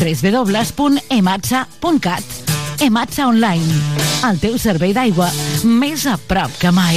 www.ematsa.cat 0.00 2.24
Ematsa 2.80 3.28
Online, 3.28 3.68
el 4.30 4.38
teu 4.40 4.56
servei 4.56 4.96
d'aigua 4.96 5.28
més 5.68 6.06
a 6.08 6.16
prop 6.30 6.48
que 6.62 6.72
mai. 6.72 6.96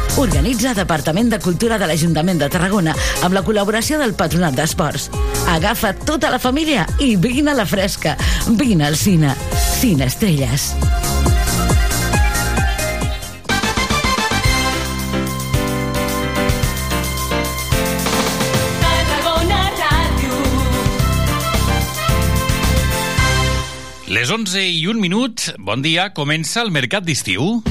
Organitza 0.19 0.73
Departament 0.75 1.29
de 1.31 1.39
Cultura 1.39 1.77
de 1.79 1.87
l'Ajuntament 1.87 2.39
de 2.41 2.49
Tarragona 2.51 2.93
amb 3.23 3.35
la 3.35 3.43
col·laboració 3.47 3.99
del 4.01 4.13
Patronat 4.13 4.57
d'Esports. 4.57 5.07
Agafa 5.49 5.93
tota 5.95 6.29
la 6.33 6.39
família 6.39 6.83
i 6.99 7.15
vine 7.15 7.53
a 7.53 7.55
la 7.55 7.65
fresca. 7.65 8.17
Vine 8.59 8.89
al 8.89 8.97
cine. 8.99 9.35
Cine 9.79 10.09
Estrelles. 10.11 10.73
Les 24.11 24.29
11 24.29 24.59
i 24.67 24.87
un 24.91 24.99
minut, 24.99 25.53
bon 25.57 25.79
dia, 25.81 26.09
comença 26.11 26.59
el 26.65 26.75
mercat 26.75 27.07
d'estiu. 27.07 27.61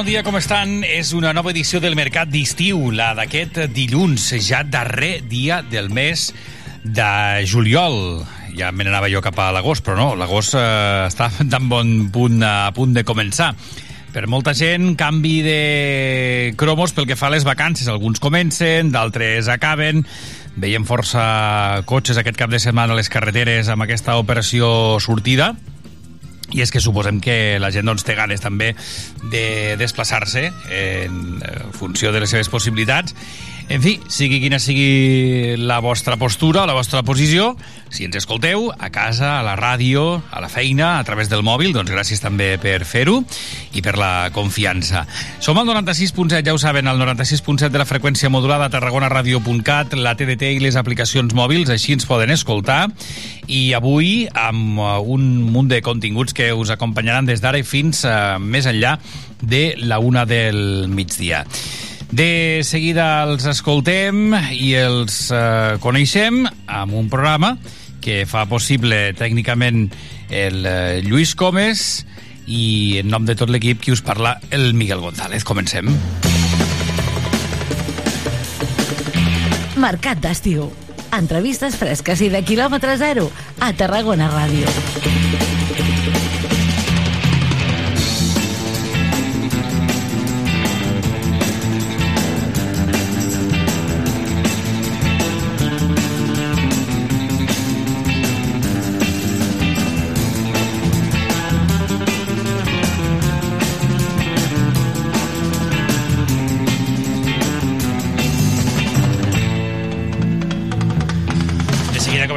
Bon 0.00 0.06
dia, 0.08 0.22
com 0.24 0.38
estan? 0.38 0.78
És 0.80 1.10
una 1.12 1.34
nova 1.36 1.50
edició 1.52 1.76
del 1.84 1.92
Mercat 1.92 2.30
d'Estiu, 2.32 2.86
la 2.96 3.10
d'aquest 3.18 3.58
dilluns, 3.74 4.30
ja 4.40 4.62
darrer 4.64 5.18
dia 5.28 5.58
del 5.60 5.90
mes 5.92 6.30
de 6.80 7.44
juliol. 7.44 8.22
Ja 8.56 8.70
me 8.72 8.86
n'anava 8.86 9.10
jo 9.12 9.20
cap 9.20 9.36
a 9.36 9.50
l'agost, 9.52 9.84
però 9.84 9.98
no, 9.98 10.06
l'agost 10.16 10.56
eh, 10.56 11.04
està 11.04 11.28
tan 11.52 11.68
bon 11.68 12.08
punt 12.14 12.40
a 12.40 12.70
punt 12.72 12.96
de 12.96 13.04
començar. 13.04 13.50
Per 14.14 14.24
molta 14.24 14.54
gent, 14.56 14.94
canvi 14.96 15.34
de 15.44 15.60
cromos 16.56 16.96
pel 16.96 17.04
que 17.04 17.18
fa 17.20 17.28
a 17.28 17.34
les 17.36 17.44
vacances. 17.44 17.90
Alguns 17.92 18.24
comencen, 18.24 18.88
d'altres 18.94 19.52
acaben. 19.52 20.06
Veiem 20.56 20.88
força 20.88 21.82
cotxes 21.84 22.16
aquest 22.16 22.40
cap 22.40 22.48
de 22.48 22.62
setmana 22.62 22.96
a 22.96 23.02
les 23.02 23.12
carreteres 23.12 23.68
amb 23.68 23.84
aquesta 23.84 24.16
operació 24.16 24.96
sortida 24.96 25.52
i 26.52 26.62
és 26.64 26.72
que 26.72 26.82
suposem 26.82 27.20
que 27.22 27.58
la 27.62 27.70
gent 27.74 27.88
doncs, 27.88 28.04
té 28.06 28.16
ganes 28.18 28.42
també 28.42 28.72
de 29.32 29.76
desplaçar-se 29.80 30.48
en 30.70 31.40
funció 31.76 32.12
de 32.12 32.24
les 32.24 32.30
seves 32.30 32.50
possibilitats. 32.52 33.14
En 33.70 33.78
fi, 33.78 33.92
sigui 34.10 34.40
quina 34.42 34.58
sigui 34.58 35.54
la 35.54 35.76
vostra 35.78 36.16
postura, 36.18 36.64
la 36.66 36.74
vostra 36.74 37.04
posició, 37.06 37.52
si 37.86 38.02
ens 38.02 38.16
escolteu 38.18 38.64
a 38.74 38.88
casa, 38.90 39.36
a 39.38 39.44
la 39.46 39.52
ràdio, 39.54 40.16
a 40.26 40.40
la 40.42 40.48
feina, 40.50 40.96
a 40.98 41.04
través 41.06 41.28
del 41.30 41.44
mòbil, 41.46 41.70
doncs 41.76 41.92
gràcies 41.94 42.18
també 42.18 42.56
per 42.58 42.80
fer-ho 42.82 43.20
i 43.78 43.82
per 43.86 43.94
la 43.94 44.32
confiança. 44.34 45.04
Som 45.38 45.60
al 45.62 45.70
96.7, 45.70 46.42
ja 46.48 46.54
ho 46.56 46.58
saben, 46.58 46.90
al 46.90 46.98
96.7 46.98 47.70
de 47.70 47.78
la 47.78 47.86
freqüència 47.86 48.32
modulada 48.34 48.66
a 48.66 48.72
tarragonaradio.cat, 48.74 49.94
la 49.94 50.16
TDT 50.18 50.50
i 50.56 50.64
les 50.64 50.74
aplicacions 50.74 51.30
mòbils, 51.38 51.70
així 51.70 51.94
ens 51.94 52.08
poden 52.10 52.34
escoltar. 52.34 52.88
I 53.46 53.70
avui, 53.78 54.26
amb 54.34 54.82
uh, 54.82 54.96
un 54.98 55.44
munt 55.46 55.70
de 55.70 55.78
continguts 55.78 56.34
que 56.34 56.50
us 56.50 56.74
acompanyaran 56.74 57.30
des 57.30 57.38
d'ara 57.38 57.62
i 57.62 57.66
fins 57.66 58.02
uh, 58.02 58.34
més 58.42 58.66
enllà 58.66 58.96
de 59.38 59.76
la 59.86 60.02
una 60.02 60.26
del 60.26 60.90
migdia. 60.90 61.44
De 62.10 62.62
seguida 62.66 63.22
els 63.22 63.44
escoltem 63.46 64.32
i 64.50 64.72
els 64.74 65.28
eh, 65.30 65.76
coneixem 65.82 66.42
amb 66.66 66.96
un 66.98 67.06
programa 67.12 67.54
que 68.02 68.24
fa 68.26 68.46
possible 68.50 69.12
tècnicament 69.14 69.86
el 70.30 70.66
eh, 70.66 71.00
Lluís 71.06 71.36
Comes 71.38 72.04
i 72.50 72.98
en 72.98 73.10
nom 73.12 73.28
de 73.28 73.36
tot 73.38 73.52
l'equip 73.52 73.84
qui 73.84 73.94
us 73.94 74.02
parla 74.02 74.40
el 74.50 74.74
Miguel 74.74 75.04
González. 75.04 75.46
Comencem. 75.46 75.92
Mercat 79.80 80.18
d'estiu. 80.20 80.66
Entrevistes 81.14 81.78
fresques 81.78 82.20
i 82.26 82.30
de 82.30 82.42
quilòmetre 82.46 82.98
zero 82.98 83.30
a 83.62 83.72
Tarragona 83.74 84.30
Ràdio. 84.34 85.49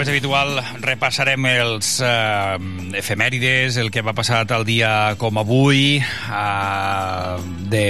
És 0.03 0.09
habitual, 0.11 0.57
repassarem 0.83 1.45
els 1.47 1.93
eh, 2.03 2.57
efemèrides, 2.99 3.77
el 3.79 3.87
que 3.93 4.01
va 4.03 4.11
passar 4.15 4.41
tal 4.49 4.65
dia 4.67 5.13
com 5.21 5.37
avui, 5.39 6.01
eh, 6.03 7.35
de, 7.71 7.85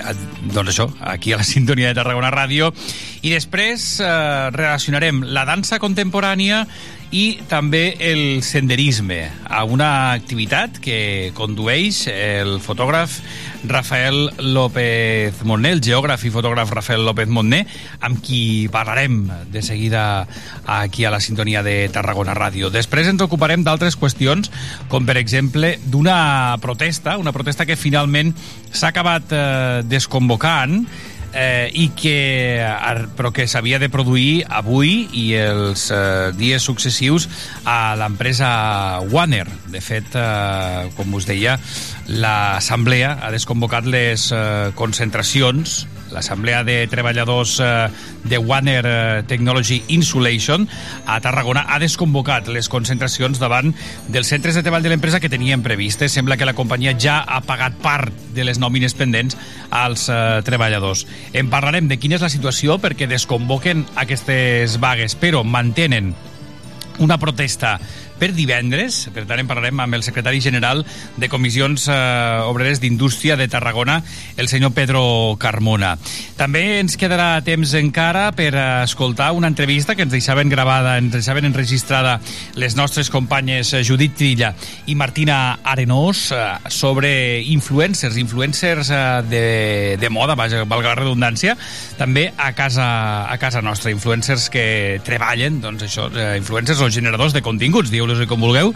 eh, 0.00 0.14
doncs 0.50 0.72
això, 0.72 0.88
aquí 1.12 1.32
a 1.32 1.38
la 1.38 1.46
sintonia 1.52 1.92
de 1.92 1.98
Tarragona 2.00 2.32
Ràdio, 2.34 2.72
i 3.22 3.30
després 3.30 4.00
eh, 4.02 4.10
relacionarem 4.56 5.22
la 5.30 5.46
dansa 5.46 5.78
contemporània 5.82 6.64
i 7.12 7.42
també 7.44 7.92
el 8.00 8.40
senderisme, 8.40 9.26
a 9.44 9.66
una 9.68 10.12
activitat 10.16 10.78
que 10.80 11.30
condueix 11.36 12.06
el 12.08 12.56
fotògraf 12.64 13.18
Rafael 13.68 14.30
López 14.40 15.42
Montner, 15.44 15.74
el 15.76 15.82
geògraf 15.84 16.24
i 16.24 16.32
fotògraf 16.32 16.72
Rafael 16.72 17.04
López 17.04 17.28
Montner, 17.28 17.66
amb 18.00 18.22
qui 18.24 18.66
parlarem 18.72 19.26
de 19.52 19.60
seguida 19.62 20.26
aquí 20.64 21.04
a 21.04 21.12
la 21.12 21.20
sintonia 21.20 21.62
de 21.62 21.90
Tarragona 21.92 22.32
Ràdio. 22.34 22.72
Després 22.72 23.12
ens 23.12 23.20
ocuparem 23.22 23.60
d'altres 23.62 24.00
qüestions, 24.00 24.48
com 24.88 25.04
per 25.04 25.20
exemple 25.20 25.76
d'una 25.84 26.56
protesta, 26.64 27.18
una 27.20 27.36
protesta 27.36 27.68
que 27.68 27.76
finalment 27.76 28.32
s'ha 28.72 28.88
acabat 28.88 29.36
eh, 29.36 29.82
desconvocant 29.84 30.80
eh, 31.34 31.70
i 31.72 31.88
que, 31.96 32.62
però 33.16 33.32
que 33.34 33.46
s'havia 33.48 33.80
de 33.82 33.88
produir 33.92 34.42
avui 34.48 35.08
i 35.12 35.26
els 35.38 35.88
eh, 35.94 36.30
dies 36.38 36.62
successius 36.62 37.28
a 37.64 37.94
l'empresa 37.98 39.00
Warner. 39.12 39.46
De 39.72 39.80
fet, 39.84 40.14
eh, 40.14 40.90
com 40.96 41.16
us 41.18 41.26
deia, 41.28 41.58
l'Assemblea 42.08 43.16
ha 43.22 43.32
desconvocat 43.34 43.88
les 43.88 44.30
eh, 44.32 44.70
concentracions 44.78 45.82
l'Assemblea 46.12 46.62
de 46.64 46.86
Treballadors 46.86 47.58
eh, 47.60 47.88
de 48.24 48.38
Warner 48.38 48.84
eh, 48.86 49.22
Technology 49.26 49.82
Insulation 49.88 50.68
a 51.06 51.18
Tarragona 51.24 51.64
ha 51.68 51.80
desconvocat 51.82 52.48
les 52.52 52.68
concentracions 52.72 53.40
davant 53.42 53.72
dels 54.12 54.30
centres 54.30 54.54
de 54.54 54.62
treball 54.62 54.84
de 54.84 54.92
l'empresa 54.92 55.20
que 55.20 55.32
tenien 55.32 55.64
previstes. 55.64 56.12
Sembla 56.12 56.36
que 56.36 56.48
la 56.48 56.56
companyia 56.58 56.94
ja 56.98 57.20
ha 57.26 57.40
pagat 57.46 57.78
part 57.82 58.12
de 58.36 58.44
les 58.46 58.60
nòmines 58.62 58.94
pendents 58.98 59.38
als 59.70 60.08
eh, 60.12 60.42
treballadors. 60.46 61.06
En 61.32 61.50
parlarem 61.50 61.88
de 61.88 61.98
quina 61.98 62.20
és 62.20 62.24
la 62.24 62.32
situació 62.32 62.78
perquè 62.82 63.08
desconvoquen 63.10 63.86
aquestes 63.96 64.78
vagues, 64.82 65.16
però 65.16 65.42
mantenen 65.42 66.12
una 66.98 67.18
protesta 67.18 67.78
per 68.18 68.32
divendres. 68.36 69.08
Per 69.14 69.24
tant, 69.26 69.40
en 69.42 69.48
parlarem 69.50 69.80
amb 69.82 69.98
el 69.98 70.04
secretari 70.06 70.40
general 70.44 70.84
de 71.16 71.28
Comissions 71.32 71.88
eh, 71.90 71.96
Obreres 72.48 72.80
d'Indústria 72.82 73.36
de 73.36 73.48
Tarragona, 73.48 74.00
el 74.36 74.48
senyor 74.48 74.72
Pedro 74.76 75.02
Carmona. 75.42 75.96
També 76.38 76.80
ens 76.80 76.96
quedarà 77.00 77.42
temps 77.44 77.74
encara 77.78 78.28
per 78.36 78.52
escoltar 78.84 79.32
una 79.36 79.50
entrevista 79.50 79.96
que 79.96 80.06
ens 80.06 80.14
deixaven 80.14 80.50
gravada, 80.52 80.96
ens 80.98 81.12
deixaven 81.14 81.48
enregistrada 81.48 82.18
les 82.54 82.76
nostres 82.76 83.10
companyes 83.10 83.72
eh, 83.72 83.82
Judit 83.86 84.16
Trilla 84.18 84.52
i 84.86 84.96
Martina 84.98 85.58
Arenós 85.64 86.30
eh, 86.32 86.42
sobre 86.72 87.42
influencers, 87.52 88.16
influencers 88.20 88.90
eh, 88.90 89.02
de, 89.28 89.44
de 90.00 90.10
moda, 90.10 90.36
vaja, 90.38 90.64
valga 90.68 90.92
la 90.92 91.00
redundància, 91.00 91.56
també 91.98 92.28
a 92.36 92.52
casa, 92.56 92.86
a 93.30 93.38
casa 93.42 93.62
nostra, 93.62 93.92
influencers 93.94 94.48
que 94.52 95.00
treballen, 95.06 95.60
doncs 95.62 95.86
això, 95.88 96.08
eh, 96.14 96.36
influencers 96.40 96.82
o 96.82 96.90
generadors 96.92 97.34
de 97.36 97.42
continguts, 97.44 97.92
diu 97.92 98.01
diu-los 98.02 98.26
com 98.28 98.42
vulgueu, 98.42 98.74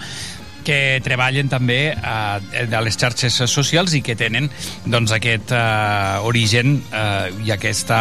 que 0.66 0.98
treballen 1.04 1.48
també 1.50 1.80
eh, 1.94 2.66
a 2.66 2.82
les 2.82 2.98
xarxes 2.98 3.38
socials 3.46 3.94
i 3.94 4.02
que 4.02 4.16
tenen 4.18 4.48
doncs, 4.84 5.14
aquest 5.14 5.54
eh, 5.54 6.26
origen 6.26 6.80
eh, 6.90 7.30
i 7.46 7.52
aquesta, 7.54 7.98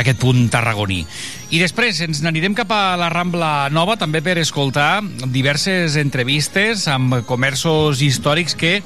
aquest 0.00 0.18
punt 0.20 0.48
tarragoní. 0.50 1.04
I 1.54 1.62
després 1.62 2.02
ens 2.04 2.20
n'anirem 2.24 2.56
cap 2.58 2.72
a 2.74 2.96
la 3.00 3.08
Rambla 3.12 3.70
Nova 3.72 3.96
també 4.00 4.20
per 4.24 4.36
escoltar 4.42 5.00
diverses 5.32 5.96
entrevistes 6.00 6.88
amb 6.90 7.22
comerços 7.28 8.02
històrics 8.04 8.58
que 8.58 8.78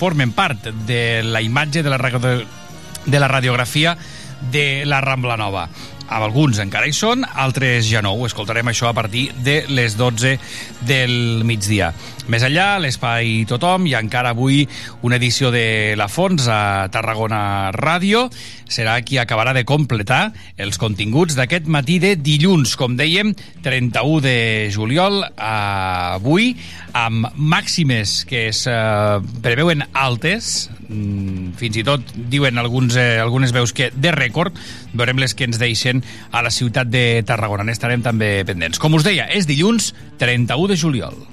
formen 0.00 0.34
part 0.36 0.66
de 0.88 1.22
la 1.24 1.40
imatge 1.44 1.84
de 1.84 1.92
la, 1.92 2.00
de 2.00 3.18
la 3.22 3.30
radiografia 3.30 3.96
de 4.50 4.84
la 4.88 5.00
Rambla 5.04 5.38
Nova 5.40 5.68
alguns 6.10 6.58
encara 6.62 6.88
hi 6.90 6.94
són, 6.96 7.22
altres 7.24 7.86
ja 7.86 8.02
no. 8.02 8.12
Ho 8.18 8.26
escoltarem 8.26 8.66
això 8.70 8.90
a 8.90 8.96
partir 8.96 9.28
de 9.46 9.62
les 9.70 9.96
12 9.98 10.36
del 10.86 11.44
migdia. 11.46 11.92
Més 12.30 12.44
enllà, 12.46 12.76
l'espai 12.78 13.40
Tothom, 13.50 13.88
i 13.90 13.96
encara 13.98 14.30
avui 14.30 14.60
una 15.02 15.16
edició 15.18 15.48
de 15.50 15.96
La 15.98 16.06
Fons 16.06 16.44
a 16.46 16.86
Tarragona 16.94 17.72
Ràdio. 17.74 18.28
Serà 18.70 18.94
qui 19.02 19.18
acabarà 19.18 19.50
de 19.56 19.64
completar 19.66 20.20
els 20.54 20.78
continguts 20.78 21.34
d'aquest 21.34 21.66
matí 21.66 21.96
de 21.98 22.12
dilluns, 22.14 22.76
com 22.78 22.94
dèiem, 22.94 23.32
31 23.64 24.20
de 24.22 24.36
juliol, 24.70 25.24
avui, 25.34 26.52
amb 26.94 27.32
màximes 27.34 28.20
que 28.30 28.44
es 28.52 28.62
eh, 28.70 29.18
preveuen 29.42 29.82
altes, 29.90 30.68
mm, 30.86 31.56
fins 31.58 31.80
i 31.82 31.84
tot 31.88 32.14
diuen 32.14 32.62
alguns, 32.62 32.94
eh, 32.94 33.18
algunes 33.18 33.50
veus 33.56 33.74
que 33.74 33.90
de 33.90 34.14
rècord, 34.14 34.54
veurem 34.94 35.18
les 35.18 35.34
que 35.34 35.50
ens 35.50 35.58
deixen 35.58 36.04
a 36.30 36.46
la 36.46 36.54
ciutat 36.54 36.94
de 36.94 37.24
Tarragona. 37.26 37.66
N'estarem 37.66 38.06
també 38.06 38.36
pendents. 38.46 38.78
Com 38.78 38.94
us 38.94 39.08
deia, 39.08 39.26
és 39.34 39.50
dilluns 39.50 39.90
31 40.22 40.70
de 40.70 40.78
juliol. 40.78 41.29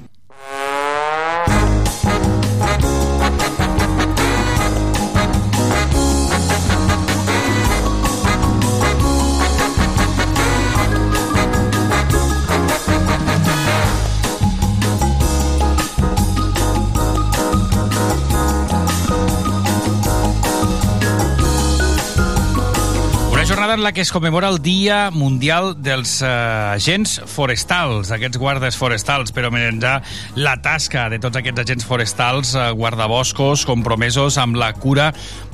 En 23.77 23.83
la 23.83 23.91
que 23.91 24.01
es 24.01 24.11
commemora 24.11 24.49
el 24.49 24.59
Dia 24.61 25.11
Mundial 25.13 25.75
dels 25.77 26.15
uh, 26.25 26.73
Agents 26.73 27.19
Forestals, 27.29 28.09
aquests 28.09 28.39
guardes 28.41 28.73
forestals, 28.73 29.29
per 29.29 29.43
homenatjar 29.45 29.99
la 30.33 30.55
tasca 30.65 31.03
de 31.13 31.19
tots 31.21 31.37
aquests 31.37 31.61
agents 31.61 31.85
forestals, 31.85 32.55
uh, 32.57 32.71
guardaboscos, 32.73 33.67
compromesos 33.69 34.39
amb 34.41 34.57
la 34.57 34.71
cura 34.73 35.11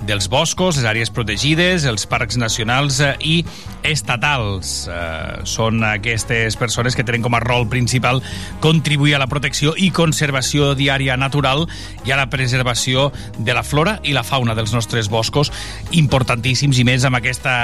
dels 0.07 0.29
boscos, 0.31 0.79
les 0.79 0.87
àrees 0.87 1.11
protegides, 1.11 1.83
els 1.89 2.07
parcs 2.07 2.39
nacionals 2.39 3.01
uh, 3.03 3.11
i 3.19 3.41
estatals. 3.83 4.85
Uh, 4.87 5.43
són 5.43 5.83
aquestes 5.83 6.55
persones 6.55 6.95
que 6.95 7.03
tenen 7.03 7.27
com 7.27 7.35
a 7.35 7.43
rol 7.43 7.67
principal 7.67 8.23
contribuir 8.63 9.17
a 9.17 9.21
la 9.25 9.27
protecció 9.27 9.75
i 9.75 9.91
conservació 9.91 10.71
diària 10.79 11.19
natural 11.19 11.65
i 12.07 12.15
a 12.15 12.21
la 12.21 12.29
preservació 12.31 13.09
de 13.35 13.57
la 13.57 13.67
flora 13.67 13.97
i 14.07 14.15
la 14.15 14.23
fauna 14.23 14.55
dels 14.55 14.71
nostres 14.71 15.11
boscos, 15.11 15.51
importantíssims 15.91 16.79
i 16.79 16.87
més 16.87 17.03
amb 17.03 17.19
aquesta 17.19 17.59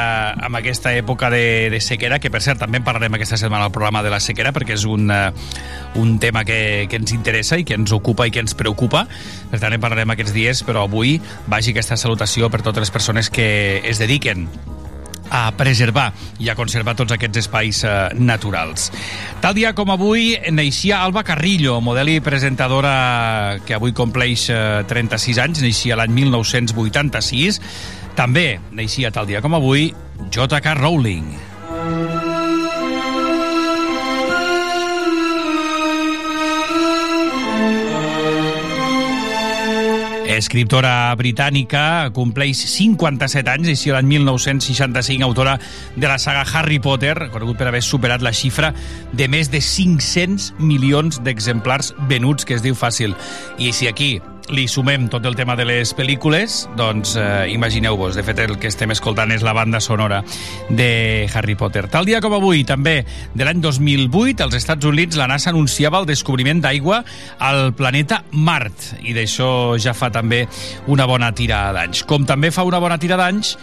amb 0.50 0.57
aquesta 0.57 0.96
època 0.98 1.30
de, 1.30 1.69
de 1.69 1.80
sequera, 1.80 2.18
que 2.19 2.31
per 2.34 2.42
cert 2.42 2.60
també 2.63 2.81
en 2.81 2.88
parlarem 2.88 3.13
aquesta 3.16 3.38
setmana 3.38 3.69
al 3.69 3.74
programa 3.75 4.01
de 4.04 4.10
la 4.10 4.19
sequera, 4.24 4.51
perquè 4.56 4.74
és 4.75 4.86
un, 4.90 5.06
uh, 5.13 5.30
un 6.01 6.18
tema 6.19 6.44
que, 6.44 6.88
que 6.90 6.98
ens 7.00 7.13
interessa 7.13 7.60
i 7.62 7.68
que 7.68 7.78
ens 7.78 7.94
ocupa 7.94 8.25
i 8.25 8.34
que 8.34 8.42
ens 8.42 8.57
preocupa. 8.57 9.06
Per 9.54 9.62
tant, 9.62 9.78
en 9.78 9.84
parlarem 9.84 10.18
aquests 10.18 10.34
dies, 10.34 10.66
però 10.66 10.88
avui 10.90 11.19
vagi 11.48 11.75
aquesta 11.75 12.00
salutació 12.01 12.50
per 12.50 12.63
totes 12.66 12.88
les 12.88 12.94
persones 12.94 13.30
que 13.30 13.50
es 13.86 14.01
dediquen 14.01 14.50
a 15.30 15.51
preservar 15.54 16.10
i 16.42 16.50
a 16.50 16.56
conservar 16.57 16.95
tots 16.98 17.13
aquests 17.13 17.44
espais 17.44 17.84
eh, 17.86 17.94
naturals. 18.18 18.90
Tal 19.44 19.54
dia 19.54 19.75
com 19.78 19.92
avui 19.94 20.34
neixia 20.50 21.04
Alba 21.06 21.24
Carrillo, 21.28 21.78
model 21.86 22.16
i 22.16 22.19
presentadora 22.25 23.60
que 23.66 23.78
avui 23.78 23.94
compleix 23.94 24.50
eh, 24.50 24.81
36 24.90 25.42
anys, 25.45 25.63
neixia 25.63 26.00
l'any 26.00 26.16
1986. 26.18 27.62
També 28.19 28.57
neixia 28.75 29.13
tal 29.16 29.30
dia 29.30 29.39
com 29.39 29.54
avui 29.56 29.94
J.K. 30.27 30.75
Rowling. 30.81 31.38
escriptora 40.40 41.11
britànica, 41.19 42.09
compleix 42.16 42.61
57 42.71 43.52
anys, 43.52 43.71
així 43.73 43.92
l'any 43.92 44.07
1965, 44.07 45.26
autora 45.26 45.57
de 45.95 46.07
la 46.07 46.16
saga 46.21 46.45
Harry 46.47 46.80
Potter, 46.80 47.16
conegut 47.33 47.59
per 47.59 47.68
haver 47.68 47.83
superat 47.83 48.23
la 48.23 48.31
xifra 48.31 48.71
de 49.11 49.28
més 49.31 49.52
de 49.52 49.59
500 49.59 50.54
milions 50.64 51.19
d'exemplars 51.26 51.92
venuts, 52.07 52.47
que 52.47 52.56
es 52.56 52.64
diu 52.64 52.78
fàcil. 52.80 53.18
I 53.59 53.73
si 53.76 53.92
aquí 53.92 54.14
li 54.49 54.65
sumem 54.68 55.07
tot 55.11 55.25
el 55.29 55.35
tema 55.37 55.56
de 55.57 55.65
les 55.68 55.91
pel·lícules, 55.95 56.63
doncs 56.77 57.15
eh, 57.19 57.49
imagineu-vos, 57.53 58.15
de 58.18 58.23
fet 58.25 58.41
el 58.44 58.56
que 58.61 58.69
estem 58.71 58.94
escoltant 58.94 59.31
és 59.33 59.44
la 59.45 59.53
banda 59.53 59.81
sonora 59.83 60.21
de 60.69 61.27
Harry 61.33 61.56
Potter. 61.59 61.87
Tal 61.91 62.07
dia 62.09 62.21
com 62.23 62.33
avui, 62.37 62.63
també 62.68 63.03
de 63.33 63.45
l'any 63.47 63.61
2008, 63.63 64.45
als 64.45 64.57
Estats 64.59 64.89
Units 64.89 65.19
la 65.19 65.29
NASA 65.29 65.53
anunciava 65.53 66.01
el 66.01 66.09
descobriment 66.09 66.63
d'aigua 66.63 67.03
al 67.39 67.73
planeta 67.77 68.23
Mart, 68.31 68.94
i 69.03 69.13
d'això 69.18 69.77
ja 69.81 69.94
fa 69.97 70.11
també 70.13 70.45
una 70.87 71.07
bona 71.09 71.31
tira 71.35 71.68
d'anys. 71.75 72.03
Com 72.09 72.25
també 72.29 72.51
fa 72.51 72.65
una 72.68 72.81
bona 72.81 72.99
tira 73.01 73.19
d'anys 73.19 73.56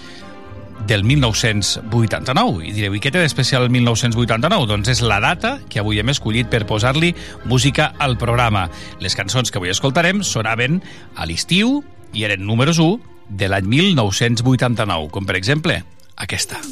del 0.87 1.05
1989. 1.05 2.65
I 2.69 2.73
direu, 2.77 2.95
i 2.95 3.03
què 3.03 3.11
té 3.13 3.21
d'especial 3.21 3.67
el 3.67 3.73
1989? 3.75 4.69
Doncs 4.71 4.93
és 4.95 5.03
la 5.03 5.19
data 5.23 5.57
que 5.69 5.83
avui 5.83 6.01
hem 6.01 6.13
escollit 6.15 6.51
per 6.53 6.65
posar-li 6.69 7.13
música 7.45 7.93
al 7.99 8.17
programa. 8.21 8.69
Les 9.03 9.19
cançons 9.19 9.51
que 9.51 9.61
avui 9.61 9.75
escoltarem 9.75 10.23
sonaven 10.25 10.81
a 11.17 11.27
l'estiu 11.27 11.83
i 12.15 12.25
eren 12.29 12.47
números 12.47 12.81
1 12.83 13.01
de 13.29 13.51
l'any 13.51 13.67
1989, 13.67 15.11
com 15.11 15.27
per 15.27 15.37
exemple 15.39 15.83
aquesta. 16.17 16.63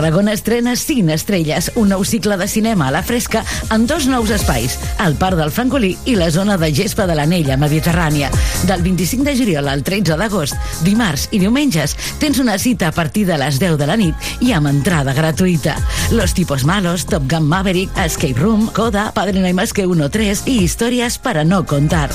Tarragona 0.00 0.32
estrena 0.32 0.76
Cine 0.76 1.12
Estrelles, 1.12 1.66
un 1.76 1.90
nou 1.92 2.06
cicle 2.08 2.38
de 2.40 2.46
cinema 2.48 2.86
a 2.88 2.92
la 2.94 3.02
fresca 3.04 3.42
en 3.68 3.82
dos 3.84 4.06
nous 4.08 4.30
espais, 4.32 4.78
el 5.04 5.12
Parc 5.20 5.36
del 5.36 5.50
Francolí 5.52 5.90
i 6.08 6.14
la 6.16 6.30
zona 6.32 6.56
de 6.56 6.70
gespa 6.72 7.04
de 7.04 7.18
l'Anella 7.18 7.58
Mediterrània. 7.60 8.30
Del 8.64 8.80
25 8.80 9.28
de 9.28 9.34
juliol 9.36 9.68
al 9.68 9.84
13 9.84 10.16
d'agost, 10.16 10.56
dimarts 10.86 11.26
i 11.36 11.42
diumenges, 11.42 11.98
tens 12.16 12.40
una 12.40 12.56
cita 12.56 12.88
a 12.88 12.96
partir 12.96 13.26
de 13.28 13.36
les 13.44 13.60
10 13.60 13.76
de 13.76 13.90
la 13.90 13.98
nit 14.00 14.32
i 14.40 14.54
amb 14.56 14.72
entrada 14.72 15.12
gratuïta. 15.12 15.76
Los 16.16 16.32
tipos 16.32 16.64
malos, 16.64 17.04
Top 17.04 17.28
Gun 17.28 17.44
Maverick, 17.52 17.92
Escape 18.00 18.40
Room, 18.40 18.70
Coda, 18.72 19.10
Padre 19.12 19.38
No 19.38 19.52
hay 19.52 19.52
más 19.52 19.74
que 19.76 19.84
uno 19.84 20.08
3 20.08 20.46
i 20.46 20.62
històries 20.64 21.18
para 21.18 21.44
no 21.44 21.66
contar. 21.66 22.08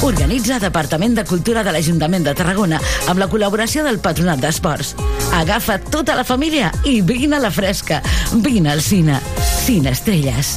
Organitza 0.00 0.58
Departament 0.64 1.16
de 1.16 1.28
Cultura 1.28 1.60
de 1.60 1.76
l'Ajuntament 1.76 2.24
de 2.24 2.32
Tarragona 2.36 2.80
amb 3.08 3.20
la 3.20 3.28
col·laboració 3.28 3.84
del 3.84 4.00
Patronat 4.00 4.40
d'Esports. 4.40 4.96
Agafa 5.36 5.76
tota 5.78 6.14
la 6.16 6.24
família 6.24 6.70
i 6.88 7.02
vine 7.04 7.36
a 7.36 7.42
la 7.44 7.50
fresca. 7.52 8.00
Vine 8.40 8.72
al 8.72 8.80
cine. 8.80 9.20
Cine 9.66 9.92
Estrelles. 9.92 10.56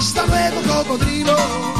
Hasta 0.00 0.24
luego, 0.24 0.62
cocodrilo. 0.62 1.79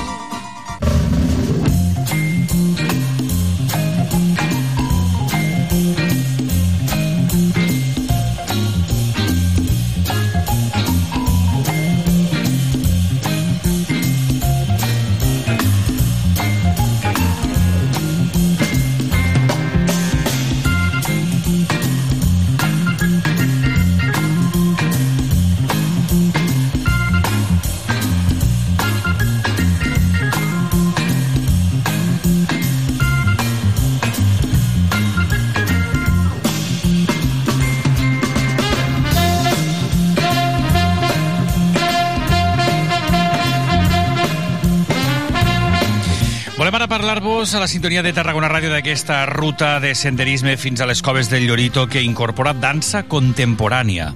Volem 46.80 46.94
ara 46.94 46.96
parlar-vos 46.96 47.52
a 47.52 47.60
la 47.60 47.68
sintonia 47.68 48.00
de 48.00 48.14
Tarragona 48.16 48.48
Ràdio 48.48 48.70
d'aquesta 48.72 49.26
ruta 49.28 49.74
de 49.84 49.90
senderisme 49.92 50.54
fins 50.56 50.80
a 50.80 50.86
les 50.88 51.02
coves 51.04 51.28
del 51.28 51.44
Llorito 51.44 51.82
que 51.92 52.00
incorpora 52.00 52.54
dansa 52.56 53.02
contemporània. 53.04 54.06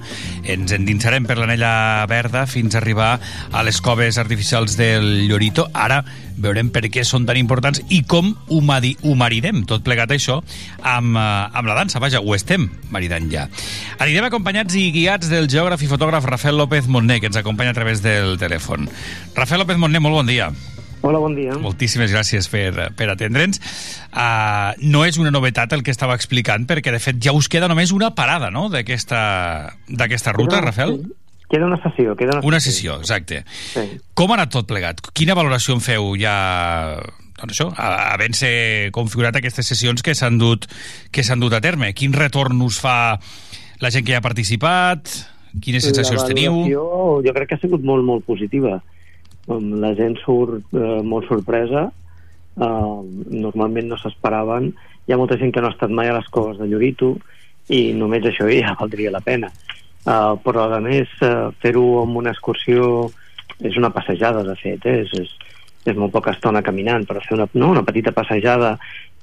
Ens 0.49 0.73
endinsarem 0.73 1.27
per 1.29 1.37
l'anella 1.37 2.07
verda 2.09 2.47
fins 2.49 2.73
a 2.73 2.79
arribar 2.81 3.19
a 3.53 3.65
les 3.69 3.83
coves 3.85 4.17
artificials 4.17 4.79
del 4.81 5.27
Llorito. 5.29 5.67
Ara 5.77 5.99
veurem 6.41 6.71
per 6.73 6.87
què 6.89 7.05
són 7.05 7.27
tan 7.29 7.37
importants 7.37 7.83
i 7.93 8.01
com 8.09 8.31
ho, 8.33 8.61
madi, 8.65 8.95
ho 9.05 9.13
maridem, 9.13 9.67
tot 9.69 9.85
plegat 9.85 10.15
això, 10.17 10.39
amb, 10.81 11.19
eh, 11.21 11.25
amb 11.53 11.69
la 11.69 11.77
dansa. 11.77 12.01
Vaja, 12.01 12.23
ho 12.25 12.33
estem 12.33 12.71
maridant 12.89 13.29
ja. 13.29 13.45
Anirem 13.99 14.31
acompanyats 14.31 14.73
i 14.81 14.89
guiats 14.95 15.29
del 15.29 15.53
geògraf 15.53 15.85
i 15.85 15.91
fotògraf 15.93 16.25
Rafael 16.33 16.57
López 16.57 16.89
Montner, 16.89 17.21
que 17.21 17.29
ens 17.29 17.37
acompanya 17.37 17.77
a 17.77 17.81
través 17.83 18.01
del 18.01 18.39
telèfon. 18.41 18.89
Rafael 19.35 19.61
López 19.61 19.77
Montner, 19.77 20.01
molt 20.01 20.23
bon 20.23 20.33
dia. 20.33 20.49
Hola, 21.05 21.19
bon 21.21 21.35
dia. 21.37 21.53
Moltíssimes 21.61 22.09
gràcies 22.15 22.47
per, 22.49 22.71
per 22.97 23.11
atendre'ns. 23.13 23.59
Uh, 24.09 24.73
no 24.89 25.03
és 25.05 25.19
una 25.21 25.33
novetat 25.35 25.75
el 25.77 25.83
que 25.85 25.93
estava 25.93 26.17
explicant, 26.17 26.65
perquè 26.71 26.95
de 26.95 27.01
fet 27.03 27.19
ja 27.21 27.35
us 27.37 27.51
queda 27.53 27.69
només 27.69 27.93
una 27.93 28.15
parada 28.17 28.49
no? 28.55 28.71
d'aquesta 28.73 30.33
ruta, 30.33 30.57
Queda- 30.57 30.63
Rafael? 30.65 30.97
Queda 31.51 31.67
una 31.69 31.77
sessió, 31.83 32.15
queda 32.17 32.39
una, 32.39 32.47
Una 32.49 32.61
sessió, 32.61 32.97
exacte. 33.03 33.43
Sí. 33.75 33.85
Com 34.17 34.33
ha 34.33 34.39
anat 34.41 34.55
tot 34.57 34.67
plegat? 34.67 35.05
Quina 35.13 35.37
valoració 35.37 35.77
en 35.77 35.85
feu 35.85 36.15
ja 36.17 36.33
doncs 37.37 37.53
això, 37.53 37.69
havent-se 37.77 38.49
configurat 38.97 39.37
aquestes 39.37 39.69
sessions 39.75 40.03
que 40.03 40.15
s'han 40.17 40.39
dut, 40.41 40.65
que 41.13 41.23
s'han 41.27 41.43
dut 41.45 41.53
a 41.53 41.61
terme? 41.61 41.93
Quin 41.93 42.17
retorn 42.17 42.63
us 42.65 42.81
fa 42.81 43.19
la 43.85 43.93
gent 43.93 44.07
que 44.07 44.15
hi 44.15 44.19
ha 44.19 44.25
participat? 44.25 45.13
Quines 45.61 45.85
sensacions 45.85 46.25
la 46.25 46.33
teniu? 46.33 46.63
jo 46.73 47.37
crec 47.37 47.53
que 47.53 47.59
ha 47.59 47.63
sigut 47.63 47.85
molt, 47.85 48.03
molt 48.09 48.25
positiva. 48.25 48.81
Um, 49.47 49.75
La 49.83 49.93
gent 49.99 50.17
surt 50.23 50.73
eh, 50.73 51.01
molt 51.05 51.29
sorpresa, 51.29 51.89
uh, 52.57 53.01
normalment 53.29 53.91
no 53.91 53.99
s'esperaven. 54.01 54.71
Hi 55.05 55.13
ha 55.13 55.19
molta 55.21 55.37
gent 55.41 55.53
que 55.53 55.61
no 55.61 55.69
ha 55.69 55.75
estat 55.75 55.93
mai 55.93 56.09
a 56.09 56.17
les 56.17 56.29
coves 56.33 56.57
de 56.61 56.69
Llorito 56.71 57.15
i 57.69 57.93
només 57.97 58.25
això 58.25 58.49
ja 58.49 58.77
valdria 58.81 59.13
la 59.13 59.21
pena. 59.25 59.51
Uh, 60.05 60.37
però, 60.45 60.69
a 60.73 60.81
més, 60.85 61.11
uh, 61.25 61.51
fer-ho 61.61 61.85
amb 62.03 62.21
una 62.21 62.33
excursió 62.33 63.11
és 63.65 63.77
una 63.81 63.93
passejada, 63.93 64.43
de 64.45 64.57
fet, 64.61 64.85
eh? 64.89 65.05
és, 65.05 65.13
és, 65.21 65.31
és 65.85 65.97
molt 65.97 66.13
poca 66.13 66.33
estona 66.35 66.65
caminant, 66.65 67.05
però 67.09 67.23
fer 67.25 67.37
una, 67.39 67.49
no, 67.55 67.71
una 67.73 67.85
petita 67.85 68.13
passejada 68.13 68.75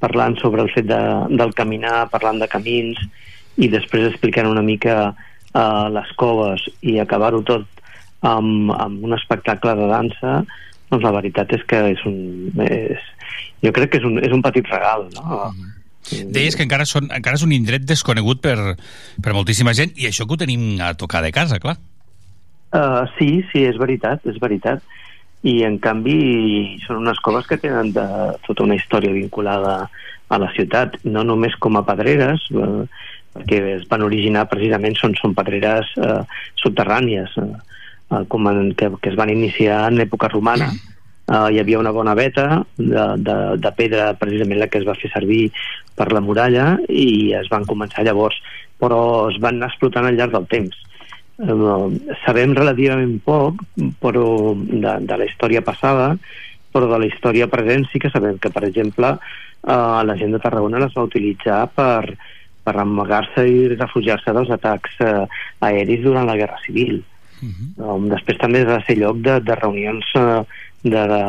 parlant 0.02 0.38
sobre 0.42 0.64
el 0.66 0.72
fet 0.74 0.88
de, 0.90 1.02
del 1.38 1.54
caminar, 1.58 2.08
parlant 2.14 2.42
de 2.42 2.50
camins 2.50 2.98
i 3.62 3.70
després 3.70 4.08
explicant 4.10 4.50
una 4.50 4.64
mica 4.66 5.12
uh, 5.12 5.86
les 5.94 6.14
coves 6.18 6.66
i 6.82 6.98
acabar-ho 7.02 7.44
tot 7.46 7.81
amb, 8.22 8.72
amb 8.78 9.04
un 9.04 9.18
espectacle 9.18 9.76
de 9.80 9.92
dansa 9.92 10.34
doncs 10.92 11.04
la 11.04 11.14
veritat 11.16 11.54
és 11.56 11.64
que 11.68 11.84
és 11.94 12.02
un, 12.06 12.18
és, 12.66 13.06
jo 13.64 13.72
crec 13.76 13.94
que 13.94 14.02
és 14.02 14.08
un, 14.08 14.20
és 14.22 14.34
un 14.36 14.44
petit 14.46 14.68
regal 14.70 15.08
no? 15.16 15.24
Mm 15.24 15.54
-hmm. 15.54 15.78
Deies 16.10 16.58
que 16.58 16.66
encara, 16.66 16.86
són, 16.90 17.12
encara 17.14 17.38
és 17.38 17.46
un 17.46 17.54
indret 17.56 17.86
desconegut 17.88 18.42
per, 18.42 18.76
per 19.22 19.36
moltíssima 19.38 19.74
gent 19.78 19.94
i 19.96 20.10
això 20.10 20.26
que 20.26 20.34
ho 20.34 20.42
tenim 20.42 20.82
a 20.82 20.94
tocar 20.98 21.22
de 21.22 21.32
casa, 21.32 21.60
clar. 21.62 21.78
Uh, 22.72 23.06
sí, 23.18 23.44
sí, 23.52 23.64
és 23.68 23.78
veritat, 23.78 24.26
és 24.26 24.40
veritat. 24.42 24.82
I 25.44 25.64
en 25.68 25.78
canvi 25.82 26.78
són 26.86 27.02
unes 27.04 27.20
coves 27.20 27.48
que 27.50 27.60
tenen 27.62 27.92
de, 27.96 28.06
tota 28.48 28.64
una 28.64 28.78
història 28.78 29.14
vinculada 29.14 29.90
a 30.32 30.38
la 30.40 30.52
ciutat, 30.56 30.98
no 31.04 31.24
només 31.28 31.58
com 31.60 31.78
a 31.78 31.86
pedreres, 31.86 32.46
uh, 32.56 32.86
perquè 33.36 33.62
es 33.78 33.88
van 33.92 34.06
originar 34.08 34.48
precisament, 34.52 34.96
són, 35.00 35.16
són 35.20 35.36
pedreres 35.38 35.92
uh, 36.00 36.22
subterrànies, 36.64 37.36
uh, 37.42 37.60
uh, 38.12 38.24
com 38.28 38.48
en, 38.52 38.74
que, 38.78 38.92
que 39.02 39.10
es 39.10 39.18
van 39.20 39.32
iniciar 39.34 39.88
en 39.90 40.04
època 40.04 40.30
romana. 40.32 40.70
Uh, 41.32 41.48
hi 41.48 41.62
havia 41.62 41.80
una 41.80 41.94
bona 41.96 42.14
veta 42.18 42.66
de, 42.76 43.04
de, 43.24 43.36
de 43.64 43.72
pedra, 43.78 44.12
precisament 44.20 44.60
la 44.60 44.68
que 44.68 44.82
es 44.82 44.88
va 44.88 44.98
fer 45.00 45.12
servir 45.14 45.46
per 45.96 46.12
la 46.12 46.22
muralla, 46.24 46.76
i 46.90 47.32
es 47.38 47.48
van 47.52 47.68
començar 47.70 48.04
llavors, 48.04 48.38
però 48.82 49.30
es 49.32 49.38
van 49.40 49.60
anar 49.60 49.72
explotant 49.72 50.10
al 50.10 50.18
llarg 50.20 50.36
del 50.36 50.50
temps. 50.52 50.76
Uh, 51.42 51.90
sabem 52.22 52.52
relativament 52.54 53.16
poc 53.26 53.64
però 54.04 54.26
de, 54.54 54.98
de 55.08 55.16
la 55.18 55.26
història 55.26 55.64
passada, 55.66 56.12
però 56.72 56.90
de 56.92 57.00
la 57.02 57.08
història 57.08 57.50
present 57.52 57.88
sí 57.92 58.00
que 58.00 58.12
sabem 58.14 58.38
que, 58.42 58.52
per 58.54 58.66
exemple, 58.68 59.16
uh, 59.16 60.02
la 60.06 60.18
gent 60.20 60.36
de 60.36 60.42
Tarragona 60.44 60.84
les 60.84 60.94
va 60.98 61.08
utilitzar 61.08 61.64
per, 61.76 62.14
per 62.64 62.76
amagar-se 62.78 63.48
i 63.48 63.72
refugiar-se 63.74 64.36
dels 64.36 64.52
atacs 64.58 65.00
uh, 65.06 65.26
aeris 65.68 66.04
durant 66.06 66.30
la 66.30 66.38
Guerra 66.40 66.60
Civil. 66.66 67.02
Uh 67.42 67.50
-huh. 67.50 67.96
um, 67.96 68.10
després 68.10 68.38
també 68.38 68.64
va 68.66 68.82
ser 68.86 68.98
lloc 68.98 69.18
de, 69.18 69.40
de 69.40 69.56
reunions 69.56 70.06
uh, 70.16 70.44
de, 70.84 71.02
de, 71.14 71.24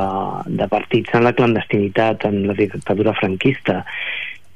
de 0.46 0.68
partits 0.68 1.14
en 1.14 1.25
la 1.25 1.33
clandestinitat, 1.33 2.25
en 2.25 2.46
la 2.46 2.55
dictadura 2.55 3.14
franquista 3.14 3.85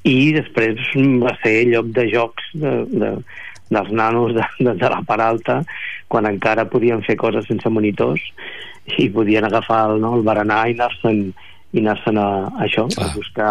i 0.07 0.33
després 0.37 0.79
va 1.23 1.35
ser 1.43 1.67
lloc 1.67 1.91
de 1.97 2.07
jocs 2.13 2.45
de, 2.55 2.73
de, 2.93 3.11
dels 3.75 3.91
nanos 3.91 4.35
de, 4.37 4.45
de, 4.61 4.75
de 4.79 4.93
la 4.93 5.03
part 5.07 5.25
alta 5.25 5.59
quan 6.09 6.29
encara 6.29 6.69
podien 6.71 7.03
fer 7.03 7.17
coses 7.19 7.49
sense 7.51 7.69
monitors 7.69 8.23
i 8.99 9.09
podien 9.11 9.45
agafar 9.45 9.91
el, 9.91 10.01
no, 10.01 10.15
el 10.15 10.25
berenar 10.27 10.63
i 10.71 10.77
anar-se'n 10.79 11.33
i 11.75 11.83
anar-se'n 11.83 12.17
a, 12.17 12.29
a 12.47 12.63
això, 12.65 12.87
clar. 12.95 13.09
a 13.11 13.17
buscar 13.19 13.51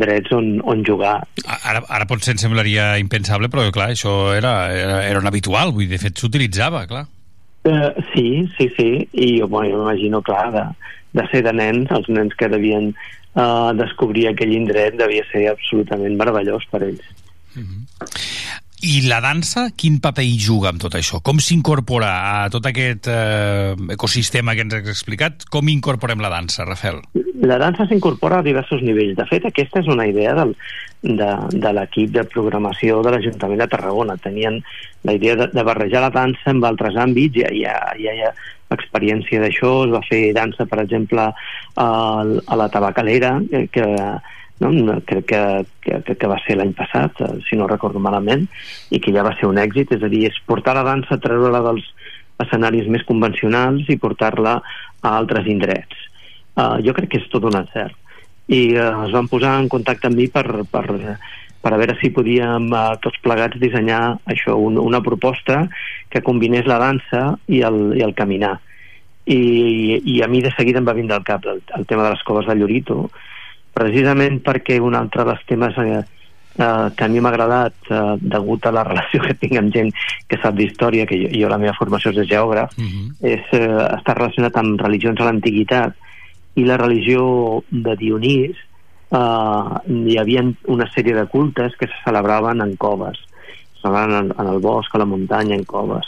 drets 0.00 0.32
on, 0.32 0.60
on 0.64 0.84
jugar. 0.86 1.16
Ara, 1.44 1.82
ara 1.82 2.06
potser 2.08 2.32
ens 2.36 2.46
semblaria 2.46 2.94
impensable, 3.02 3.50
però 3.52 3.66
clar, 3.74 3.90
això 3.92 4.30
era, 4.32 4.54
era, 4.72 5.02
era 5.04 5.20
un 5.20 5.28
habitual, 5.28 5.74
vull 5.74 5.84
dir, 5.84 5.98
de 5.98 6.04
fet 6.06 6.22
s'utilitzava, 6.22 6.86
clar. 6.88 7.04
Uh, 7.66 7.90
sí, 8.12 8.46
sí, 8.56 8.68
sí, 8.76 8.90
i 9.12 9.40
jo 9.40 9.48
m'imagino, 9.50 10.20
clar, 10.22 10.46
de, 10.54 10.64
de 11.18 11.24
ser 11.32 11.42
de 11.42 11.52
nens, 11.56 11.90
els 11.90 12.06
nens 12.14 12.36
que 12.38 12.46
devien 12.52 12.92
uh, 12.92 13.72
descobrir 13.74 14.28
aquell 14.30 14.54
indret 14.54 14.94
devia 15.00 15.24
ser 15.32 15.48
absolutament 15.50 16.14
meravellós 16.20 16.68
per 16.70 16.84
ells. 16.86 17.12
Uh 17.56 17.64
mhm. 17.64 17.82
I 18.84 19.06
la 19.08 19.22
dansa, 19.24 19.70
quin 19.72 19.96
paper 20.04 20.24
hi 20.26 20.34
juga 20.36 20.68
amb 20.68 20.82
tot 20.82 20.94
això? 20.98 21.22
Com 21.24 21.38
s'incorpora 21.40 22.10
a 22.44 22.50
tot 22.52 22.66
aquest 22.68 23.08
eh, 23.08 23.72
ecosistema 23.94 24.52
que 24.52 24.66
ens 24.66 24.76
has 24.76 24.90
explicat? 24.92 25.46
Com 25.48 25.70
incorporem 25.72 26.20
la 26.20 26.28
dansa, 26.32 26.66
Rafael? 26.68 27.00
La 27.40 27.56
dansa 27.62 27.86
s'incorpora 27.88 28.42
a 28.42 28.44
diversos 28.44 28.84
nivells. 28.84 29.16
De 29.16 29.24
fet, 29.30 29.48
aquesta 29.48 29.80
és 29.80 29.88
una 29.88 30.04
idea 30.08 30.34
del, 30.36 30.52
de, 31.02 31.30
de 31.56 31.72
l'equip 31.72 32.12
de 32.18 32.26
programació 32.28 33.00
de 33.06 33.14
l'Ajuntament 33.16 33.64
de 33.64 33.70
Tarragona. 33.72 34.18
Tenien 34.20 34.60
la 35.08 35.16
idea 35.16 35.38
de, 35.40 35.48
de 35.56 35.64
barrejar 35.64 36.04
la 36.04 36.12
dansa 36.12 36.52
amb 36.52 36.68
altres 36.68 37.00
àmbits, 37.00 37.40
ja, 37.40 37.52
ja, 37.96 38.12
ja 38.20 38.30
ha 38.68 38.76
experiència 38.76 39.40
d'això, 39.40 39.72
es 39.86 39.92
va 39.94 40.04
fer 40.04 40.22
dansa, 40.36 40.66
per 40.68 40.82
exemple, 40.82 41.30
a, 41.32 41.86
a 41.86 42.58
la 42.60 42.68
Tabacalera, 42.72 43.38
que, 43.48 43.68
que 43.72 43.86
no? 44.60 45.00
crec 45.04 45.26
que, 45.32 45.42
que, 45.84 46.16
que 46.16 46.30
va 46.30 46.38
ser 46.46 46.56
l'any 46.56 46.72
passat, 46.76 47.20
eh, 47.20 47.32
si 47.48 47.58
no 47.58 47.68
recordo 47.68 48.02
malament, 48.02 48.46
i 48.90 49.00
que 49.02 49.12
ja 49.14 49.24
va 49.26 49.34
ser 49.38 49.50
un 49.50 49.60
èxit, 49.60 49.96
és 49.96 50.02
a 50.02 50.12
dir, 50.12 50.26
és 50.30 50.42
portar 50.48 50.76
la 50.78 50.86
dansa, 50.86 51.20
treure-la 51.22 51.62
dels 51.68 51.86
escenaris 52.42 52.88
més 52.92 53.04
convencionals 53.08 53.88
i 53.88 53.98
portar-la 54.00 54.58
a 55.02 55.14
altres 55.16 55.48
indrets. 55.48 56.04
Uh, 56.56 56.80
jo 56.84 56.94
crec 56.96 57.10
que 57.12 57.20
és 57.20 57.28
tot 57.32 57.44
un 57.48 57.56
encert. 57.58 57.96
I 58.48 58.76
uh, 58.76 59.04
es 59.06 59.12
van 59.12 59.28
posar 59.28 59.58
en 59.60 59.68
contacte 59.72 60.08
amb 60.08 60.16
mi 60.16 60.28
per, 60.32 60.44
per, 60.72 60.84
per 61.60 61.72
a 61.72 61.80
veure 61.80 61.96
si 62.00 62.12
podíem 62.14 62.70
uh, 62.72 62.94
tots 63.04 63.20
plegats 63.24 63.60
dissenyar 63.60 64.18
això, 64.32 64.56
un, 64.56 64.78
una 64.80 65.02
proposta 65.04 65.66
que 66.12 66.24
combinés 66.24 66.68
la 66.68 66.80
dansa 66.80 67.26
i 67.52 67.60
el, 67.66 67.80
i 67.98 68.04
el 68.06 68.16
caminar. 68.16 68.56
I, 69.26 69.40
i 70.06 70.20
a 70.22 70.28
mi 70.30 70.40
de 70.44 70.52
seguida 70.54 70.78
em 70.80 70.86
va 70.86 70.94
vindre 70.96 71.16
al 71.16 71.26
cap 71.26 71.44
el, 71.50 71.60
el 71.76 71.86
tema 71.90 72.04
de 72.06 72.12
les 72.14 72.22
coves 72.24 72.46
de 72.46 72.54
Llorito, 72.54 73.08
precisament 73.76 74.40
perquè 74.44 74.80
un 74.82 74.96
altre 74.98 75.26
dels 75.28 75.44
temes 75.48 75.76
eh, 75.82 76.00
eh, 76.58 76.88
que 76.96 77.04
a 77.04 77.08
mi 77.12 77.20
m'ha 77.20 77.32
agradat 77.32 77.90
eh, 77.90 78.02
degut 78.20 78.66
a 78.66 78.72
la 78.72 78.84
relació 78.88 79.22
que 79.26 79.36
tinc 79.40 79.58
amb 79.60 79.74
gent 79.74 79.92
que 80.28 80.40
sap 80.42 80.56
d'història, 80.56 81.06
que 81.06 81.18
jo, 81.20 81.32
jo 81.44 81.52
la 81.52 81.60
meva 81.60 81.76
formació 81.78 82.14
és 82.14 82.22
de 82.22 82.28
geògraf, 82.32 82.72
uh 82.76 82.82
mhm. 82.82 83.04
-huh. 83.04 83.32
és 83.34 83.42
eh, 83.52 83.86
estar 83.98 84.16
relacionat 84.16 84.56
amb 84.56 84.80
religions 84.80 85.20
a 85.20 85.28
l'antiguitat 85.28 85.94
i 86.56 86.64
la 86.64 86.76
religió 86.76 87.62
de 87.70 87.96
Dionís 87.96 88.56
eh, 89.10 89.68
hi 90.08 90.18
havia 90.18 90.44
una 90.66 90.88
sèrie 90.90 91.14
de 91.14 91.26
cultes 91.26 91.76
que 91.76 91.86
se 91.86 91.98
celebraven 92.04 92.60
en 92.60 92.76
coves 92.76 93.18
celebraven 93.80 94.14
en, 94.24 94.32
en 94.38 94.46
el 94.54 94.58
bosc, 94.58 94.94
a 94.94 94.98
la 94.98 95.04
muntanya, 95.04 95.54
en 95.54 95.64
coves 95.64 96.06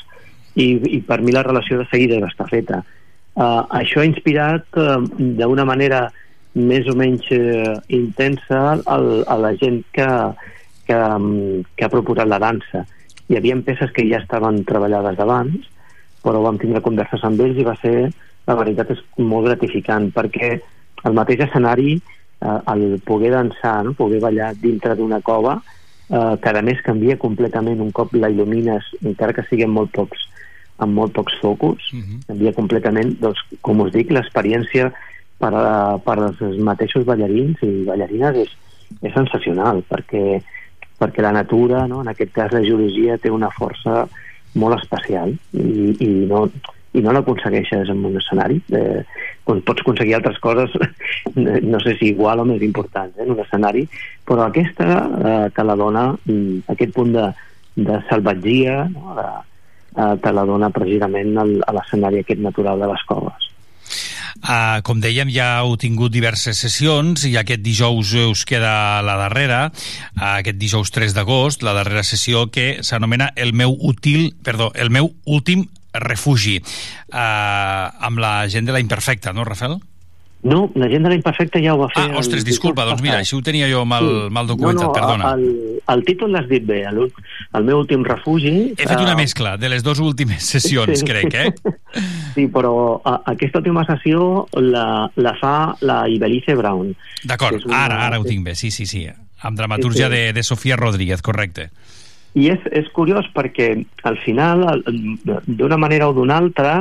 i, 0.54 0.96
i 0.96 1.00
per 1.00 1.20
mi 1.20 1.32
la 1.32 1.42
relació 1.42 1.78
de 1.78 1.86
seguida 1.90 2.26
estar 2.26 2.48
feta 2.48 2.82
uh, 3.34 3.62
això 3.80 4.00
ha 4.00 4.08
inspirat 4.08 4.64
uh, 4.76 4.98
d'una 5.18 5.64
manera 5.68 6.08
més 6.54 6.88
o 6.88 6.94
menys 6.96 7.26
eh, 7.34 7.74
intensa 7.88 8.78
el, 8.78 9.08
a 9.26 9.36
la 9.36 9.52
gent 9.60 9.82
que, 9.92 10.08
que, 10.88 11.00
que 11.76 11.84
ha 11.84 11.92
proposat 11.92 12.28
la 12.28 12.40
dansa. 12.42 12.84
Hi 13.28 13.36
havia 13.36 13.58
peces 13.64 13.92
que 13.92 14.06
ja 14.08 14.22
estaven 14.22 14.62
treballades 14.68 15.18
d'abans, 15.18 15.68
però 16.24 16.42
vam 16.42 16.58
tindre 16.58 16.82
converses 16.84 17.24
amb 17.24 17.40
ells 17.44 17.58
i 17.60 17.66
va 17.66 17.76
ser, 17.82 18.10
la 18.48 18.56
veritat 18.58 18.94
és 18.94 19.02
molt 19.18 19.50
gratificant, 19.50 20.08
perquè 20.14 20.54
el 21.06 21.16
mateix 21.16 21.44
escenari, 21.46 21.98
eh, 22.40 22.60
el 22.72 23.00
poder 23.04 23.34
dansar, 23.36 23.82
no? 23.84 23.94
poder 23.98 24.22
ballar 24.24 24.54
dintre 24.62 24.96
d'una 24.96 25.20
cova, 25.20 25.58
eh, 26.08 26.34
que 26.40 26.48
a 26.48 26.62
més 26.64 26.80
canvia 26.86 27.18
completament 27.20 27.80
un 27.84 27.92
cop 27.92 28.14
la 28.16 28.32
il·lumines, 28.32 28.88
encara 29.04 29.36
que 29.36 29.44
siguin 29.50 29.70
molt 29.70 29.92
pocs, 29.94 30.24
amb 30.78 30.94
molt 30.94 31.12
pocs 31.12 31.36
focus, 31.42 31.92
uh 31.92 31.96
mhm. 31.96 32.02
-huh. 32.02 32.26
canvia 32.28 32.52
completament, 32.52 33.18
doncs, 33.20 33.38
com 33.60 33.80
us 33.80 33.92
dic, 33.92 34.10
l'experiència 34.10 34.92
per, 35.38 35.52
a, 35.54 35.98
per 36.02 36.16
als 36.18 36.40
mateixos 36.70 37.06
ballarins 37.08 37.62
i 37.66 37.72
ballarines 37.88 38.40
és, 38.44 38.54
és 39.02 39.14
sensacional 39.14 39.84
perquè, 39.88 40.40
perquè 40.98 41.24
la 41.24 41.34
natura, 41.36 41.86
no? 41.90 42.02
en 42.02 42.12
aquest 42.12 42.34
cas 42.34 42.54
la 42.54 42.64
geologia, 42.66 43.18
té 43.22 43.30
una 43.30 43.52
força 43.54 44.06
molt 44.58 44.78
especial 44.80 45.34
i, 45.52 45.94
i 46.02 46.08
no, 46.30 46.46
i 46.96 47.02
no 47.04 47.14
l'aconsegueixes 47.14 47.90
en 47.92 48.04
un 48.08 48.16
escenari 48.18 48.60
eh, 48.74 49.02
pots 49.46 49.82
aconseguir 49.82 50.16
altres 50.16 50.38
coses 50.44 50.72
no 51.72 51.80
sé 51.84 51.96
si 51.98 52.10
igual 52.12 52.42
o 52.42 52.48
més 52.48 52.64
importants 52.64 53.16
eh, 53.18 53.26
en 53.26 53.34
un 53.36 53.42
escenari, 53.44 53.84
però 54.26 54.48
aquesta 54.48 54.88
eh, 55.04 55.44
te 55.54 55.66
la 55.66 55.76
dona 55.78 56.08
mm, 56.16 56.64
aquest 56.74 56.96
punt 56.96 57.12
de, 57.14 57.28
de 57.76 58.00
salvatgia 58.08 58.80
no? 58.94 59.14
eh, 59.18 60.14
te 60.24 60.32
la 60.32 60.46
dona 60.48 60.72
precisament 60.74 61.36
l'escenari 61.36 62.24
aquest 62.24 62.42
natural 62.44 62.80
de 62.82 62.90
les 62.90 63.06
coves 63.08 63.47
Uh, 64.38 64.78
com 64.86 65.00
dèiem, 65.02 65.32
ja 65.34 65.48
heu 65.58 65.74
tingut 65.80 66.12
diverses 66.14 66.60
sessions 66.62 67.24
i 67.26 67.32
aquest 67.40 67.62
dijous 67.64 68.12
us 68.22 68.44
queda 68.46 69.02
la 69.02 69.16
darrera, 69.18 69.64
uh, 69.66 70.36
aquest 70.38 70.60
dijous 70.60 70.92
3 70.94 71.16
d'agost, 71.16 71.66
la 71.66 71.74
darrera 71.74 72.04
sessió 72.06 72.46
que 72.54 72.84
s'anomena 72.86 73.32
El 73.34 73.52
meu 73.52 73.74
útil, 73.74 74.36
perdó, 74.46 74.70
el 74.78 74.94
meu 74.94 75.10
últim 75.26 75.66
refugi, 75.92 76.60
uh, 76.62 77.90
amb 77.98 78.22
la 78.22 78.46
gent 78.48 78.70
de 78.70 78.78
la 78.78 78.84
imperfecta, 78.84 79.34
no, 79.34 79.44
Rafael? 79.48 79.80
No, 80.46 80.68
la 80.78 80.86
gent 80.86 81.02
de 81.02 81.10
l'imperfecte 81.10 81.58
ja 81.58 81.72
ho 81.74 81.80
va 81.80 81.88
fer... 81.90 82.04
Ah, 82.12 82.20
ostres, 82.20 82.44
disculpa, 82.46 82.84
doncs 82.86 83.00
mira, 83.02 83.16
això 83.24 83.40
ho 83.40 83.42
tenia 83.42 83.66
jo 83.66 83.80
mal, 83.88 84.04
sí. 84.06 84.34
mal 84.36 84.46
documentat, 84.46 84.84
no, 84.84 84.90
no, 84.92 84.94
perdona. 84.94 85.32
El, 85.34 85.80
el 85.90 86.04
títol 86.06 86.30
l'has 86.30 86.46
dit 86.46 86.62
bé, 86.66 86.84
el, 86.86 87.00
el 87.58 87.64
meu 87.66 87.80
últim 87.82 88.04
refugi... 88.06 88.52
He 88.76 88.84
fet 88.84 89.02
una 89.02 89.16
uh, 89.16 89.18
mescla 89.18 89.56
de 89.58 89.70
les 89.72 89.82
dues 89.82 89.98
últimes 89.98 90.46
sessions, 90.54 91.02
sí. 91.02 91.08
crec, 91.08 91.34
eh? 91.34 91.72
Sí, 92.36 92.46
però 92.54 92.72
uh, 93.00 93.16
aquesta 93.32 93.58
última 93.58 93.82
sessió 93.88 94.46
la, 94.62 95.08
la 95.18 95.32
fa 95.40 95.54
la 95.82 96.04
Ibelice 96.06 96.54
Brown. 96.58 96.92
D'acord, 97.26 97.66
una... 97.66 97.80
ara, 97.88 98.04
ara 98.06 98.20
ho 98.22 98.26
tinc 98.28 98.46
bé, 98.46 98.54
sí, 98.58 98.70
sí, 98.70 98.86
sí. 98.86 99.08
Amb 99.42 99.58
dramatúrgia 99.58 100.06
sí, 100.06 100.12
sí. 100.12 100.20
De, 100.20 100.36
de 100.38 100.44
Sofia 100.46 100.78
Rodríguez, 100.78 101.24
correcte. 101.26 101.72
I 102.38 102.52
és, 102.52 102.62
és 102.70 102.86
curiós 102.94 103.26
perquè 103.34 103.72
al 104.06 104.20
final, 104.22 104.62
d'una 104.86 105.80
manera 105.80 106.06
o 106.12 106.14
d'una 106.14 106.38
altra, 106.38 106.76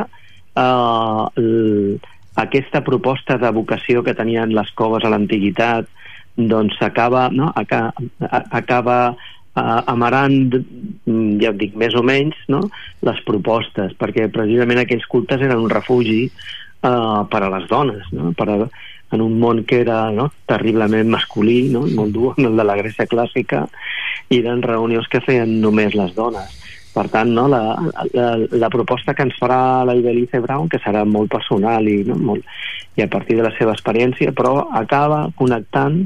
uh, 0.53 1.25
el, 1.41 1.97
aquesta 2.37 2.83
proposta 2.85 3.37
de 3.41 3.49
vocació 3.51 4.03
que 4.05 4.15
tenien 4.17 4.53
les 4.55 4.69
coves 4.77 5.05
a 5.05 5.09
l'antiguitat 5.13 5.89
doncs 6.37 6.77
acaba, 6.85 7.29
no? 7.33 7.49
acaba, 7.57 8.97
uh, 9.57 9.79
amarant, 9.89 10.53
mm, 10.53 11.39
ja 11.41 11.51
dic, 11.57 11.73
més 11.73 11.97
o 11.97 12.03
menys, 12.05 12.37
no? 12.53 12.61
les 13.01 13.23
propostes, 13.25 13.95
perquè 13.97 14.27
precisament 14.29 14.83
aquells 14.83 15.07
cultes 15.09 15.41
eren 15.41 15.65
un 15.65 15.73
refugi 15.73 16.27
uh, 16.29 17.25
per 17.31 17.41
a 17.41 17.49
les 17.55 17.65
dones, 17.71 18.05
no? 18.13 18.35
per 18.37 18.49
a, 18.53 18.59
en 19.17 19.25
un 19.25 19.39
món 19.41 19.63
que 19.65 19.81
era 19.81 20.11
no? 20.13 20.29
terriblement 20.45 21.09
masculí, 21.09 21.71
no? 21.73 21.87
molt 21.97 22.13
dur, 22.13 22.35
el 22.37 22.53
de 22.53 22.69
la 22.69 22.77
Grècia 22.77 23.09
clàssica, 23.09 23.65
i 24.29 24.43
eren 24.43 24.61
reunions 24.61 25.09
que 25.09 25.23
feien 25.25 25.57
només 25.63 25.97
les 25.97 26.13
dones 26.13 26.56
per 26.97 27.05
tant, 27.13 27.29
no, 27.37 27.45
la, 27.51 27.61
la, 28.17 28.27
la 28.57 28.69
proposta 28.73 29.13
que 29.13 29.27
ens 29.27 29.37
farà 29.37 29.85
la 29.85 29.93
Ibelice 29.97 30.41
Brown, 30.41 30.69
que 30.71 30.81
serà 30.81 31.03
molt 31.05 31.29
personal 31.29 31.85
i, 31.85 31.99
no, 32.07 32.17
molt, 32.31 32.47
i 32.97 33.05
a 33.05 33.09
partir 33.11 33.37
de 33.37 33.45
la 33.45 33.53
seva 33.57 33.75
experiència, 33.77 34.33
però 34.33 34.65
acaba 34.81 35.27
connectant 35.37 36.01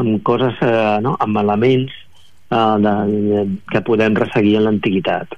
amb 0.00 0.22
coses, 0.24 0.56
eh, 0.64 0.98
no, 1.04 1.14
amb 1.20 1.40
elements 1.42 1.92
eh, 1.92 2.76
de, 2.86 2.94
de, 3.28 3.46
que 3.74 3.84
podem 3.84 4.16
resseguir 4.16 4.56
en 4.60 4.70
l'antiguitat. 4.70 5.36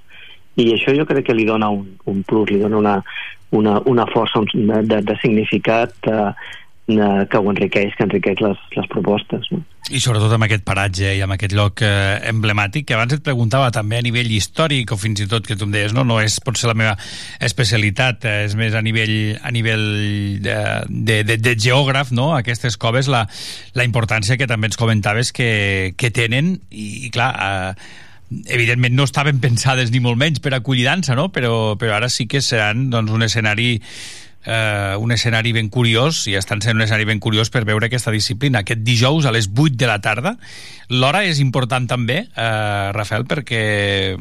I 0.63 0.71
això 0.77 0.95
jo 0.95 1.07
crec 1.09 1.27
que 1.27 1.35
li 1.35 1.49
dona 1.49 1.73
un, 1.75 1.89
un 2.11 2.23
plus, 2.23 2.53
li 2.53 2.61
dona 2.63 2.79
una, 2.79 2.99
una, 3.59 3.81
una 3.91 4.07
força 4.15 4.45
de, 4.55 5.01
de 5.03 5.17
significat 5.23 6.11
eh, 6.11 6.31
eh, 6.88 7.27
que 7.31 7.38
ho 7.38 7.51
enriqueix, 7.51 7.94
que 7.97 8.05
enriqueix 8.05 8.40
les, 8.44 8.61
les 8.77 8.88
propostes. 8.92 9.49
No? 9.53 9.62
I 9.92 10.01
sobretot 10.01 10.33
amb 10.33 10.47
aquest 10.47 10.64
paratge 10.64 11.11
i 11.16 11.20
amb 11.25 11.35
aquest 11.37 11.53
lloc 11.57 11.83
eh, 11.85 12.20
emblemàtic, 12.31 12.87
que 12.88 12.97
abans 12.97 13.12
et 13.16 13.25
preguntava 13.25 13.70
també 13.75 13.99
a 13.99 14.05
nivell 14.05 14.31
històric, 14.33 14.92
o 14.92 15.01
fins 15.01 15.20
i 15.25 15.29
tot 15.31 15.47
que 15.49 15.57
tu 15.61 15.68
em 15.68 15.75
deies, 15.75 15.92
no, 15.97 16.07
no 16.09 16.20
és 16.23 16.38
potser 16.44 16.70
la 16.70 16.77
meva 16.79 16.94
especialitat, 17.44 18.25
eh, 18.29 18.38
és 18.49 18.57
més 18.61 18.77
a 18.77 18.85
nivell, 18.85 19.37
a 19.42 19.53
nivell 19.55 19.85
de, 20.44 20.57
de, 20.88 21.20
de, 21.29 21.38
de 21.40 21.57
geògraf, 21.66 22.14
no? 22.16 22.33
aquestes 22.38 22.79
coves, 22.81 23.11
la, 23.12 23.27
la 23.77 23.87
importància 23.88 24.40
que 24.40 24.49
també 24.51 24.73
ens 24.73 24.81
comentaves 24.81 25.35
que, 25.37 25.92
que 26.01 26.12
tenen, 26.14 26.57
i, 26.70 27.07
i 27.09 27.12
clar, 27.14 27.31
eh, 27.37 28.03
evidentment 28.49 28.97
no 28.97 29.05
estaven 29.05 29.40
pensades 29.40 29.92
ni 29.92 30.01
molt 30.03 30.18
menys 30.18 30.40
per 30.42 30.55
acollir 30.57 30.88
dansa, 30.88 31.16
no? 31.16 31.29
però, 31.33 31.75
però 31.81 31.99
ara 31.99 32.09
sí 32.09 32.27
que 32.27 32.40
seran 32.42 32.88
doncs, 32.92 33.12
un 33.12 33.25
escenari 33.29 33.75
eh, 34.47 34.95
un 35.01 35.13
escenari 35.13 35.53
ben 35.53 35.69
curiós, 35.73 36.27
i 36.29 36.37
estan 36.39 36.63
sent 36.63 36.77
un 36.79 36.85
escenari 36.85 37.09
ben 37.09 37.21
curiós 37.21 37.51
per 37.51 37.65
veure 37.65 37.89
aquesta 37.89 38.13
disciplina. 38.15 38.63
Aquest 38.65 38.85
dijous 38.85 39.27
a 39.27 39.33
les 39.35 39.51
8 39.51 39.77
de 39.81 39.91
la 39.91 40.01
tarda. 40.05 40.37
L'hora 40.89 41.25
és 41.25 41.41
important 41.41 41.89
també, 41.91 42.27
eh, 42.37 42.93
Rafael, 42.93 43.27
perquè 43.29 44.17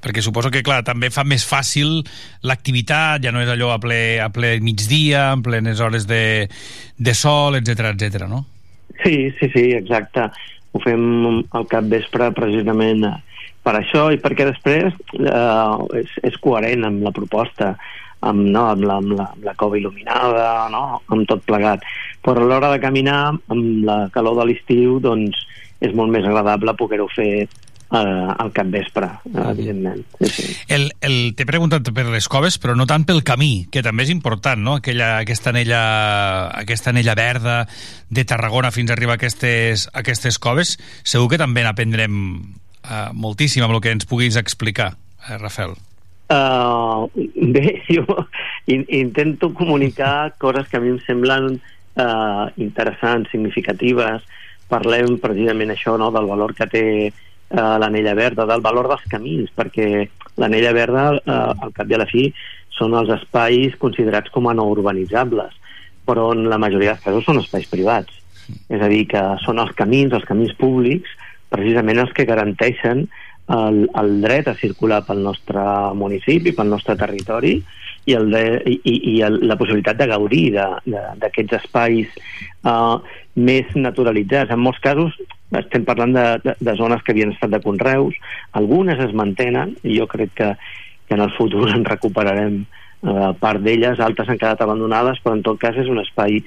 perquè 0.00 0.22
suposo 0.24 0.50
que, 0.50 0.62
clar, 0.64 0.80
també 0.80 1.10
fa 1.12 1.26
més 1.28 1.44
fàcil 1.44 2.00
l'activitat, 2.48 3.20
ja 3.20 3.32
no 3.32 3.42
és 3.42 3.50
allò 3.52 3.74
a 3.74 3.80
ple, 3.82 4.16
a 4.16 4.30
ple 4.32 4.54
migdia, 4.64 5.26
en 5.34 5.42
plenes 5.44 5.80
hores 5.84 6.06
de, 6.08 6.48
de 6.96 7.14
sol, 7.14 7.58
etc 7.60 7.92
etc. 7.92 8.24
no? 8.24 8.46
Sí, 9.04 9.30
sí, 9.38 9.50
sí, 9.52 9.66
exacte. 9.76 10.30
Ho 10.72 10.80
fem 10.80 11.02
al 11.52 11.66
cap 11.68 11.84
vespre 11.90 12.30
precisament 12.32 13.04
per 13.60 13.74
això 13.76 14.08
i 14.14 14.18
perquè 14.20 14.46
després 14.48 14.94
eh, 15.20 16.00
és, 16.00 16.12
és 16.30 16.36
coherent 16.40 16.86
amb 16.88 17.04
la 17.04 17.12
proposta 17.12 17.74
amb, 18.20 18.44
no, 18.52 18.66
amb, 18.74 18.84
la, 18.84 18.98
amb, 19.00 19.14
la, 19.18 19.28
amb 19.34 19.48
la 19.48 19.56
cova 19.60 19.78
il·luminada, 19.80 20.68
no? 20.72 21.00
amb 21.08 21.26
tot 21.30 21.44
plegat. 21.48 21.84
Però 22.24 22.42
a 22.42 22.50
l'hora 22.50 22.72
de 22.74 22.82
caminar, 22.82 23.22
amb 23.52 23.86
la 23.86 24.02
calor 24.14 24.38
de 24.40 24.50
l'estiu, 24.50 24.98
doncs 25.02 25.38
és 25.80 25.96
molt 25.96 26.12
més 26.12 26.26
agradable 26.28 26.76
poder-ho 26.76 27.08
fer 27.14 27.32
eh, 27.90 27.98
al 28.38 28.52
capvespre, 28.52 29.08
eh, 29.24 29.50
evidentment. 29.50 30.04
Sí, 30.20 30.28
sí. 30.28 30.56
El, 30.68 30.90
el, 31.00 31.34
T'he 31.36 31.46
preguntat 31.48 31.88
per 31.96 32.06
les 32.12 32.28
coves, 32.30 32.60
però 32.60 32.76
no 32.76 32.86
tant 32.90 33.06
pel 33.08 33.24
camí, 33.26 33.66
que 33.72 33.82
també 33.86 34.06
és 34.06 34.14
important, 34.14 34.60
no? 34.60 34.78
Aquella, 34.80 35.16
aquesta, 35.24 35.54
anella, 35.54 35.82
aquesta 36.60 36.92
anella 36.94 37.16
verda 37.18 37.60
de 38.08 38.24
Tarragona 38.28 38.72
fins 38.74 38.92
a 38.92 38.98
arribar 38.98 39.16
a 39.16 39.20
aquestes, 39.20 39.88
a 39.90 40.00
aquestes 40.04 40.38
coves, 40.38 40.76
segur 41.02 41.32
que 41.32 41.40
també 41.40 41.64
n'aprendrem 41.66 42.18
eh, 42.84 43.06
moltíssim 43.12 43.64
amb 43.66 43.76
el 43.78 43.84
que 43.84 43.96
ens 43.96 44.08
puguis 44.10 44.38
explicar, 44.40 44.92
eh, 45.26 45.38
Rafael. 45.38 45.78
Uh, 46.30 47.10
bé, 47.34 47.82
jo 47.90 48.04
in, 48.66 48.84
intento 48.86 49.52
comunicar 49.52 50.36
coses 50.38 50.68
que 50.68 50.78
a 50.78 50.80
mi 50.80 50.92
em 50.92 51.00
semblen 51.02 51.56
uh, 51.58 52.46
interessants, 52.56 53.32
significatives. 53.34 54.22
Parlem 54.70 55.18
precisament 55.18 55.74
això, 55.74 55.96
no?, 55.98 56.12
del 56.14 56.30
valor 56.30 56.54
que 56.54 56.68
té 56.70 56.84
uh, 57.10 57.76
l'anella 57.82 58.14
verda, 58.14 58.46
del 58.46 58.62
valor 58.62 58.88
dels 58.92 59.08
camins, 59.10 59.50
perquè 59.56 60.06
l'anella 60.38 60.72
verda, 60.76 61.08
uh, 61.18 61.66
al 61.66 61.74
cap 61.74 61.90
i 61.90 61.98
a 61.98 62.02
la 62.04 62.08
fi, 62.10 62.28
són 62.70 62.94
els 62.96 63.10
espais 63.12 63.74
considerats 63.80 64.30
com 64.30 64.46
a 64.48 64.54
no 64.54 64.68
urbanitzables, 64.70 65.56
però 66.06 66.30
en 66.36 66.46
la 66.48 66.60
majoria 66.62 66.94
dels 66.94 67.04
casos 67.04 67.26
són 67.26 67.42
espais 67.42 67.66
privats. 67.68 68.14
És 68.70 68.82
a 68.82 68.88
dir, 68.90 69.04
que 69.10 69.20
són 69.42 69.58
els 69.62 69.74
camins, 69.78 70.14
els 70.14 70.26
camins 70.26 70.54
públics, 70.58 71.10
precisament 71.50 71.98
els 71.98 72.14
que 72.14 72.28
garanteixen 72.28 73.08
el, 73.50 73.88
el 73.98 74.20
dret 74.22 74.48
a 74.48 74.56
circular 74.58 75.02
pel 75.06 75.22
nostre 75.24 75.62
municipi, 75.98 76.52
pel 76.56 76.70
nostre 76.70 76.96
territori 76.98 77.56
i, 78.06 78.14
el 78.14 78.30
de, 78.32 78.44
i, 78.66 78.94
i 79.14 79.14
el, 79.26 79.40
la 79.48 79.56
possibilitat 79.60 79.98
de 80.00 80.08
gaudir 80.10 80.44
d'aquests 80.54 81.58
espais 81.60 82.14
uh, 82.64 83.00
més 83.36 83.68
naturalitzats. 83.76 84.52
En 84.54 84.62
molts 84.62 84.80
casos 84.82 85.16
estem 85.58 85.84
parlant 85.86 86.14
de, 86.14 86.26
de, 86.44 86.56
de 86.60 86.76
zones 86.78 87.02
que 87.02 87.14
havien 87.14 87.34
estat 87.34 87.52
de 87.52 87.62
conreus, 87.64 88.16
algunes 88.58 89.00
es 89.02 89.14
mantenen 89.16 89.74
i 89.82 89.98
jo 89.98 90.06
crec 90.10 90.34
que, 90.38 90.52
que 91.08 91.16
en 91.18 91.24
el 91.26 91.34
futur 91.36 91.68
en 91.76 91.86
recuperarem 91.88 92.62
uh, 92.62 93.32
part 93.40 93.62
d'elles, 93.64 94.00
altres 94.00 94.30
han 94.30 94.40
quedat 94.40 94.62
abandonades, 94.64 95.22
però 95.24 95.36
en 95.36 95.46
tot 95.46 95.60
cas 95.60 95.78
és 95.80 95.90
un 95.90 96.02
espai 96.02 96.40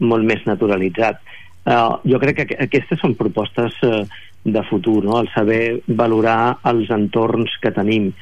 molt 0.00 0.26
més 0.28 0.44
naturalitzat. 0.48 1.20
Uh, 1.66 1.98
jo 2.06 2.18
crec 2.22 2.38
que 2.38 2.56
aquestes 2.62 3.00
són 3.02 3.16
propostes 3.18 3.74
uh, 3.82 4.04
de 4.46 4.62
futur, 4.70 5.04
no? 5.04 5.20
el 5.20 5.28
saber 5.34 5.82
valorar 5.86 6.58
els 6.70 6.90
entorns 6.94 7.54
que 7.62 7.74
tenim. 7.74 8.12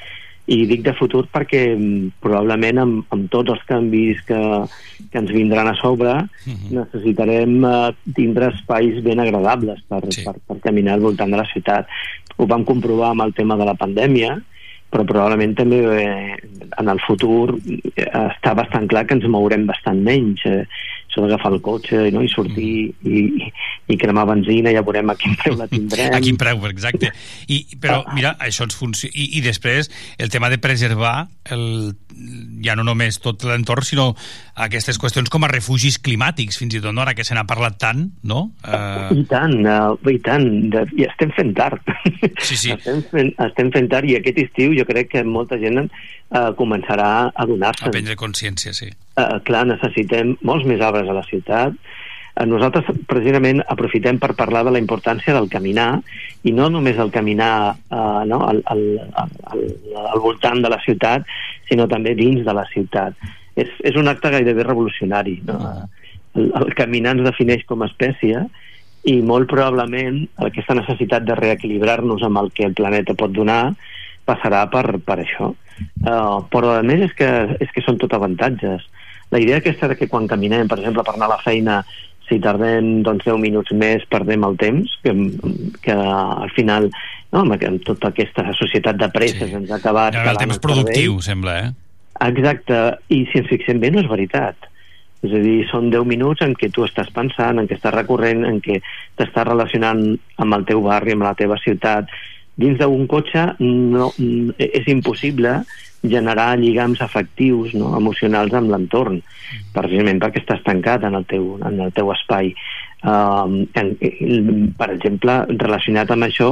I 0.44 0.58
dic 0.68 0.82
de 0.84 0.92
futur 0.92 1.22
perquè 1.32 1.62
mm, 1.72 2.18
probablement 2.20 2.80
amb, 2.82 3.04
amb 3.14 3.30
tots 3.32 3.54
els 3.54 3.62
canvis 3.68 4.20
que, 4.28 4.40
que 5.12 5.22
ens 5.22 5.32
vindran 5.32 5.70
a 5.70 5.76
sobre 5.80 6.10
uh 6.12 6.24
mhm. 6.50 6.56
-huh. 6.56 6.72
necessitarem 6.80 7.64
uh, 7.64 7.94
tindre 8.14 8.52
espais 8.52 9.02
ben 9.02 9.20
agradables 9.20 9.80
per, 9.88 10.02
sí. 10.12 10.24
per, 10.24 10.36
per 10.46 10.58
caminar 10.60 10.94
al 10.94 11.00
voltant 11.00 11.30
de 11.30 11.36
la 11.36 11.48
ciutat. 11.52 11.86
Ho 12.36 12.46
vam 12.46 12.64
comprovar 12.64 13.10
amb 13.10 13.22
el 13.22 13.32
tema 13.32 13.56
de 13.56 13.64
la 13.64 13.74
pandèmia, 13.74 14.42
però 14.94 15.04
probablement 15.04 15.56
també 15.58 15.80
eh, 15.98 16.36
en 16.78 16.88
el 16.88 17.00
futur 17.02 17.56
eh, 17.58 18.06
està 18.06 18.54
bastant 18.54 18.86
clar 18.86 19.06
que 19.06 19.16
ens 19.18 19.26
mourem 19.26 19.66
bastant 19.66 19.98
menys. 20.06 20.44
Eh, 20.46 20.62
això 21.14 21.22
d'agafar 21.22 21.52
el 21.54 21.60
cotxe 21.62 22.10
no? 22.10 22.22
i 22.24 22.28
sortir 22.28 22.90
mm. 22.90 23.06
i, 23.06 23.50
i 23.94 23.98
cremar 24.00 24.26
benzina, 24.26 24.72
ja 24.74 24.82
veurem 24.82 25.12
a 25.12 25.16
quin 25.18 25.36
preu 25.38 25.56
la 25.58 25.68
tindrem. 25.70 26.10
a 26.16 26.20
quin 26.24 26.38
preu, 26.40 26.58
exacte. 26.66 27.12
I, 27.46 27.60
però, 27.78 28.02
ah. 28.02 28.14
mira, 28.16 28.34
això 28.42 28.66
ens 28.66 28.74
funciona. 28.74 29.14
I, 29.14 29.38
I 29.38 29.44
després, 29.44 29.90
el 30.18 30.32
tema 30.34 30.50
de 30.50 30.58
preservar 30.58 31.28
el, 31.54 31.94
ja 32.64 32.74
no 32.74 32.86
només 32.86 33.20
tot 33.22 33.44
l'entorn, 33.46 33.86
sinó 33.86 34.08
aquestes 34.66 34.98
qüestions 34.98 35.30
com 35.30 35.46
a 35.46 35.52
refugis 35.52 36.00
climàtics, 36.02 36.58
fins 36.58 36.74
i 36.74 36.82
tot, 36.82 36.94
no? 36.96 37.04
ara 37.04 37.14
que 37.14 37.26
se 37.26 37.36
n'ha 37.36 37.46
parlat 37.46 37.78
tant, 37.78 38.08
no? 38.26 38.48
Uh... 38.66 39.14
I 39.14 39.26
tant, 39.30 39.56
uh, 39.62 39.94
i 40.10 40.18
tant, 40.24 40.48
de, 40.74 40.84
i 40.98 41.06
estem 41.06 41.30
fent 41.38 41.54
tard. 41.54 41.94
Sí, 42.42 42.58
sí. 42.58 42.74
estem, 42.76 43.04
fent, 43.12 43.32
estem 43.46 43.70
fent 43.74 43.90
tard 43.92 44.10
i 44.10 44.18
aquest 44.18 44.42
estiu 44.48 44.74
jo 44.74 44.88
crec 44.88 45.14
que 45.14 45.24
molta 45.26 45.60
gent 45.62 45.84
uh, 45.84 46.50
començarà 46.58 47.30
a 47.30 47.48
donar-se. 47.50 47.86
A 47.86 47.94
prendre 47.94 48.18
consciència, 48.18 48.74
sí. 48.74 48.90
Uh, 49.14 49.38
clar, 49.46 49.62
necessitem 49.68 50.34
molts 50.42 50.66
més 50.66 50.80
arbres 50.82 51.06
a 51.06 51.14
la 51.14 51.22
ciutat, 51.28 51.76
nosaltres 52.42 52.88
precisament 53.06 53.60
aprofitem 53.70 54.18
per 54.18 54.32
parlar 54.34 54.64
de 54.66 54.72
la 54.74 54.80
importància 54.82 55.34
del 55.36 55.46
caminar 55.48 56.00
i 56.42 56.50
no 56.50 56.66
només 56.68 56.98
el 56.98 57.12
caminar 57.14 57.76
eh, 57.78 58.22
no, 58.26 58.40
al, 58.42 58.58
al, 58.66 58.82
al, 59.22 59.62
al 60.10 60.22
voltant 60.24 60.58
de 60.64 60.72
la 60.72 60.80
ciutat, 60.82 61.22
sinó 61.70 61.86
també 61.86 62.16
dins 62.18 62.42
de 62.44 62.54
la 62.56 62.66
ciutat. 62.72 63.14
És, 63.54 63.70
és 63.86 63.94
un 63.94 64.10
acte 64.10 64.32
gairebé 64.34 64.66
revolucionari. 64.66 65.36
No? 65.46 65.60
Ah. 65.62 65.86
El, 66.34 66.50
el 66.58 66.74
caminar 66.74 67.14
ens 67.14 67.28
defineix 67.28 67.62
com 67.70 67.84
a 67.84 67.90
espècie 67.92 68.42
i 69.06 69.14
molt 69.22 69.46
probablement 69.52 70.24
aquesta 70.42 70.74
necessitat 70.74 71.28
de 71.28 71.38
reequilibrar-nos 71.38 72.26
amb 72.26 72.42
el 72.42 72.50
que 72.56 72.66
el 72.66 72.74
planeta 72.74 73.14
pot 73.14 73.30
donar 73.36 73.76
passarà 74.26 74.64
per, 74.72 74.98
per 75.06 75.20
això. 75.22 75.52
Uh, 76.02 76.42
però 76.50 76.80
a 76.80 76.82
més 76.86 77.06
és 77.06 77.14
que, 77.14 77.30
és 77.62 77.70
que 77.70 77.82
són 77.86 78.00
tot 78.02 78.14
avantatges. 78.16 78.82
La 79.34 79.42
idea 79.42 79.58
aquesta 79.58 79.90
de 79.90 79.98
que 79.98 80.06
quan 80.10 80.28
caminem, 80.30 80.68
per 80.70 80.78
exemple, 80.78 81.02
per 81.06 81.16
anar 81.16 81.26
a 81.26 81.34
la 81.34 81.42
feina, 81.42 81.80
si 82.28 82.38
tardem 82.40 83.02
doncs, 83.04 83.24
10 83.26 83.40
minuts 83.42 83.72
més 83.76 84.04
perdem 84.12 84.44
el 84.46 84.54
temps 84.60 84.92
que, 85.04 85.14
que 85.84 85.94
al 85.94 86.52
final 86.56 86.88
no, 87.34 87.42
amb, 87.42 87.56
tota 87.84 88.12
aquesta 88.12 88.46
societat 88.56 89.00
de 89.00 89.10
presses 89.12 89.50
sí. 89.50 89.56
ens 89.58 89.72
ha 89.72 89.80
acabat 89.80 90.16
el 90.22 90.38
temps 90.40 90.62
productiu 90.62 91.18
cervell. 91.18 91.26
sembla 91.26 91.56
eh? 91.64 91.72
exacte, 92.24 92.78
i 93.12 93.24
si 93.28 93.42
ens 93.42 93.50
fixem 93.50 93.82
bé 93.82 93.90
no 93.92 94.00
és 94.00 94.08
veritat 94.08 94.70
és 95.24 95.32
a 95.32 95.40
dir, 95.40 95.56
són 95.70 95.88
10 95.92 96.04
minuts 96.08 96.44
en 96.44 96.52
què 96.58 96.68
tu 96.72 96.84
estàs 96.84 97.08
pensant, 97.14 97.56
en 97.56 97.68
què 97.68 97.78
estàs 97.78 97.94
recorrent, 97.94 98.42
en 98.44 98.58
què 98.60 98.76
t'estàs 99.16 99.46
relacionant 99.48 100.02
amb 100.36 100.56
el 100.58 100.66
teu 100.68 100.82
barri, 100.84 101.14
amb 101.16 101.24
la 101.24 101.32
teva 101.38 101.56
ciutat. 101.62 102.12
Dins 102.60 102.76
d'un 102.76 103.06
cotxe 103.08 103.46
no, 103.64 104.10
és 104.60 104.90
impossible 104.92 105.62
generar 106.04 106.58
lligams 106.58 107.00
afectius, 107.02 107.74
no? 107.74 107.94
emocionals 107.98 108.54
amb 108.54 108.72
l'entorn, 108.72 109.20
precisament 109.74 110.20
perquè 110.22 110.42
estàs 110.42 110.64
tancat 110.66 111.04
en 111.08 111.16
el 111.18 111.26
teu, 111.30 111.54
en 111.64 111.80
el 111.86 111.94
teu 111.96 112.12
espai. 112.14 112.52
Uh, 113.04 113.66
en, 113.76 113.90
per 114.78 114.88
exemple, 114.94 115.34
relacionat 115.60 116.12
amb 116.14 116.24
això, 116.24 116.48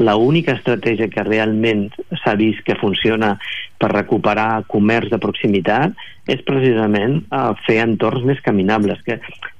la 0.00 0.14
única 0.16 0.54
estratègia 0.56 1.10
que 1.12 1.24
realment 1.26 1.90
s'ha 2.22 2.32
vist 2.40 2.62
que 2.64 2.78
funciona 2.80 3.34
per 3.80 3.90
recuperar 3.92 4.64
comerç 4.72 5.12
de 5.12 5.20
proximitat 5.20 5.92
és 6.30 6.40
precisament 6.48 7.20
uh, 7.28 7.52
fer 7.66 7.82
entorns 7.84 8.24
més 8.24 8.40
caminables, 8.44 9.02
que 9.04 9.18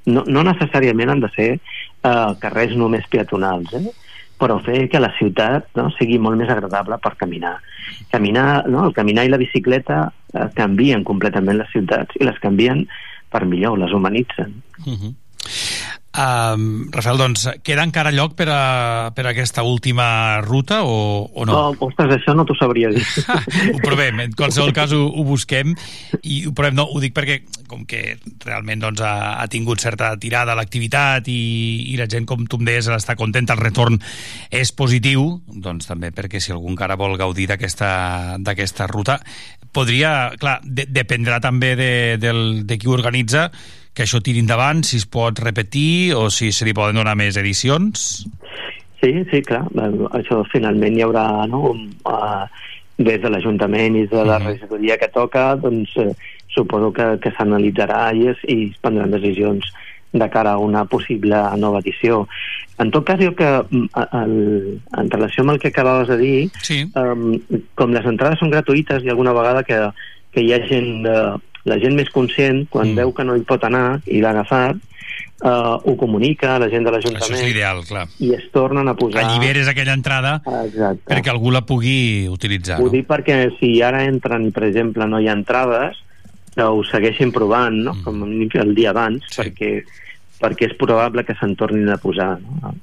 no, 0.08 0.24
no 0.24 0.46
necessàriament 0.48 1.12
han 1.12 1.24
de 1.26 1.32
ser 1.36 1.50
uh, 1.58 2.32
carrers 2.40 2.72
només 2.76 3.08
peatonals, 3.12 3.76
eh? 3.76 3.92
Però 4.40 4.56
fer 4.64 4.86
que 4.88 5.02
la 5.02 5.12
ciutat 5.18 5.68
no, 5.76 5.90
sigui 5.98 6.18
molt 6.18 6.40
més 6.40 6.50
agradable 6.52 6.96
per 7.04 7.14
caminar. 7.20 7.58
Caminar, 8.10 8.64
no, 8.72 8.86
el 8.88 8.96
caminar 8.96 9.26
i 9.26 9.32
la 9.32 9.40
bicicleta 9.40 10.02
eh, 10.32 10.48
canvien 10.56 11.04
completament 11.04 11.60
les 11.60 11.70
ciutats 11.74 12.16
i 12.16 12.24
les 12.24 12.38
canvien 12.42 12.86
per 13.30 13.44
millor, 13.46 13.78
les 13.78 13.92
humanitzen. 13.92 14.62
Uh 14.86 14.96
-huh. 14.96 15.14
Um, 16.10 16.90
Rafael, 16.90 17.20
doncs, 17.22 17.44
queda 17.62 17.84
encara 17.86 18.10
lloc 18.10 18.32
per 18.34 18.48
a, 18.50 19.12
per 19.14 19.28
a 19.28 19.30
aquesta 19.30 19.62
última 19.62 20.40
ruta 20.42 20.80
o, 20.82 21.30
o 21.30 21.44
no? 21.46 21.54
No, 21.54 21.86
ostres, 21.86 22.16
això 22.16 22.34
no 22.34 22.42
t'ho 22.48 22.56
sabria 22.58 22.90
dir. 22.90 23.04
ho 23.76 23.78
provem, 23.84 24.18
en 24.24 24.34
qualsevol 24.34 24.74
cas 24.74 24.90
ho, 24.96 25.04
ho 25.06 25.22
busquem 25.28 25.70
i 26.26 26.40
ho 26.48 26.54
provem, 26.56 26.74
no, 26.80 26.88
ho 26.90 26.98
dic 27.02 27.14
perquè 27.14 27.38
com 27.70 27.86
que 27.86 28.18
realment 28.42 28.82
doncs, 28.82 29.04
ha, 29.06 29.38
ha 29.38 29.46
tingut 29.52 29.78
certa 29.78 30.10
tirada 30.18 30.58
l'activitat 30.58 31.30
i, 31.30 31.38
i 31.94 31.98
la 32.00 32.10
gent, 32.10 32.26
com 32.26 32.42
tu 32.42 32.58
em 32.58 32.66
deies, 32.66 32.90
està 32.90 33.14
contenta, 33.14 33.54
el 33.54 33.62
retorn 33.62 34.00
és 34.50 34.74
positiu, 34.74 35.36
doncs 35.46 35.86
també 35.86 36.10
perquè 36.10 36.42
si 36.42 36.50
algú 36.50 36.74
encara 36.74 36.98
vol 36.98 37.14
gaudir 37.20 37.46
d'aquesta 37.52 38.90
ruta, 38.90 39.20
podria, 39.70 40.32
clar, 40.42 40.58
de, 40.64 40.90
dependrà 40.90 41.38
també 41.38 41.76
de, 41.78 41.92
del, 42.18 42.64
de 42.66 42.78
qui 42.82 42.90
organitza, 42.90 43.52
que 44.00 44.06
això 44.08 44.22
tiri 44.24 44.40
endavant, 44.40 44.80
si 44.80 44.96
es 44.96 45.04
pot 45.04 45.36
repetir 45.44 46.16
o 46.16 46.30
si 46.32 46.54
se 46.56 46.64
li 46.64 46.72
poden 46.72 46.96
donar 46.96 47.12
més 47.20 47.36
edicions? 47.36 48.24
Sí, 49.00 49.10
sí, 49.28 49.40
clar. 49.44 49.66
Això 50.16 50.40
finalment 50.48 50.96
hi 50.96 51.04
haurà, 51.04 51.26
no?, 51.50 51.74
uh, 52.08 52.46
des 53.00 53.20
de 53.20 53.28
l'Ajuntament 53.32 53.98
i 54.00 54.06
de 54.08 54.22
la 54.24 54.38
mm. 54.38 54.48
regidoria 54.48 54.96
que 55.00 55.08
toca, 55.12 55.54
doncs 55.60 55.92
eh, 56.00 56.10
suposo 56.52 56.90
que, 56.92 57.06
que 57.20 57.32
s'analitzarà 57.32 58.10
i, 58.12 58.26
es, 58.32 58.42
i 58.44 58.56
es 58.66 58.80
prendran 58.84 59.14
decisions 59.14 59.68
de 60.12 60.28
cara 60.32 60.52
a 60.56 60.60
una 60.60 60.82
possible 60.84 61.40
nova 61.60 61.80
edició. 61.80 62.26
En 62.80 62.92
tot 62.92 63.06
cas, 63.08 63.20
jo 63.20 63.32
que 63.36 63.48
el, 63.48 64.34
en 65.00 65.12
relació 65.12 65.44
amb 65.44 65.54
el 65.54 65.60
que 65.62 65.72
acabaves 65.72 66.12
de 66.12 66.18
dir, 66.20 66.36
sí. 66.60 66.82
um, 66.96 67.38
com 67.76 67.96
les 67.96 68.08
entrades 68.08 68.40
són 68.40 68.52
gratuïtes, 68.52 69.04
ha 69.04 69.14
alguna 69.14 69.36
vegada 69.36 69.64
que, 69.64 69.80
que 70.36 70.44
hi 70.44 70.52
ha 70.52 70.60
gent 70.68 70.90
de, 71.06 71.16
la 71.68 71.76
gent 71.80 71.96
més 71.98 72.08
conscient, 72.12 72.64
quan 72.72 72.92
mm. 72.92 73.02
veu 73.02 73.12
que 73.16 73.26
no 73.26 73.36
hi 73.36 73.44
pot 73.48 73.64
anar 73.68 74.00
i 74.06 74.22
l'ha 74.22 74.32
agafat, 74.32 74.78
uh, 75.44 75.76
ho 75.84 75.96
comunica 76.00 76.54
a 76.54 76.60
la 76.62 76.68
gent 76.72 76.86
de 76.86 76.94
l'Ajuntament. 76.94 77.26
Això 77.26 77.36
és 77.36 77.48
l'ideal, 77.48 77.82
clar. 77.88 78.06
I 78.22 78.32
es 78.36 78.46
tornen 78.54 78.88
a 78.88 78.94
posar... 78.98 79.24
Alliberes 79.24 79.68
aquella 79.70 79.96
entrada 79.98 80.38
Exacte. 80.64 81.06
perquè 81.10 81.32
algú 81.32 81.52
la 81.54 81.64
pugui 81.66 82.28
utilitzar. 82.32 82.80
Ho 82.80 82.88
no? 82.88 82.94
dic 82.94 83.08
perquè 83.10 83.42
si 83.58 83.74
ara 83.84 84.04
entren 84.08 84.50
per 84.56 84.66
exemple, 84.70 85.08
no 85.10 85.20
hi 85.20 85.28
ha 85.28 85.36
entrades, 85.36 86.00
que 86.54 86.66
ho 86.66 86.80
segueixin 86.88 87.32
provant, 87.34 87.76
no? 87.86 87.96
Mm. 87.98 88.04
com 88.04 88.64
el 88.64 88.74
dia 88.74 88.94
abans, 88.94 89.26
sí. 89.30 89.42
perquè, 89.42 89.72
perquè 90.40 90.70
és 90.70 90.78
probable 90.80 91.24
que 91.28 91.36
se'n 91.38 91.54
tornin 91.58 91.92
a 91.92 92.00
posar. 92.00 92.34
No? 92.40 92.74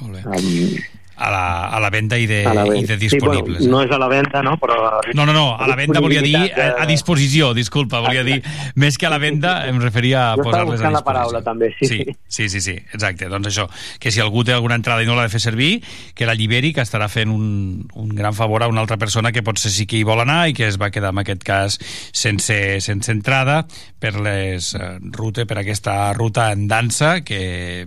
Molt 0.00 0.16
bé. 0.16 0.22
Um, 0.24 0.99
a 1.20 1.30
la, 1.30 1.44
a 1.68 1.80
la 1.80 1.90
venda 1.92 2.16
i 2.16 2.24
de, 2.26 2.40
la 2.48 2.64
venda. 2.64 2.80
I 2.80 2.86
de 2.88 2.96
disponibles. 2.96 3.58
Sí, 3.60 3.68
bueno, 3.68 3.76
no 3.76 3.82
és 3.84 3.92
a 3.92 3.98
la 4.00 4.08
venda, 4.08 4.40
no? 4.42 4.56
Però 4.60 4.76
no, 5.12 5.26
no, 5.26 5.34
no, 5.36 5.44
a 5.60 5.68
la 5.68 5.76
venda 5.76 6.00
volia 6.00 6.22
dir 6.24 6.38
a, 6.48 6.70
a 6.80 6.86
disposició, 6.88 7.52
disculpa, 7.54 8.00
volia 8.00 8.24
dir 8.24 8.38
més 8.80 8.96
que 8.96 9.04
a 9.04 9.12
la 9.12 9.18
venda 9.20 9.58
em 9.68 9.76
referia 9.82 10.30
a 10.30 10.38
posar-les 10.40 10.80
a 10.80 10.88
disposició. 10.88 10.94
la 10.96 11.04
paraula 11.04 11.42
també, 11.44 11.74
sí. 11.76 11.90
sí. 11.90 12.16
Sí, 12.26 12.48
sí, 12.48 12.62
sí, 12.64 12.76
exacte. 12.94 13.28
Doncs 13.28 13.50
això, 13.52 13.66
que 14.00 14.12
si 14.14 14.24
algú 14.24 14.46
té 14.48 14.56
alguna 14.56 14.78
entrada 14.80 15.04
i 15.04 15.08
no 15.08 15.18
l'ha 15.18 15.28
de 15.28 15.34
fer 15.34 15.42
servir, 15.44 15.70
que 16.16 16.28
la 16.28 16.36
lliberi, 16.38 16.72
que 16.72 16.84
estarà 16.86 17.10
fent 17.12 17.28
un, 17.34 17.84
un 18.00 18.16
gran 18.16 18.32
favor 18.32 18.64
a 18.64 18.70
una 18.72 18.80
altra 18.80 18.96
persona 18.96 19.34
que 19.36 19.44
potser 19.44 19.72
sí 19.74 19.84
que 19.90 20.00
hi 20.00 20.06
vol 20.08 20.24
anar 20.24 20.46
i 20.48 20.56
que 20.56 20.70
es 20.70 20.80
va 20.80 20.88
quedar 20.94 21.12
en 21.12 21.20
aquest 21.20 21.44
cas 21.44 21.76
sense, 22.16 22.80
sense 22.80 23.12
entrada 23.12 23.66
per 24.00 24.16
les 24.16 24.72
uh, 24.78 24.96
rute, 25.12 25.44
per 25.44 25.60
aquesta 25.60 26.14
ruta 26.16 26.48
en 26.54 26.64
dansa 26.70 27.18
que 27.26 27.84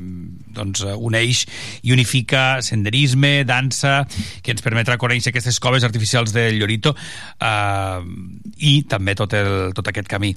doncs, 0.54 0.84
uneix 0.86 1.48
i 1.82 1.96
unifica 1.96 2.62
senderisme 2.62 3.23
turisme, 3.24 3.46
dansa, 3.46 4.06
que 4.44 4.52
ens 4.52 4.64
permetrà 4.64 4.98
conèixer 5.00 5.32
aquestes 5.32 5.60
coves 5.64 5.84
artificials 5.84 6.34
del 6.36 6.60
Llorito 6.60 6.94
eh, 7.40 8.00
i 8.60 8.84
també 8.90 9.16
tot, 9.16 9.34
el, 9.34 9.72
tot 9.76 9.88
aquest 9.88 10.10
camí. 10.12 10.34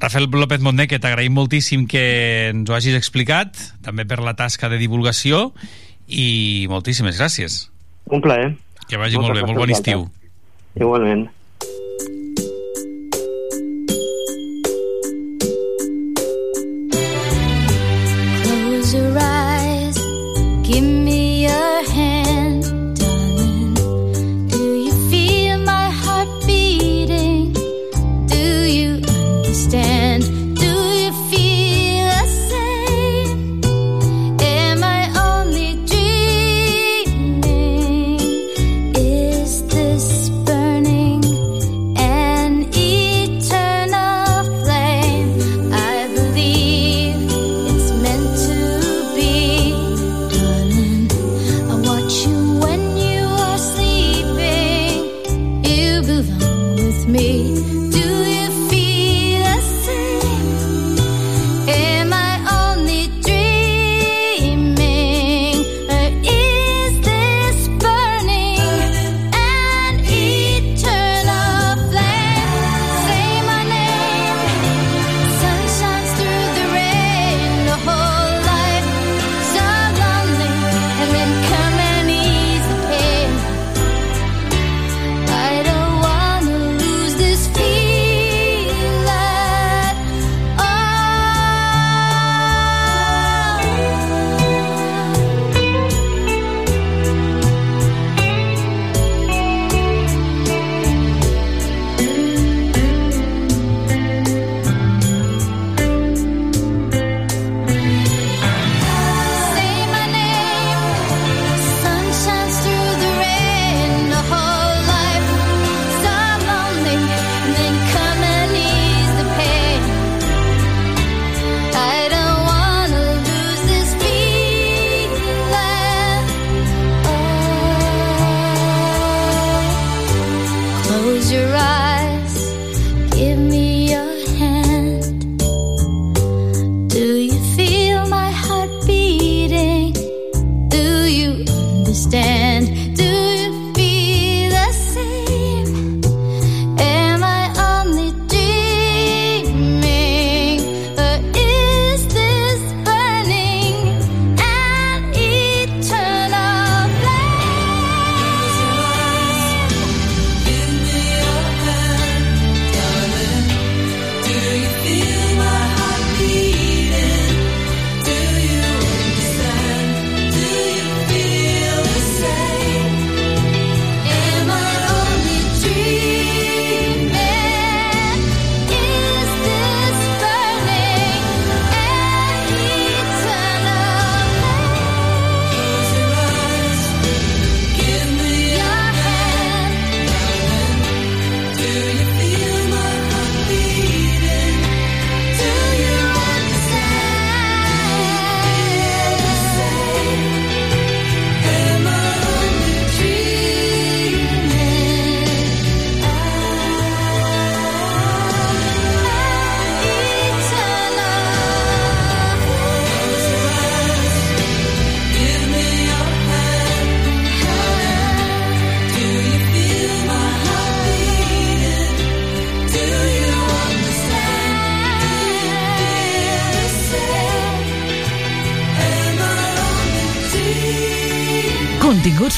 Rafael 0.00 0.28
López 0.28 0.60
Montner, 0.60 0.88
que 0.88 1.00
t'agraïm 1.00 1.32
moltíssim 1.32 1.86
que 1.88 2.50
ens 2.52 2.68
ho 2.68 2.76
hagis 2.76 2.96
explicat, 2.96 3.56
també 3.82 4.04
per 4.04 4.20
la 4.20 4.36
tasca 4.36 4.68
de 4.68 4.78
divulgació 4.78 5.52
i 6.06 6.66
moltíssimes 6.70 7.18
gràcies. 7.18 7.66
Un 8.12 8.22
plaer. 8.22 8.54
Que 8.86 9.00
vagi 9.00 9.16
Moltes 9.16 9.32
molt 9.32 9.40
bé, 9.40 9.46
molt 9.48 9.64
bon 9.64 9.74
estiu. 9.74 10.06
Igualment. 10.76 11.26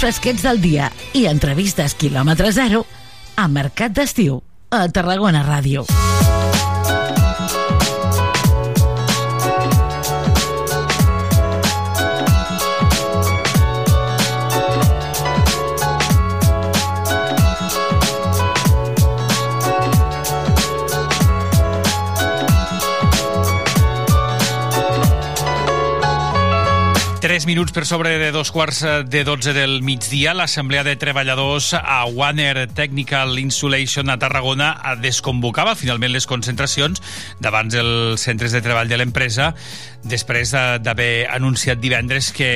Fresquets 0.08 0.40
del 0.40 0.56
dia 0.64 0.86
i 1.12 1.26
entrevistes 1.28 1.92
quilòmetre 2.00 2.48
zero 2.56 2.80
a 3.36 3.44
Mercat 3.52 3.92
d'Estiu 3.92 4.40
a 4.72 4.86
Tarragona 4.88 5.44
Ràdio. 5.44 5.84
3 27.38 27.46
minuts 27.46 27.70
per 27.70 27.86
sobre 27.86 28.16
de 28.18 28.32
dos 28.32 28.50
quarts 28.50 28.80
de 29.06 29.20
12 29.22 29.52
del 29.54 29.76
migdia, 29.86 30.32
l'Assemblea 30.34 30.82
de 30.82 30.96
Treballadors 30.98 31.68
a 31.78 32.00
Warner 32.10 32.66
Technical 32.66 33.38
Insulation 33.38 34.10
a 34.10 34.16
Tarragona 34.18 34.72
desconvocava 34.98 35.76
finalment 35.78 36.10
les 36.10 36.26
concentracions 36.26 36.98
davant 37.38 37.70
els 37.78 38.26
centres 38.26 38.50
de 38.50 38.58
treball 38.64 38.90
de 38.90 38.98
l'empresa 38.98 39.52
després 40.02 40.50
d'haver 40.82 41.28
anunciat 41.30 41.78
divendres 41.78 42.32
que 42.34 42.50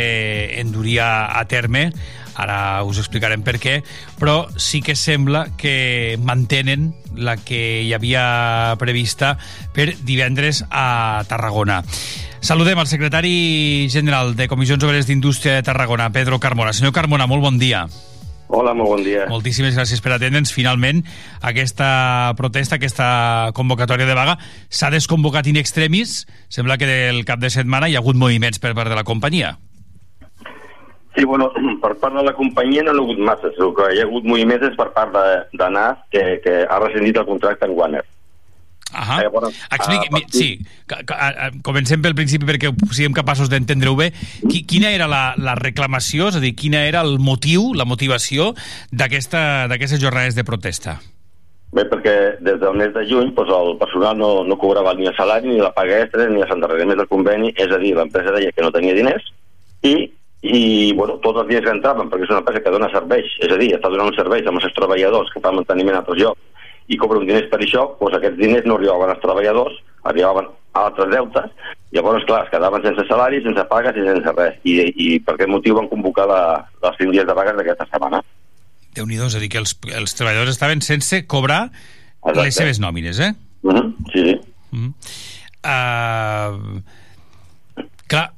enduria 0.59 1.29
a 1.31 1.45
terme 1.47 1.93
ara 2.37 2.83
us 2.89 3.01
explicarem 3.03 3.43
per 3.45 3.59
què, 3.63 3.81
però 4.19 4.47
sí 4.57 4.83
que 4.83 4.97
sembla 4.97 5.49
que 5.59 6.19
mantenen 6.23 6.93
la 7.17 7.37
que 7.37 7.83
hi 7.83 7.93
havia 7.93 8.77
prevista 8.81 9.37
per 9.75 9.93
divendres 10.03 10.65
a 10.71 11.25
Tarragona. 11.29 11.83
Saludem 12.43 12.79
al 12.79 12.89
secretari 12.91 13.89
general 13.93 14.35
de 14.35 14.49
Comissions 14.51 14.83
Obreres 14.83 15.07
d'Indústria 15.07 15.55
de 15.55 15.63
Tarragona, 15.63 16.11
Pedro 16.11 16.41
Carmona. 16.43 16.73
Senyor 16.73 16.93
Carmona, 16.97 17.29
molt 17.31 17.45
bon 17.45 17.61
dia. 17.61 17.87
Hola, 18.53 18.75
molt 18.77 18.91
bon 18.91 19.05
dia. 19.07 19.25
Moltíssimes 19.33 19.77
gràcies 19.79 20.03
per 20.05 20.13
atendre'ns. 20.13 20.53
Finalment, 20.53 21.01
aquesta 21.41 22.35
protesta, 22.37 22.77
aquesta 22.77 23.53
convocatòria 23.57 24.05
de 24.11 24.17
vaga, 24.19 24.37
s'ha 24.69 24.91
desconvocat 24.93 25.49
in 25.49 25.57
extremis. 25.57 26.27
Sembla 26.53 26.77
que 26.77 26.91
del 26.91 27.25
cap 27.25 27.41
de 27.41 27.49
setmana 27.49 27.89
hi 27.89 27.97
ha 27.97 28.03
hagut 28.03 28.19
moviments 28.21 28.61
per 28.61 28.75
part 28.77 28.93
de 28.93 28.99
la 28.99 29.07
companyia. 29.09 29.55
Sí, 31.17 31.25
bueno, 31.25 31.51
per 31.83 31.95
part 32.01 32.17
de 32.17 32.25
la 32.25 32.35
companyia 32.39 32.87
no 32.87 32.95
hi 32.95 32.97
ha 32.97 33.05
hagut 33.05 33.23
massa, 33.29 33.53
el 33.53 33.77
que 33.77 33.93
hi 33.93 34.01
ha 34.01 34.09
hagut 34.09 34.27
moviments 34.29 34.71
és 34.71 34.79
per 34.79 34.91
part 34.97 35.13
de, 35.15 35.29
de 35.53 35.71
NAS, 35.77 36.03
que, 36.13 36.25
que 36.45 36.59
ha 36.65 36.81
rescindit 36.83 37.21
el 37.21 37.29
contracte 37.29 37.69
en 37.69 37.77
Warner. 37.79 38.05
Ah, 38.93 39.23
llavors, 39.23 39.57
Expliqui, 39.73 40.11
partir... 40.13 40.29
sí, 40.37 41.61
comencem 41.65 42.03
pel 42.05 42.13
principi 42.13 42.45
perquè 42.45 42.75
siguem 42.93 43.15
capaços 43.17 43.49
d'entendre-ho 43.49 43.97
bé. 43.97 44.11
Quina 44.69 44.91
era 44.93 45.07
la, 45.09 45.23
la 45.41 45.55
reclamació, 45.57 46.29
és 46.29 46.37
a 46.37 46.43
dir, 46.45 46.53
quina 46.59 46.85
era 46.85 47.01
el 47.01 47.17
motiu, 47.17 47.71
la 47.73 47.89
motivació 47.89 48.51
d'aquestes 48.93 49.97
jornades 49.97 50.37
de 50.37 50.45
protesta? 50.45 50.99
Bé, 51.73 51.87
perquè 51.89 52.15
des 52.45 52.59
del 52.61 52.77
mes 52.77 52.91
de 52.93 53.07
juny 53.09 53.31
doncs 53.33 53.53
el 53.57 53.79
personal 53.81 54.19
no, 54.21 54.43
no 54.45 54.59
cobrava 54.61 54.93
ni 54.93 55.09
el 55.09 55.17
salari, 55.17 55.49
ni 55.49 55.63
la 55.63 55.73
paga 55.73 56.03
extra, 56.05 56.29
ni 56.29 56.45
els 56.45 56.53
endarreriments 56.53 57.01
del 57.01 57.09
conveni, 57.09 57.55
és 57.57 57.73
a 57.73 57.79
dir, 57.81 57.95
l'empresa 57.97 58.35
deia 58.37 58.53
que 58.53 58.65
no 58.65 58.75
tenia 58.75 58.97
diners 58.99 59.31
i, 59.89 60.13
i 60.43 60.93
bueno, 60.99 61.19
tots 61.23 61.39
els 61.43 61.49
dies 61.49 61.63
que 61.63 61.71
entraven, 61.71 62.09
perquè 62.11 62.27
és 62.27 62.33
una 62.33 62.41
empresa 62.43 62.63
que 62.65 62.75
dona 62.75 62.91
serveis, 62.91 63.37
és 63.39 63.53
a 63.53 63.59
dir, 63.61 63.71
està 63.77 63.91
donant 63.93 64.11
serveis 64.17 64.47
amb 64.47 64.59
els 64.59 64.67
seus 64.67 64.75
treballadors 64.75 65.31
que 65.31 65.43
fan 65.45 65.55
manteniment 65.55 65.95
a 65.95 66.03
altres 66.03 66.19
llocs, 66.19 66.41
i 66.91 66.99
cobren 66.99 67.23
diners 67.29 67.47
per 67.51 67.61
això, 67.63 67.85
doncs 68.01 68.17
aquests 68.19 68.41
diners 68.41 68.67
no 68.67 68.75
arribaven 68.77 69.13
als 69.13 69.23
treballadors, 69.23 69.77
arribaven 70.11 70.51
a 70.73 70.87
altres 70.89 71.13
deutes, 71.13 71.71
llavors, 71.95 72.27
clar, 72.27 72.43
es 72.47 72.51
quedaven 72.51 72.83
sense 72.83 73.07
salari, 73.07 73.39
sense 73.45 73.65
pagues 73.71 73.97
i 73.97 74.05
sense 74.09 74.35
res. 74.35 74.59
I, 74.67 74.77
i 74.91 75.09
per 75.23 75.37
aquest 75.37 75.53
motiu 75.53 75.79
van 75.79 75.89
convocar 75.93 76.27
la, 76.31 76.43
les 76.83 76.99
5 76.99 77.15
dies 77.15 77.29
de 77.29 77.39
vagues 77.39 77.59
d'aquesta 77.59 77.87
setmana. 77.93 78.23
déu 78.97 79.07
nhi 79.09 79.17
és 79.17 79.37
a 79.37 79.41
dir, 79.41 79.49
que 79.49 79.61
els, 79.63 79.77
els 79.95 80.15
treballadors 80.19 80.53
estaven 80.53 80.83
sense 80.85 81.23
cobrar 81.27 81.63
Exacte. 81.71 82.43
les 82.43 82.55
seves 82.59 82.81
nòmines, 82.81 83.21
eh? 83.21 83.33
Uh 83.63 83.73
-huh. 83.73 83.87
Sí, 84.13 84.21
sí. 84.27 84.35
Uh 84.73 84.79
-huh. 84.79 84.93
uh, 85.71 86.83
clar, 88.09 88.33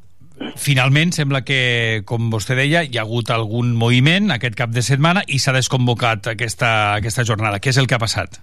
finalment 0.61 1.13
sembla 1.17 1.43
que, 1.47 2.03
com 2.09 2.31
vostè 2.33 2.57
deia, 2.59 2.85
hi 2.85 2.99
ha 2.99 3.05
hagut 3.05 3.31
algun 3.35 3.75
moviment 3.79 4.33
aquest 4.35 4.57
cap 4.59 4.73
de 4.75 4.83
setmana 4.85 5.25
i 5.27 5.41
s'ha 5.43 5.55
desconvocat 5.57 6.33
aquesta, 6.35 6.71
aquesta 6.99 7.25
jornada. 7.27 7.61
Què 7.61 7.73
és 7.73 7.81
el 7.81 7.89
que 7.91 7.97
ha 7.97 8.03
passat? 8.03 8.41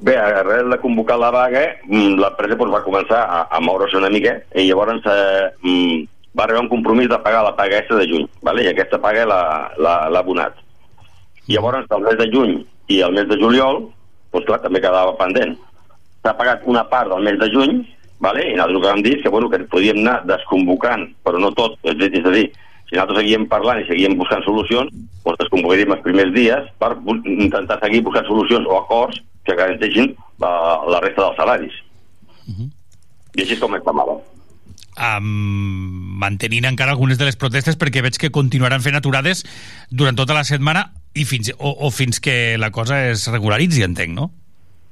Bé, 0.00 0.14
arrel 0.16 0.70
de 0.72 0.78
convocar 0.80 1.18
la 1.20 1.28
vaga, 1.34 1.66
mm, 1.84 2.16
l'empresa 2.22 2.56
doncs, 2.56 2.72
va 2.72 2.84
començar 2.86 3.20
a, 3.20 3.42
a 3.52 3.60
moure's 3.60 3.92
una 3.98 4.08
mica 4.08 4.38
i 4.56 4.64
llavors 4.70 5.04
eh, 5.04 5.50
mm, 5.60 6.06
va 6.32 6.46
arribar 6.46 6.62
un 6.64 6.70
compromís 6.70 7.10
de 7.10 7.18
pagar 7.20 7.42
la 7.44 7.56
paga 7.56 7.82
extra 7.82 7.98
de 7.98 8.06
juny, 8.08 8.26
vale? 8.40 8.64
i 8.64 8.70
aquesta 8.70 9.00
paga 9.02 9.26
l'ha 9.28 10.20
abonat. 10.22 10.56
Llavors, 11.50 11.84
el 11.90 12.06
mes 12.06 12.16
de 12.16 12.28
juny 12.32 12.54
i 12.88 13.00
el 13.04 13.12
mes 13.12 13.28
de 13.28 13.36
juliol, 13.40 13.82
doncs 14.32 14.46
clar, 14.46 14.60
també 14.62 14.80
quedava 14.80 15.16
pendent. 15.18 15.56
S'ha 16.24 16.36
pagat 16.38 16.64
una 16.70 16.86
part 16.88 17.10
del 17.12 17.24
mes 17.26 17.36
de 17.40 17.50
juny 17.52 17.80
vale? 18.20 18.44
i 18.46 18.56
nosaltres 18.56 18.76
el 18.76 18.82
que 18.82 18.92
vam 18.92 19.02
dir 19.02 19.14
és 19.16 19.22
que, 19.24 19.32
bueno, 19.32 19.50
que 19.50 19.62
podíem 19.72 20.02
anar 20.04 20.20
desconvocant, 20.28 21.08
però 21.24 21.40
no 21.40 21.50
tot, 21.56 21.78
és 21.88 21.96
a 21.96 22.34
dir, 22.34 22.46
si 22.90 22.96
nosaltres 22.96 23.20
seguíem 23.22 23.46
parlant 23.50 23.80
i 23.80 23.86
seguíem 23.88 24.16
buscant 24.18 24.44
solucions, 24.44 24.90
doncs 25.24 25.40
desconvocaríem 25.44 25.94
els 25.96 26.02
primers 26.04 26.32
dies 26.34 26.66
per 26.82 26.92
intentar 27.24 27.78
seguir 27.82 28.02
buscant 28.06 28.26
solucions 28.28 28.66
o 28.68 28.80
acords 28.80 29.22
que 29.46 29.56
garanteixin 29.56 30.12
la, 30.42 30.52
la 30.90 31.00
resta 31.04 31.22
dels 31.22 31.38
salaris. 31.40 31.76
Uh 32.44 32.52
-huh. 32.52 32.68
I 33.36 33.42
així 33.42 33.54
és 33.54 33.60
com 33.60 33.72
reclamava. 33.72 34.18
Um, 35.00 36.18
mantenint 36.18 36.64
encara 36.64 36.90
algunes 36.90 37.16
de 37.16 37.24
les 37.24 37.36
protestes 37.36 37.78
perquè 37.78 38.02
veig 38.02 38.18
que 38.18 38.30
continuaran 38.30 38.82
fent 38.82 38.96
aturades 38.96 39.44
durant 39.88 40.16
tota 40.16 40.34
la 40.34 40.44
setmana 40.44 40.92
i 41.14 41.24
fins, 41.24 41.52
o, 41.58 41.86
o 41.86 41.90
fins 41.90 42.20
que 42.20 42.58
la 42.58 42.70
cosa 42.70 43.08
es 43.08 43.26
regularitzi, 43.28 43.82
entenc, 43.82 44.12
no? 44.12 44.30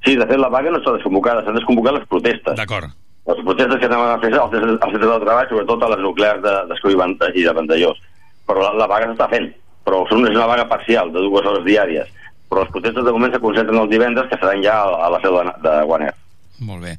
Sí, 0.05 0.15
de 0.15 0.25
fet 0.25 0.39
la 0.39 0.49
vaga 0.49 0.71
no 0.71 0.79
està 0.79 0.93
desconvocada, 0.93 1.43
s'han 1.43 1.55
desconvocat 1.55 1.93
les 1.93 2.07
protestes. 2.07 2.55
D'acord 2.55 2.89
les 3.29 3.43
protestes 3.45 3.79
que 3.79 3.85
anaven 3.85 4.11
a 4.11 4.21
fer 4.21 4.31
als 4.33 4.53
centres 4.53 5.11
de 5.11 5.19
treball, 5.23 5.49
sobretot 5.49 5.83
a 5.83 5.89
les 5.93 6.01
nuclears 6.01 6.41
d'Escó 6.69 6.89
de, 6.89 7.31
i 7.35 7.43
de 7.45 7.53
Vandellós. 7.53 7.99
Però 8.49 8.63
la, 8.63 8.71
la 8.81 8.87
vaga 8.89 9.11
s'està 9.11 9.27
fent, 9.29 9.51
però 9.85 10.01
és 10.07 10.15
una 10.17 10.47
vaga 10.49 10.65
parcial 10.69 11.11
de 11.13 11.21
dues 11.21 11.45
hores 11.45 11.65
diàries. 11.67 12.09
Però 12.49 12.63
les 12.63 12.71
protestes 12.73 13.05
de 13.05 13.13
moment 13.13 13.33
se 13.33 13.41
concentren 13.43 13.77
els 13.77 13.91
divendres, 13.91 14.29
que 14.31 14.39
seran 14.41 14.63
ja 14.65 14.81
a 14.81 15.11
la 15.13 15.21
seu 15.21 15.37
de, 15.37 15.53
de 15.61 15.75
Guaner. 15.85 16.13
Molt 16.65 16.83
bé. 16.83 16.95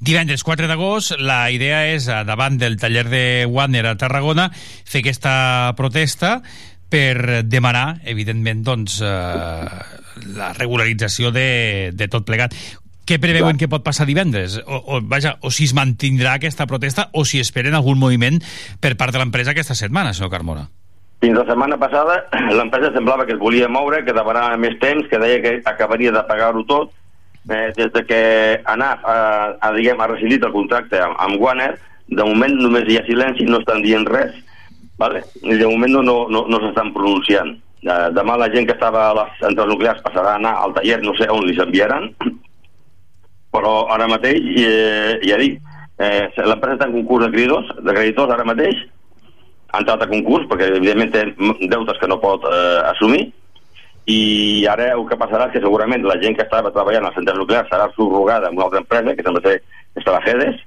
Divendres 0.00 0.42
4 0.42 0.66
d'agost, 0.66 1.18
la 1.20 1.50
idea 1.54 1.84
és, 1.92 2.08
davant 2.26 2.56
del 2.58 2.78
taller 2.80 3.04
de 3.10 3.24
Warner 3.46 3.84
a 3.92 3.98
Tarragona, 4.00 4.48
fer 4.54 5.04
aquesta 5.04 5.74
protesta 5.78 6.38
per 6.90 7.44
demanar, 7.44 8.00
evidentment, 8.08 8.64
doncs, 8.66 9.00
eh, 9.04 9.68
la 10.34 10.52
regularització 10.56 11.30
de, 11.34 11.92
de 11.94 12.08
tot 12.10 12.26
plegat. 12.26 12.56
Què 13.04 13.18
preveuen 13.20 13.58
que 13.60 13.68
pot 13.68 13.84
passar 13.84 14.06
divendres? 14.08 14.56
O, 14.64 14.78
o, 14.96 15.00
vaja, 15.04 15.34
o 15.44 15.50
si 15.52 15.66
es 15.68 15.74
mantindrà 15.76 16.38
aquesta 16.38 16.64
protesta 16.66 17.10
o 17.12 17.26
si 17.28 17.40
esperen 17.42 17.76
algun 17.76 18.00
moviment 18.00 18.40
per 18.80 18.94
part 18.96 19.12
de 19.12 19.20
l'empresa 19.20 19.52
aquesta 19.52 19.76
setmana, 19.76 20.14
senyor 20.16 20.32
Carmona. 20.32 20.64
Fins 21.20 21.36
la 21.36 21.44
setmana 21.48 21.76
passada 21.80 22.22
l'empresa 22.58 22.94
semblava 22.94 23.26
que 23.28 23.36
es 23.36 23.40
volia 23.40 23.68
moure, 23.68 24.02
que 24.06 24.16
demanava 24.16 24.56
més 24.60 24.78
temps, 24.80 25.04
que 25.10 25.20
deia 25.20 25.42
que 25.44 25.58
acabaria 25.68 26.12
de 26.12 26.22
pagar-ho 26.28 26.64
tot. 26.68 26.94
Eh, 27.44 27.72
des 27.76 27.92
de 27.92 28.00
que 28.08 28.20
ANAF 28.72 29.04
ha, 29.04 29.18
ha, 29.60 29.72
diguem, 29.76 30.00
ha 30.00 30.08
rescindit 30.08 30.46
el 30.48 30.54
contracte 30.54 30.96
amb, 31.04 31.18
amb 31.20 31.42
Warner, 31.42 31.74
de 32.08 32.24
moment 32.24 32.56
només 32.56 32.88
hi 32.88 32.96
ha 32.96 33.04
silenci, 33.04 33.44
no 33.44 33.60
estan 33.60 33.84
dient 33.84 34.08
res, 34.08 34.32
vale? 34.96 35.20
i 35.42 35.58
de 35.60 35.68
moment 35.68 35.92
no, 35.98 36.02
no, 36.08 36.16
no, 36.32 36.46
no 36.48 36.60
s'estan 36.62 36.94
pronunciant. 36.96 37.52
Eh, 37.84 37.98
demà 38.16 38.38
la 38.40 38.48
gent 38.48 38.64
que 38.64 38.72
estava 38.78 39.10
a 39.10 39.14
les 39.20 39.36
centrals 39.42 39.74
nuclears 39.74 40.00
passarà 40.06 40.32
a 40.32 40.40
anar 40.40 40.54
al 40.62 40.72
taller, 40.78 41.02
no 41.04 41.12
sé 41.20 41.28
on 41.28 41.44
li 41.44 41.56
enviaran, 41.60 42.08
però 43.54 43.86
ara 43.94 44.10
mateix, 44.10 44.42
eh, 44.58 45.20
ja 45.22 45.38
dic, 45.38 45.60
eh, 46.02 46.26
l'empresa 46.42 46.74
està 46.74 46.88
en 46.88 46.96
concurs 46.98 47.26
de 47.26 47.30
creditors, 47.30 47.70
de 47.78 47.94
creditors 47.94 48.34
ara 48.34 48.46
mateix, 48.48 48.82
ha 49.70 49.80
entrat 49.82 50.02
a 50.02 50.10
concurs 50.10 50.46
perquè 50.50 50.70
evidentment 50.74 51.12
té 51.14 51.24
deutes 51.70 51.98
que 52.00 52.10
no 52.10 52.20
pot 52.22 52.46
eh, 52.50 52.80
assumir. 52.90 53.28
I 54.10 54.66
ara 54.68 54.90
el 54.92 55.06
que 55.08 55.16
passarà 55.16 55.46
és 55.48 55.54
que 55.54 55.62
segurament 55.64 56.02
la 56.04 56.18
gent 56.20 56.34
que 56.36 56.44
estava 56.44 56.72
treballant 56.74 57.06
al 57.08 57.14
centre 57.14 57.36
nuclear 57.38 57.64
serà 57.70 57.86
subrogada 57.94 58.50
amb 58.50 58.58
una 58.58 58.66
altra 58.66 58.82
empresa, 58.82 59.14
que 59.16 59.24
sembla 59.24 59.42
ser 59.46 59.60
que 59.62 60.02
estarà 60.02 60.20
Gedes, 60.26 60.58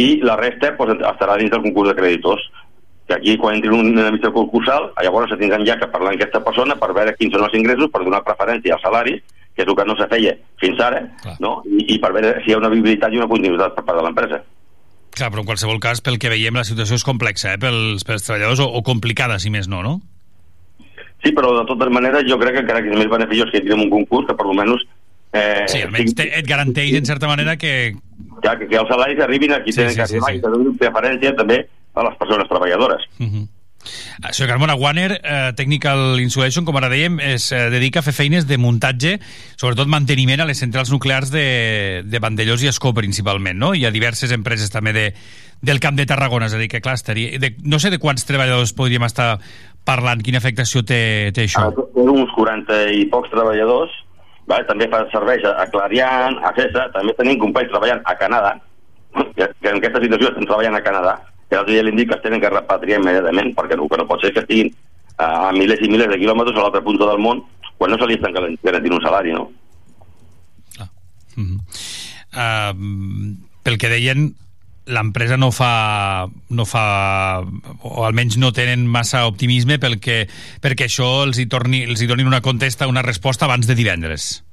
i 0.00 0.08
la 0.24 0.34
resta 0.40 0.72
pues, 0.78 0.96
estarà 0.96 1.36
dins 1.38 1.52
del 1.52 1.62
concurs 1.68 1.92
de 1.92 1.98
creditors. 2.00 2.48
Que 3.06 3.18
aquí 3.18 3.36
quan 3.42 3.56
entri 3.58 3.70
una 3.74 4.10
missió 4.14 4.32
concursal 4.32 4.92
llavors 5.02 5.30
se 5.32 5.38
tindran 5.38 5.66
ja 5.66 5.76
que 5.78 5.88
parlar 5.90 6.12
amb 6.12 6.20
aquesta 6.20 6.42
persona 6.46 6.76
per 6.78 6.92
veure 6.94 7.14
quins 7.18 7.34
són 7.34 7.46
els 7.46 7.56
ingressos, 7.58 7.90
per 7.92 8.04
donar 8.06 8.24
preferència 8.26 8.76
als 8.76 8.84
salaris 8.86 9.22
que 9.60 9.66
és 9.66 9.72
el 9.72 9.76
que 9.76 9.86
no 9.88 9.96
se 9.98 10.08
feia 10.08 10.32
fins 10.60 10.80
ara, 10.80 11.02
no? 11.42 11.60
I, 11.68 11.84
i 11.94 11.98
per 12.00 12.12
veure 12.16 12.38
si 12.40 12.50
hi 12.50 12.56
ha 12.56 12.60
una 12.60 12.70
viabilitat 12.72 13.12
i 13.12 13.20
una 13.20 13.28
continuïtat 13.28 13.76
per 13.76 13.84
part 13.84 14.00
de 14.00 14.06
l'empresa. 14.06 14.40
Clar, 15.10 15.28
però 15.32 15.42
en 15.42 15.48
qualsevol 15.48 15.80
cas, 15.82 16.00
pel 16.06 16.20
que 16.22 16.30
veiem, 16.32 16.56
la 16.56 16.64
situació 16.64 16.96
és 16.96 17.04
complexa, 17.04 17.54
eh? 17.54 17.60
pels, 17.60 18.06
pels 18.06 18.24
treballadors, 18.24 18.62
o, 18.62 18.68
o 18.78 18.82
complicada, 18.86 19.40
si 19.42 19.50
més 19.52 19.68
no, 19.68 19.82
no? 19.82 19.98
Sí, 21.20 21.34
però 21.36 21.50
de 21.58 21.66
totes 21.68 21.90
maneres 21.92 22.24
jo 22.28 22.38
crec 22.40 22.56
que 22.56 22.64
encara 22.64 22.80
que 22.84 22.92
és 22.94 22.96
més 22.96 23.10
beneficiós 23.10 23.50
que 23.52 23.60
entrem 23.60 23.82
un 23.84 23.92
concurs, 23.92 24.28
que 24.30 24.38
per 24.38 24.46
almenys... 24.46 24.86
Eh, 25.36 25.66
sí, 25.70 25.82
almenys 25.84 26.14
te, 26.16 26.30
et 26.38 26.46
garanteix, 26.46 26.94
en 26.96 27.08
certa 27.10 27.28
manera, 27.28 27.58
que... 27.60 27.92
Ja, 28.46 28.54
que, 28.56 28.70
que 28.70 28.78
els 28.80 28.88
salaris 28.88 29.20
arribin 29.26 29.52
a 29.52 29.60
qui 29.64 29.74
sí, 29.74 29.82
tenen 29.82 29.92
sí, 29.92 29.98
que 29.98 30.06
arribar 30.06 30.30
sí, 30.30 30.38
sí. 30.38 30.40
i 30.40 30.44
que 30.44 30.54
donin 30.54 30.78
preferència 30.80 31.34
també 31.36 31.58
a 31.98 32.06
les 32.06 32.16
persones 32.22 32.48
treballadores. 32.48 33.04
Uh 33.18 33.26
-huh. 33.26 33.44
Ah, 34.22 34.32
Senyor 34.32 34.50
Carmona, 34.50 34.74
Warner 34.74 35.20
eh, 35.24 35.52
Technical 35.56 36.20
Insulation, 36.20 36.66
com 36.68 36.76
ara 36.76 36.90
dèiem, 36.92 37.16
es 37.24 37.48
eh, 37.52 37.68
dedica 37.72 38.02
a 38.02 38.04
fer 38.04 38.12
feines 38.12 38.46
de 38.46 38.58
muntatge, 38.60 39.16
sobretot 39.56 39.88
manteniment 39.88 40.42
a 40.44 40.48
les 40.48 40.60
centrals 40.60 40.92
nuclears 40.92 41.32
de, 41.32 42.02
de 42.04 42.20
Vandellós 42.20 42.62
i 42.62 42.68
Escó, 42.68 42.92
principalment, 42.96 43.56
no? 43.58 43.72
Hi 43.74 43.86
ha 43.88 43.94
diverses 43.94 44.34
empreses 44.36 44.72
també 44.72 44.92
de, 44.92 45.06
del 45.64 45.80
Camp 45.80 45.96
de 45.96 46.06
Tarragona, 46.06 46.50
és 46.50 46.56
a 46.56 46.60
dir, 46.60 46.68
que 46.72 46.82
clar, 46.84 46.98
estaria... 47.00 47.40
De, 47.40 47.54
no 47.64 47.80
sé 47.80 47.92
de 47.92 48.00
quants 48.02 48.28
treballadors 48.28 48.74
podríem 48.76 49.08
estar 49.08 49.32
parlant, 49.88 50.20
quina 50.24 50.40
afectació 50.44 50.84
té, 50.84 51.32
té 51.32 51.48
això. 51.48 51.70
Té 51.72 52.04
uns 52.04 52.36
40 52.36 52.82
i 53.00 53.06
pocs 53.12 53.32
treballadors, 53.32 53.96
vale? 54.44 54.68
també 54.68 54.90
fa 54.92 55.06
serveis 55.12 55.44
a 55.48 55.64
Clariant, 55.72 56.36
a 56.44 56.52
CESA, 56.56 56.90
també 56.92 57.16
tenim 57.16 57.40
companys 57.40 57.72
treballant 57.72 58.04
a 58.04 58.16
Canadà, 58.20 58.54
que 59.40 59.72
en 59.72 59.80
aquesta 59.80 60.04
situació 60.04 60.34
estan 60.34 60.48
treballant 60.48 60.76
a 60.76 60.84
Canadà, 60.84 61.16
l'altre 61.56 61.74
dia 61.74 61.84
li 61.86 61.96
dic 61.96 62.10
que 62.10 62.18
es 62.18 62.22
tenen 62.22 62.40
que 62.40 62.50
repatriar 62.52 63.00
immediatament, 63.00 63.54
perquè 63.56 63.78
no, 63.78 63.88
que 63.88 63.98
no 63.98 64.06
pot 64.08 64.22
ser 64.22 64.32
que 64.34 64.44
estiguin 64.44 64.70
a 65.20 65.50
milers 65.52 65.82
i 65.84 65.90
milers 65.90 66.12
de 66.12 66.20
quilòmetres 66.20 66.56
a 66.56 66.64
l'altre 66.64 66.84
punt 66.84 66.98
del 67.00 67.18
món 67.22 67.42
quan 67.80 67.90
no 67.92 67.98
se 67.98 68.06
li 68.08 68.18
estan 68.18 68.34
garantint 68.36 68.94
un 68.94 69.02
salari, 69.02 69.32
no? 69.32 69.50
Mm 71.36 71.46
-hmm. 71.46 71.58
uh, 72.36 72.74
pel 73.62 73.78
que 73.78 73.88
deien, 73.88 74.34
l'empresa 74.86 75.36
no 75.36 75.50
fa, 75.52 76.26
no 76.50 76.64
fa 76.64 77.42
o 77.82 78.04
almenys 78.04 78.36
no 78.36 78.52
tenen 78.52 78.86
massa 78.86 79.26
optimisme 79.26 79.78
pel 79.78 80.00
que, 80.00 80.28
perquè 80.60 80.84
això 80.84 81.24
els 81.24 81.38
hi, 81.38 81.46
torni, 81.46 81.84
els 81.84 82.02
hi 82.02 82.06
donin 82.06 82.26
una 82.26 82.40
contesta, 82.40 82.88
una 82.88 83.02
resposta 83.02 83.44
abans 83.44 83.66
de 83.66 83.74
divendres. 83.74 84.44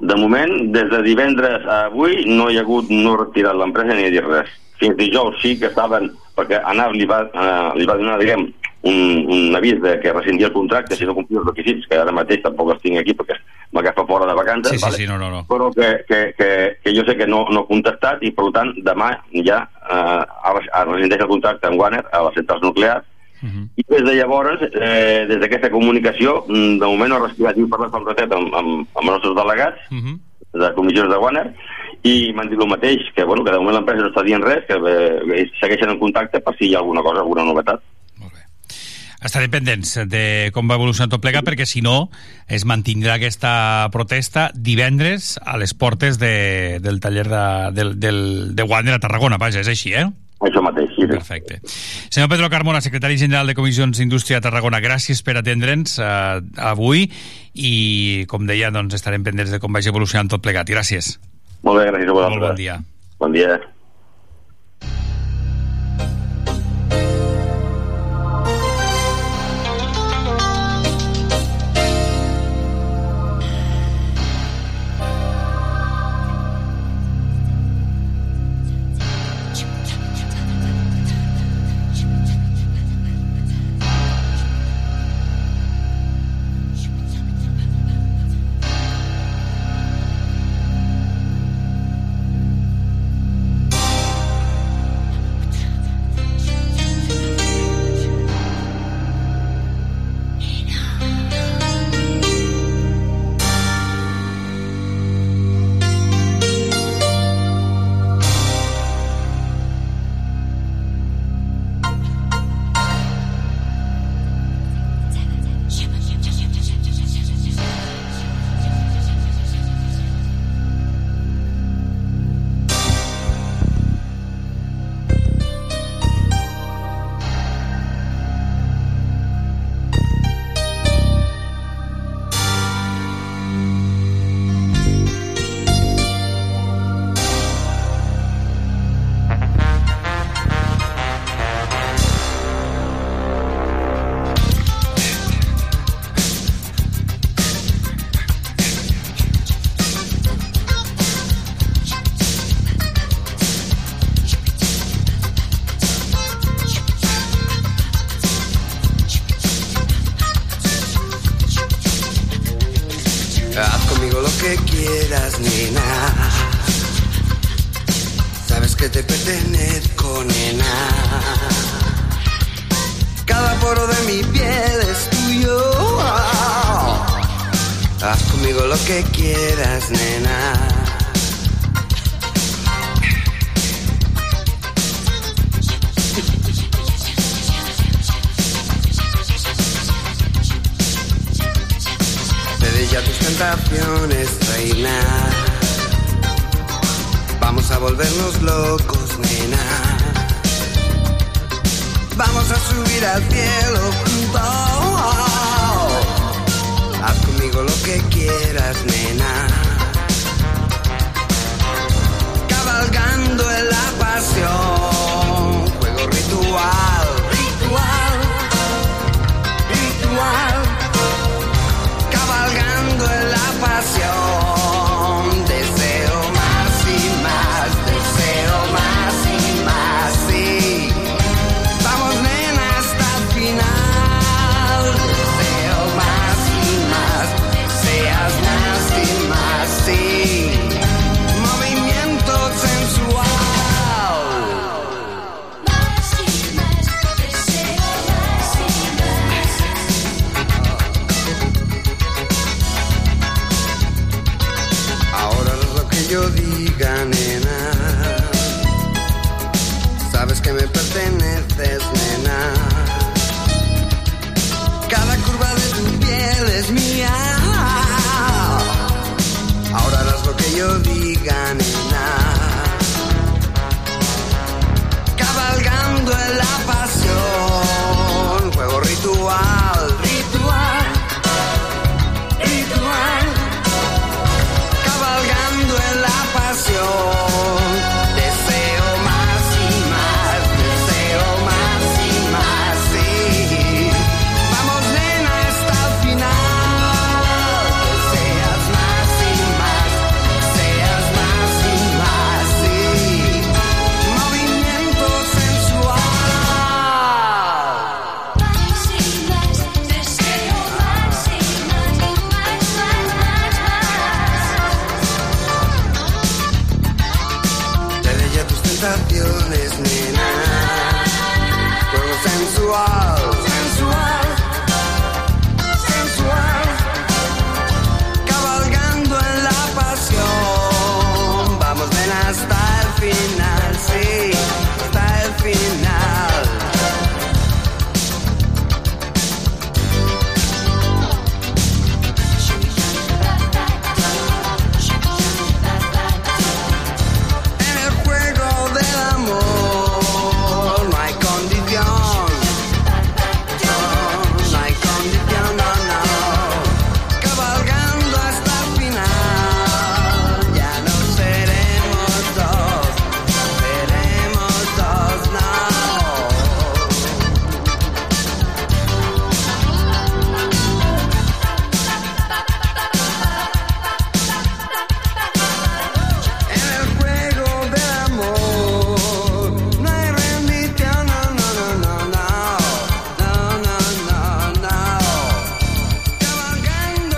De 0.00 0.16
moment, 0.16 0.72
des 0.72 0.90
de 0.90 1.02
divendres 1.02 1.64
a 1.66 1.86
avui 1.86 2.24
no 2.26 2.50
hi 2.50 2.58
ha 2.58 2.60
hagut, 2.60 2.90
no 2.90 3.14
ha 3.14 3.24
retirat 3.24 3.56
l'empresa 3.56 3.94
ni 3.94 4.04
ha 4.04 4.10
dit 4.10 4.24
res 4.24 4.50
fins 4.84 5.00
dijous 5.00 5.40
sí 5.42 5.56
que 5.58 5.72
estaven, 5.72 6.12
perquè 6.36 6.60
ANAP 6.60 6.94
li 6.98 7.08
va, 7.08 7.24
eh, 7.32 7.72
li 7.80 7.88
va 7.88 7.98
donar, 8.00 8.20
diguem, 8.20 8.46
un, 8.84 9.26
un 9.32 9.56
avís 9.56 9.80
de 9.80 9.98
que 10.00 10.12
rescindia 10.12 10.50
el 10.50 10.52
contracte 10.52 10.96
si 10.96 11.06
no 11.08 11.14
complia 11.16 11.40
els 11.40 11.48
requisits, 11.48 11.86
que 11.88 11.96
ara 11.96 12.12
mateix 12.12 12.42
tampoc 12.44 12.74
els 12.74 12.82
tinc 12.82 13.00
aquí 13.00 13.14
perquè 13.16 13.38
m'agafa 13.72 14.04
fora 14.06 14.28
de 14.28 14.34
vacances, 14.36 14.74
sí, 14.74 14.78
sí, 14.78 14.84
vale? 14.84 14.98
sí, 15.00 15.06
no, 15.08 15.16
no, 15.18 15.30
no. 15.32 15.40
però 15.48 15.70
que, 15.72 16.04
que, 16.08 16.20
que, 16.36 16.50
que 16.84 16.94
jo 16.94 17.06
sé 17.08 17.16
que 17.16 17.26
no, 17.26 17.46
no 17.50 17.64
ha 17.64 17.70
contestat 17.70 18.22
i 18.22 18.30
per 18.36 18.50
tant 18.54 18.74
demà 18.84 19.08
ja 19.48 19.64
eh, 19.88 20.20
es 20.52 20.68
rescindeix 20.90 21.24
el 21.24 21.32
contracte 21.32 21.70
amb 21.70 21.80
Warner 21.80 22.04
a 22.12 22.22
les 22.28 22.40
centrals 22.40 22.64
nuclears 22.68 23.10
Uh 23.44 23.50
-huh. 23.50 23.68
i 23.76 23.82
des 23.86 24.02
de 24.04 24.14
llavors, 24.14 24.62
eh, 24.62 25.26
des 25.28 25.38
d'aquesta 25.38 25.68
comunicació, 25.68 26.46
mm, 26.48 26.78
de 26.78 26.86
moment 26.86 27.10
no 27.10 27.16
ha 27.16 27.26
respirat, 27.26 27.58
he 27.58 27.66
parlat 27.68 27.90
fa 27.90 27.98
un 27.98 28.06
ratet 28.06 28.32
amb, 28.32 28.54
amb, 28.54 28.86
amb 28.94 29.04
els 29.04 29.10
nostres 29.10 29.34
delegats 29.34 29.76
Uh 29.90 29.98
-huh. 29.98 30.18
de 30.60 30.74
comissions 30.74 31.10
de 31.10 31.18
Warner 31.18 31.52
i 32.04 32.32
m'han 32.36 32.50
dit 32.52 32.60
el 32.60 32.68
mateix, 32.68 33.06
que, 33.16 33.24
bueno, 33.24 33.44
que 33.44 33.52
de 33.54 33.60
moment 33.60 33.78
l'empresa 33.78 34.04
no 34.04 34.10
està 34.12 34.24
dient 34.26 34.44
res, 34.44 34.66
que 34.68 34.76
eh, 34.76 35.44
segueixen 35.56 35.94
en 35.94 36.00
contacte 36.02 36.42
per 36.44 36.52
si 36.58 36.68
hi 36.68 36.74
ha 36.74 36.82
alguna 36.82 37.02
cosa, 37.06 37.22
alguna 37.24 37.46
novetat. 37.48 37.80
Molt 38.20 38.34
bé. 38.34 38.44
Estarem 39.24 39.54
pendents 39.54 39.94
de 40.12 40.24
com 40.52 40.68
va 40.68 40.76
evolucionar 40.76 41.08
tot 41.14 41.24
plegat, 41.24 41.48
perquè 41.48 41.64
si 41.64 41.80
no 41.84 42.10
es 42.44 42.68
mantindrà 42.68 43.16
aquesta 43.16 43.88
protesta 43.94 44.50
divendres 44.52 45.38
a 45.40 45.56
les 45.56 45.72
portes 45.72 46.20
de, 46.20 46.76
del 46.84 47.00
taller 47.00 47.24
de, 47.32 47.46
del, 47.72 47.96
del, 47.96 48.20
de 48.52 48.68
Warner 48.68 48.98
a 48.98 49.00
Tarragona. 49.00 49.40
Vaja, 49.40 49.64
és 49.64 49.72
així, 49.72 49.96
eh? 49.96 50.04
Això 50.44 50.60
mateix, 50.60 50.92
sí. 50.92 51.08
Perfecte. 51.08 51.62
Senyor 52.12 52.28
Pedro 52.28 52.52
Carmona, 52.52 52.84
secretari 52.84 53.16
general 53.16 53.48
de 53.48 53.56
Comissions 53.56 53.96
d'Indústria 53.96 54.42
a 54.42 54.44
Tarragona, 54.44 54.84
gràcies 54.84 55.24
per 55.24 55.38
atendre'ns 55.40 55.96
eh, 56.04 56.40
avui 56.60 57.06
i, 57.08 57.76
com 58.28 58.44
deia, 58.44 58.68
doncs 58.74 59.00
estarem 59.00 59.24
pendents 59.24 59.56
de 59.56 59.62
com 59.62 59.72
vagi 59.72 59.88
evolucionant 59.88 60.28
tot 60.28 60.44
plegat. 60.44 60.68
Gràcies. 60.68 61.16
Molt 61.64 61.80
bé, 61.80 61.86
gràcies 61.90 62.10
a 62.10 62.16
vosaltres. 62.16 62.40
Molt 62.40 62.50
bon 62.50 62.60
dia. 62.60 62.78
Bon 63.24 63.32
dia. 63.32 63.73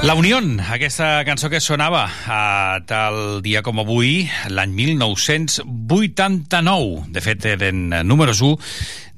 La 0.07 0.15
Unión, 0.15 0.61
aquesta 0.61 1.25
cançó 1.27 1.51
que 1.51 1.59
sonava 1.59 2.07
a 2.31 2.79
tal 2.87 3.43
dia 3.43 3.67
com 3.67 3.83
avui, 3.83 4.31
l'any 4.55 4.71
1989. 4.71 7.11
De 7.11 7.19
fet, 7.25 7.43
eren 7.51 7.91
números 8.07 8.39
1 8.39 8.55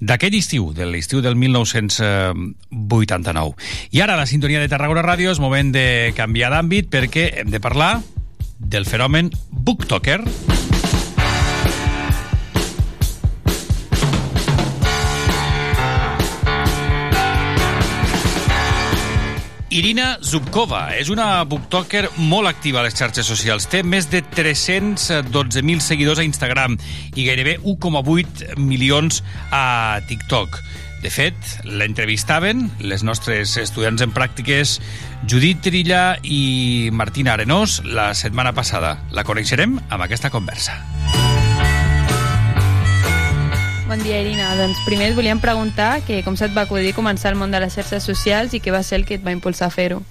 d'aquell 0.01 0.41
estiu, 0.41 0.73
de 0.73 0.89
l'estiu 0.89 1.21
del 1.21 1.37
1989. 1.37 3.53
I 3.93 4.01
ara, 4.01 4.17
la 4.17 4.25
sintonia 4.25 4.65
de 4.65 4.73
Tarragona 4.73 5.05
Ràdio, 5.05 5.29
és 5.29 5.45
moment 5.45 5.69
de 5.77 6.17
canviar 6.17 6.57
d'àmbit 6.57 6.89
perquè 6.89 7.37
hem 7.43 7.53
de 7.53 7.61
parlar 7.61 8.01
del 8.57 8.89
fenomen 8.89 9.29
booktoker. 9.53 10.25
Irina 19.79 20.17
Zubkova 20.27 20.89
és 20.99 21.07
una 21.13 21.45
booktoker 21.47 22.09
molt 22.19 22.51
activa 22.51 22.81
a 22.81 22.87
les 22.89 22.97
xarxes 22.99 23.29
socials. 23.31 23.69
Té 23.71 23.85
més 23.87 24.09
de 24.11 24.25
312.000 24.27 25.85
seguidors 25.85 26.19
a 26.19 26.27
Instagram 26.27 26.75
i 27.15 27.29
gairebé 27.29 27.59
1,8 27.63 28.59
milions 28.59 29.23
a 29.55 30.01
TikTok. 30.09 30.59
De 31.05 31.15
fet, 31.15 31.39
l'entrevistaven 31.63 32.67
les 32.83 33.07
nostres 33.07 33.55
estudiants 33.63 34.03
en 34.03 34.11
pràctiques 34.17 34.81
Judit 35.31 35.63
Trilla 35.63 36.03
i 36.27 36.91
Martina 36.91 37.37
Arenós 37.39 37.79
la 37.87 38.11
setmana 38.19 38.57
passada. 38.59 38.97
La 39.15 39.23
coneixerem 39.29 39.79
amb 39.79 40.09
aquesta 40.09 40.35
conversa. 40.35 40.81
Bon 43.89 44.03
dia, 44.05 44.21
Irina. 44.21 44.51
Doncs 44.53 44.83
primer 44.85 45.07
et 45.09 45.15
volíem 45.17 45.39
preguntar 45.41 46.03
que 46.05 46.19
com 46.21 46.35
se't 46.37 46.53
va 46.53 46.67
acudir 46.67 46.91
començar 46.93 47.31
el 47.33 47.39
món 47.41 47.55
de 47.55 47.63
les 47.63 47.73
xarxes 47.73 48.05
socials 48.05 48.53
i 48.53 48.61
què 48.61 48.69
va 48.75 48.83
ser 48.85 48.99
el 49.01 49.07
que 49.09 49.17
et 49.17 49.25
va 49.25 49.33
impulsar 49.33 49.71
a 49.71 49.73
fer-ho. 49.73 50.03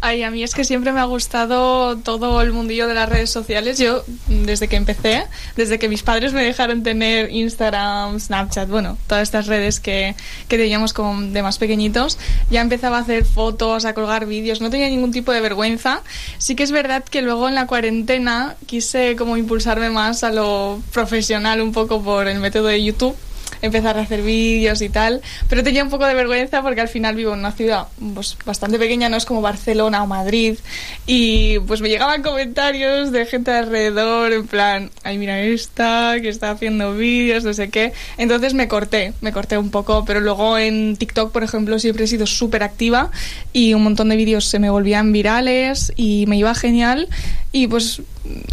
Ay, 0.00 0.22
a 0.22 0.30
mí 0.30 0.42
es 0.42 0.54
que 0.54 0.64
siempre 0.64 0.92
me 0.92 1.00
ha 1.00 1.04
gustado 1.04 1.96
todo 1.96 2.40
el 2.42 2.52
mundillo 2.52 2.86
de 2.86 2.94
las 2.94 3.08
redes 3.08 3.30
sociales. 3.30 3.78
Yo, 3.78 4.04
desde 4.28 4.68
que 4.68 4.76
empecé, 4.76 5.24
desde 5.56 5.78
que 5.78 5.88
mis 5.88 6.02
padres 6.02 6.32
me 6.32 6.42
dejaron 6.42 6.82
tener 6.82 7.30
Instagram, 7.30 8.20
Snapchat, 8.20 8.68
bueno, 8.68 8.98
todas 9.06 9.22
estas 9.22 9.46
redes 9.46 9.80
que, 9.80 10.14
que 10.48 10.58
teníamos 10.58 10.92
como 10.92 11.20
de 11.20 11.42
más 11.42 11.58
pequeñitos, 11.58 12.18
ya 12.50 12.60
empezaba 12.60 12.98
a 12.98 13.00
hacer 13.00 13.24
fotos, 13.24 13.84
a 13.84 13.94
colgar 13.94 14.26
vídeos, 14.26 14.60
no 14.60 14.70
tenía 14.70 14.88
ningún 14.88 15.12
tipo 15.12 15.32
de 15.32 15.40
vergüenza. 15.40 16.02
Sí 16.38 16.54
que 16.54 16.62
es 16.62 16.70
verdad 16.70 17.02
que 17.04 17.22
luego 17.22 17.48
en 17.48 17.54
la 17.54 17.66
cuarentena 17.66 18.56
quise 18.66 19.16
como 19.16 19.36
impulsarme 19.36 19.90
más 19.90 20.22
a 20.24 20.30
lo 20.30 20.82
profesional 20.92 21.62
un 21.62 21.72
poco 21.72 22.02
por 22.02 22.28
el 22.28 22.40
método 22.40 22.68
de 22.68 22.84
YouTube 22.84 23.16
empezar 23.64 23.98
a 23.98 24.02
hacer 24.02 24.22
vídeos 24.22 24.82
y 24.82 24.88
tal, 24.88 25.22
pero 25.48 25.62
tenía 25.62 25.82
un 25.82 25.90
poco 25.90 26.06
de 26.06 26.14
vergüenza 26.14 26.62
porque 26.62 26.80
al 26.80 26.88
final 26.88 27.14
vivo 27.14 27.32
en 27.32 27.40
una 27.40 27.52
ciudad 27.52 27.88
pues, 28.14 28.36
bastante 28.44 28.78
pequeña, 28.78 29.08
no 29.08 29.16
es 29.16 29.24
como 29.24 29.40
Barcelona 29.40 30.02
o 30.02 30.06
Madrid, 30.06 30.58
y 31.06 31.58
pues 31.60 31.80
me 31.80 31.88
llegaban 31.88 32.22
comentarios 32.22 33.12
de 33.12 33.26
gente 33.26 33.50
alrededor, 33.50 34.32
en 34.32 34.46
plan, 34.46 34.90
ay 35.02 35.18
mira 35.18 35.40
esta, 35.40 36.16
que 36.20 36.28
está 36.28 36.50
haciendo 36.50 36.94
vídeos, 36.94 37.44
no 37.44 37.54
sé 37.54 37.70
qué, 37.70 37.92
entonces 38.18 38.54
me 38.54 38.68
corté, 38.68 39.12
me 39.20 39.32
corté 39.32 39.58
un 39.58 39.70
poco, 39.70 40.04
pero 40.04 40.20
luego 40.20 40.58
en 40.58 40.96
TikTok, 40.96 41.32
por 41.32 41.42
ejemplo, 41.42 41.78
siempre 41.78 42.04
he 42.04 42.06
sido 42.06 42.26
súper 42.26 42.62
activa 42.62 43.10
y 43.52 43.74
un 43.74 43.82
montón 43.82 44.08
de 44.08 44.16
vídeos 44.16 44.44
se 44.44 44.58
me 44.58 44.70
volvían 44.70 45.12
virales 45.12 45.92
y 45.96 46.26
me 46.26 46.36
iba 46.36 46.54
genial 46.54 47.08
y 47.52 47.66
pues 47.66 48.02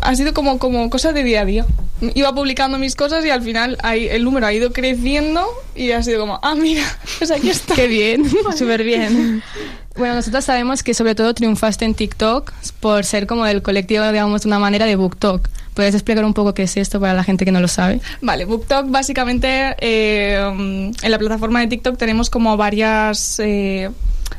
ha 0.01 0.15
sido 0.15 0.33
como, 0.33 0.59
como 0.59 0.89
cosa 0.89 1.13
de 1.13 1.23
día 1.23 1.41
a 1.41 1.45
día. 1.45 1.65
Iba 2.15 2.33
publicando 2.33 2.79
mis 2.79 2.95
cosas 2.95 3.23
y 3.25 3.29
al 3.29 3.43
final 3.43 3.77
ahí, 3.83 4.07
el 4.07 4.23
número 4.23 4.47
ha 4.47 4.53
ido 4.53 4.71
creciendo 4.71 5.45
y 5.75 5.91
ha 5.91 6.01
sido 6.01 6.19
como, 6.19 6.39
ah, 6.41 6.55
mira, 6.55 6.83
pues 7.19 7.31
aquí 7.31 7.49
está. 7.49 7.75
Qué 7.75 7.87
bien, 7.87 8.25
súper 8.57 8.83
bien. 8.83 9.43
Bueno, 9.97 10.15
nosotros 10.15 10.45
sabemos 10.45 10.83
que 10.83 10.93
sobre 10.93 11.15
todo 11.15 11.33
triunfaste 11.33 11.85
en 11.85 11.93
TikTok 11.93 12.51
por 12.79 13.03
ser 13.05 13.27
como 13.27 13.45
el 13.45 13.61
colectivo, 13.61 14.07
digamos, 14.09 14.41
de 14.41 14.47
una 14.47 14.57
manera 14.59 14.85
de 14.85 14.95
BookTok. 14.95 15.47
¿Puedes 15.73 15.93
explicar 15.95 16.25
un 16.25 16.33
poco 16.33 16.53
qué 16.53 16.63
es 16.63 16.75
esto 16.77 16.99
para 16.99 17.13
la 17.13 17.23
gente 17.23 17.45
que 17.45 17.51
no 17.51 17.59
lo 17.59 17.67
sabe? 17.67 17.99
Vale, 18.21 18.45
BookTok 18.45 18.89
básicamente 18.89 19.75
eh, 19.79 20.35
en 21.01 21.11
la 21.11 21.19
plataforma 21.19 21.59
de 21.61 21.67
TikTok 21.67 21.97
tenemos 21.97 22.29
como 22.29 22.57
varias... 22.57 23.39
eh, 23.39 23.89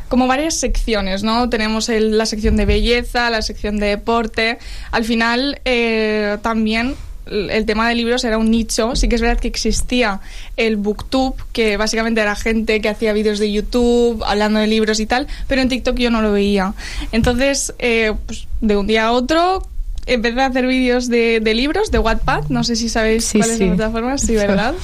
como 0.09 0.27
varias 0.27 0.55
secciones, 0.59 1.23
¿no? 1.23 1.49
Tenemos 1.49 1.89
el- 1.89 2.19
la 2.19 2.27
sección 2.27 2.57
de 2.57 2.67
belleza, 2.67 3.31
la 3.31 3.41
sección 3.41 3.79
de 3.79 3.87
deporte. 3.89 4.59
Al 4.91 5.05
final, 5.05 5.61
eh, 5.65 6.37
también 6.43 6.97
el 7.27 7.65
tema 7.67 7.89
de 7.89 7.95
libros 7.95 8.25
era 8.25 8.39
un 8.39 8.51
nicho. 8.51 8.97
Sí 8.97 9.09
que 9.09 9.17
es 9.17 9.21
verdad 9.21 9.39
que 9.41 9.49
existía 9.49 10.21
el 10.57 10.77
booktube, 10.77 11.35
que 11.53 11.77
básicamente 11.77 12.21
era 12.21 12.35
gente 12.37 12.81
que 12.81 12.89
hacía 12.89 13.13
vídeos 13.13 13.39
de 13.39 13.53
YouTube 13.53 14.23
hablando 14.27 14.59
de 14.61 14.67
libros 14.67 15.01
y 15.01 15.07
tal, 15.07 15.27
pero 15.49 15.63
en 15.63 15.69
TikTok 15.69 15.97
yo 15.97 16.11
no 16.11 16.23
lo 16.23 16.33
veía. 16.33 16.75
Entonces, 17.13 17.75
eh, 17.79 18.13
pues, 18.27 18.47
de 18.61 18.77
un 18.77 18.87
día 18.87 19.07
a 19.07 19.13
otro 19.13 19.67
empecé 20.07 20.41
a 20.41 20.47
hacer 20.47 20.67
vídeos 20.67 21.09
de, 21.09 21.39
de 21.41 21.55
libros, 21.55 21.91
de 21.93 21.99
Wattpad, 22.01 22.49
no 22.49 22.65
sé 22.65 22.75
si 22.75 22.89
sabéis 22.89 23.25
Sí, 23.25 23.39
cuál 23.39 23.51
es 23.51 23.59
sí. 23.59 23.67
la 23.67 23.77
plataforma, 23.77 24.19
sí, 24.19 24.35
¿verdad? 24.37 24.75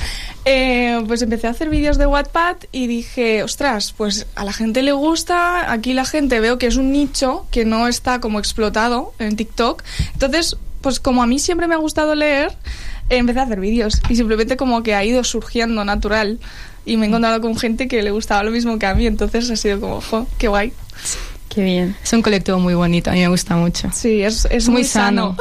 Eh, 0.44 1.02
pues 1.06 1.22
empecé 1.22 1.48
a 1.48 1.50
hacer 1.50 1.68
vídeos 1.70 1.98
de 1.98 2.06
Wattpad 2.06 2.56
y 2.70 2.86
dije, 2.86 3.42
ostras, 3.42 3.92
pues 3.96 4.26
a 4.36 4.44
la 4.44 4.52
gente 4.52 4.82
le 4.82 4.92
gusta, 4.92 5.72
aquí 5.72 5.92
la 5.92 6.04
gente 6.04 6.38
veo 6.40 6.58
que 6.58 6.68
es 6.68 6.76
un 6.76 6.92
nicho 6.92 7.46
que 7.50 7.64
no 7.64 7.88
está 7.88 8.20
como 8.20 8.38
explotado 8.38 9.12
en 9.18 9.34
TikTok, 9.36 9.82
entonces, 10.14 10.56
pues 10.88 11.00
como 11.00 11.22
a 11.22 11.26
mí 11.26 11.38
siempre 11.38 11.68
me 11.68 11.74
ha 11.74 11.78
gustado 11.78 12.14
leer, 12.14 12.50
empecé 13.10 13.40
a 13.40 13.42
hacer 13.42 13.60
vídeos 13.60 14.00
y 14.08 14.16
simplemente 14.16 14.56
como 14.56 14.82
que 14.82 14.94
ha 14.94 15.04
ido 15.04 15.22
surgiendo 15.22 15.84
natural 15.84 16.38
y 16.86 16.96
me 16.96 17.04
he 17.04 17.08
encontrado 17.10 17.42
con 17.42 17.58
gente 17.58 17.88
que 17.88 18.02
le 18.02 18.10
gustaba 18.10 18.42
lo 18.42 18.50
mismo 18.50 18.78
que 18.78 18.86
a 18.86 18.94
mí, 18.94 19.06
entonces 19.06 19.50
ha 19.50 19.56
sido 19.56 19.80
como, 19.80 20.00
jo, 20.00 20.26
qué 20.38 20.48
guay. 20.48 20.72
Qué 21.50 21.62
bien. 21.62 21.94
Es 22.02 22.10
un 22.14 22.22
colectivo 22.22 22.58
muy 22.58 22.72
bonito, 22.72 23.10
a 23.10 23.12
mí 23.12 23.20
me 23.20 23.28
gusta 23.28 23.54
mucho. 23.54 23.90
Sí, 23.92 24.22
es, 24.22 24.46
es 24.50 24.68
muy, 24.68 24.76
muy 24.76 24.84
sano. 24.84 25.36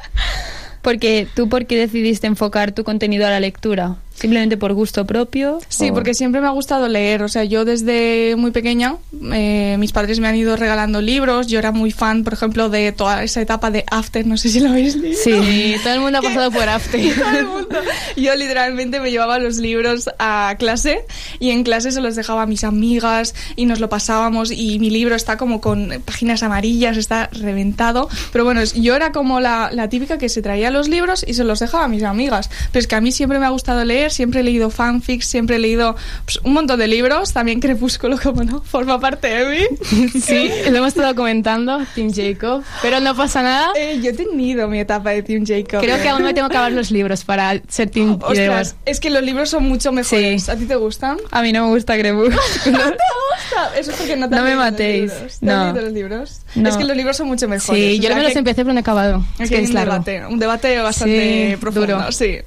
Porque 0.82 1.26
tú, 1.34 1.48
¿por 1.48 1.64
qué 1.64 1.78
decidiste 1.78 2.26
enfocar 2.26 2.72
tu 2.72 2.84
contenido 2.84 3.26
a 3.26 3.30
la 3.30 3.40
lectura? 3.40 3.96
¿Simplemente 4.18 4.56
por 4.56 4.72
gusto 4.72 5.06
propio? 5.06 5.60
Sí, 5.68 5.90
o- 5.90 5.94
porque 5.94 6.14
siempre 6.14 6.40
me 6.40 6.46
ha 6.46 6.50
gustado 6.50 6.88
leer. 6.88 7.22
O 7.22 7.28
sea, 7.28 7.44
yo 7.44 7.64
desde 7.64 8.34
muy 8.36 8.50
pequeña, 8.50 8.96
eh, 9.32 9.76
mis 9.78 9.92
padres 9.92 10.18
me 10.20 10.28
han 10.28 10.36
ido 10.36 10.56
regalando 10.56 11.00
libros. 11.00 11.46
Yo 11.46 11.58
era 11.58 11.70
muy 11.72 11.90
fan, 11.90 12.24
por 12.24 12.32
ejemplo, 12.32 12.68
de 12.68 12.92
toda 12.92 13.22
esa 13.22 13.40
etapa 13.40 13.70
de 13.70 13.84
After. 13.90 14.26
No 14.26 14.36
sé 14.36 14.48
si 14.48 14.60
lo 14.60 14.70
habéis 14.70 14.96
leído. 14.96 15.18
Sí, 15.22 15.76
todo 15.82 15.92
el 15.94 16.00
mundo 16.00 16.18
ha 16.18 16.22
pasado 16.22 16.50
por 16.50 16.68
After. 16.68 17.00
Todo 17.14 17.38
el 17.38 17.46
mundo. 17.46 17.76
Yo 18.16 18.34
literalmente 18.34 19.00
me 19.00 19.10
llevaba 19.10 19.38
los 19.38 19.58
libros 19.58 20.08
a 20.18 20.54
clase 20.58 21.04
y 21.38 21.50
en 21.50 21.62
clase 21.62 21.92
se 21.92 22.00
los 22.00 22.16
dejaba 22.16 22.42
a 22.42 22.46
mis 22.46 22.64
amigas 22.64 23.34
y 23.56 23.66
nos 23.66 23.78
lo 23.80 23.88
pasábamos 23.88 24.50
y 24.50 24.78
mi 24.78 24.90
libro 24.90 25.14
está 25.14 25.36
como 25.36 25.60
con 25.60 26.02
páginas 26.04 26.42
amarillas, 26.42 26.96
está 26.96 27.28
reventado. 27.32 28.08
Pero 28.32 28.44
bueno, 28.44 28.62
yo 28.64 28.96
era 28.96 29.12
como 29.12 29.40
la, 29.40 29.70
la 29.72 29.88
típica 29.88 30.18
que 30.18 30.28
se 30.28 30.42
traía 30.42 30.70
los 30.70 30.88
libros 30.88 31.24
y 31.26 31.34
se 31.34 31.44
los 31.44 31.60
dejaba 31.60 31.84
a 31.84 31.88
mis 31.88 32.02
amigas. 32.02 32.50
Pero 32.72 32.80
es 32.80 32.86
que 32.86 32.94
a 32.96 33.00
mí 33.00 33.12
siempre 33.12 33.38
me 33.38 33.46
ha 33.46 33.50
gustado 33.50 33.84
leer, 33.84 34.07
siempre 34.12 34.40
he 34.40 34.42
leído 34.42 34.70
fanfics, 34.70 35.26
siempre 35.26 35.56
he 35.56 35.58
leído 35.58 35.96
pues, 36.24 36.38
un 36.44 36.52
montón 36.52 36.78
de 36.78 36.88
libros, 36.88 37.32
también 37.32 37.60
Crepúsculo, 37.60 38.18
como 38.22 38.44
no, 38.44 38.62
forma 38.62 38.98
parte 39.00 39.28
de 39.28 39.48
mí. 39.48 40.10
Sí, 40.20 40.50
lo 40.70 40.76
hemos 40.78 40.88
estado 40.88 41.14
comentando, 41.14 41.78
Team 41.94 42.12
Jacob, 42.14 42.62
pero 42.82 43.00
no 43.00 43.14
pasa 43.14 43.42
nada. 43.42 43.72
Eh, 43.76 44.00
yo 44.02 44.10
he 44.10 44.14
tenido 44.14 44.68
mi 44.68 44.78
etapa 44.80 45.10
de 45.10 45.22
Team 45.22 45.44
Jacob. 45.46 45.80
Creo 45.80 46.00
que 46.02 46.08
aún 46.08 46.22
me 46.22 46.34
tengo 46.34 46.48
que 46.48 46.54
acabar 46.54 46.72
los 46.72 46.90
libros 46.90 47.24
para 47.24 47.60
ser 47.68 47.90
Team 47.90 48.12
Ostras, 48.20 48.32
Trevor. 48.34 48.62
es 48.84 49.00
que 49.00 49.10
los 49.10 49.22
libros 49.22 49.50
son 49.50 49.64
mucho 49.68 49.92
mejores. 49.92 50.44
Sí. 50.44 50.50
¿A 50.50 50.56
ti 50.56 50.64
te 50.66 50.76
gustan? 50.76 51.18
A 51.30 51.42
mí 51.42 51.52
no 51.52 51.66
me 51.66 51.74
gusta 51.74 51.96
Crepúsculo. 51.98 52.36
¿No 52.66 52.78
te 52.78 52.96
gusta? 52.96 53.78
Eso 53.78 53.90
es 53.92 53.96
porque 53.96 54.16
no 54.16 54.28
te 54.28 54.36
No 54.36 54.42
me 54.42 54.50
los 54.50 54.58
matéis. 54.58 55.12
¿Te 55.12 55.24
has 55.26 55.42
No. 55.42 55.64
leído 55.66 55.82
los 55.84 55.92
libros? 55.92 56.40
No. 56.54 56.68
Es 56.68 56.76
que 56.76 56.84
los 56.84 56.96
libros 56.96 57.16
son 57.16 57.26
mucho 57.28 57.48
mejores. 57.48 57.82
Sí, 57.82 57.92
O 57.92 57.96
yo 57.96 58.02
sea, 58.02 58.10
no 58.10 58.16
me 58.16 58.22
los 58.24 58.32
que- 58.32 58.38
empecé, 58.38 58.62
pero 58.64 58.72
no 58.72 58.78
he 58.78 58.80
acabado. 58.80 59.24
Es 59.38 59.48
que 59.50 59.60
es 59.60 59.68
un 59.68 59.74
largo. 59.74 59.92
debate, 59.92 60.26
un 60.26 60.38
debate 60.38 60.78
bastante 60.80 61.50
Sí, 61.50 61.56
profundo, 61.56 61.86
duro. 61.98 62.12
sí. 62.12 62.38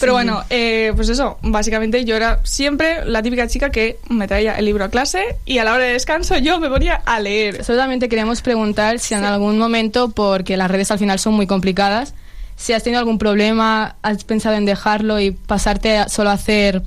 Pero 0.00 0.12
bueno, 0.12 0.44
eh, 0.50 0.92
pues 0.94 1.07
eso, 1.08 1.38
básicamente 1.42 2.04
yo 2.04 2.16
era 2.16 2.40
siempre 2.44 3.04
la 3.04 3.22
típica 3.22 3.46
chica 3.48 3.70
que 3.70 3.98
me 4.08 4.26
traía 4.26 4.54
el 4.54 4.64
libro 4.64 4.84
a 4.84 4.88
clase 4.88 5.36
y 5.44 5.58
a 5.58 5.64
la 5.64 5.74
hora 5.74 5.84
de 5.84 5.92
descanso 5.92 6.36
yo 6.38 6.60
me 6.60 6.68
ponía 6.68 6.94
a 7.04 7.20
leer. 7.20 7.64
Solamente 7.64 8.08
queríamos 8.08 8.42
preguntar 8.42 8.98
si 8.98 9.14
en 9.14 9.24
algún 9.24 9.58
momento, 9.58 10.10
porque 10.10 10.56
las 10.56 10.70
redes 10.70 10.90
al 10.90 10.98
final 10.98 11.18
son 11.18 11.34
muy 11.34 11.46
complicadas, 11.46 12.14
si 12.56 12.72
has 12.72 12.82
tenido 12.82 12.98
algún 12.98 13.18
problema, 13.18 13.96
has 14.02 14.24
pensado 14.24 14.56
en 14.56 14.64
dejarlo 14.64 15.20
y 15.20 15.30
pasarte 15.30 15.96
a 15.96 16.08
solo 16.08 16.30
a 16.30 16.34
hacer 16.34 16.82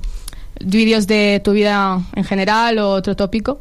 vídeos 0.60 1.06
de 1.06 1.40
tu 1.42 1.52
vida 1.52 2.00
en 2.14 2.24
general 2.24 2.78
o 2.78 2.90
otro 2.90 3.16
tópico. 3.16 3.60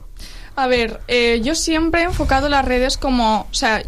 A 0.55 0.67
ver, 0.67 0.99
eh, 1.07 1.39
yo 1.43 1.55
siempre 1.55 2.01
he 2.01 2.03
enfocado 2.03 2.49
las 2.49 2.65
redes 2.65 2.97
como, 2.97 3.47
o 3.49 3.53
sea, 3.53 3.81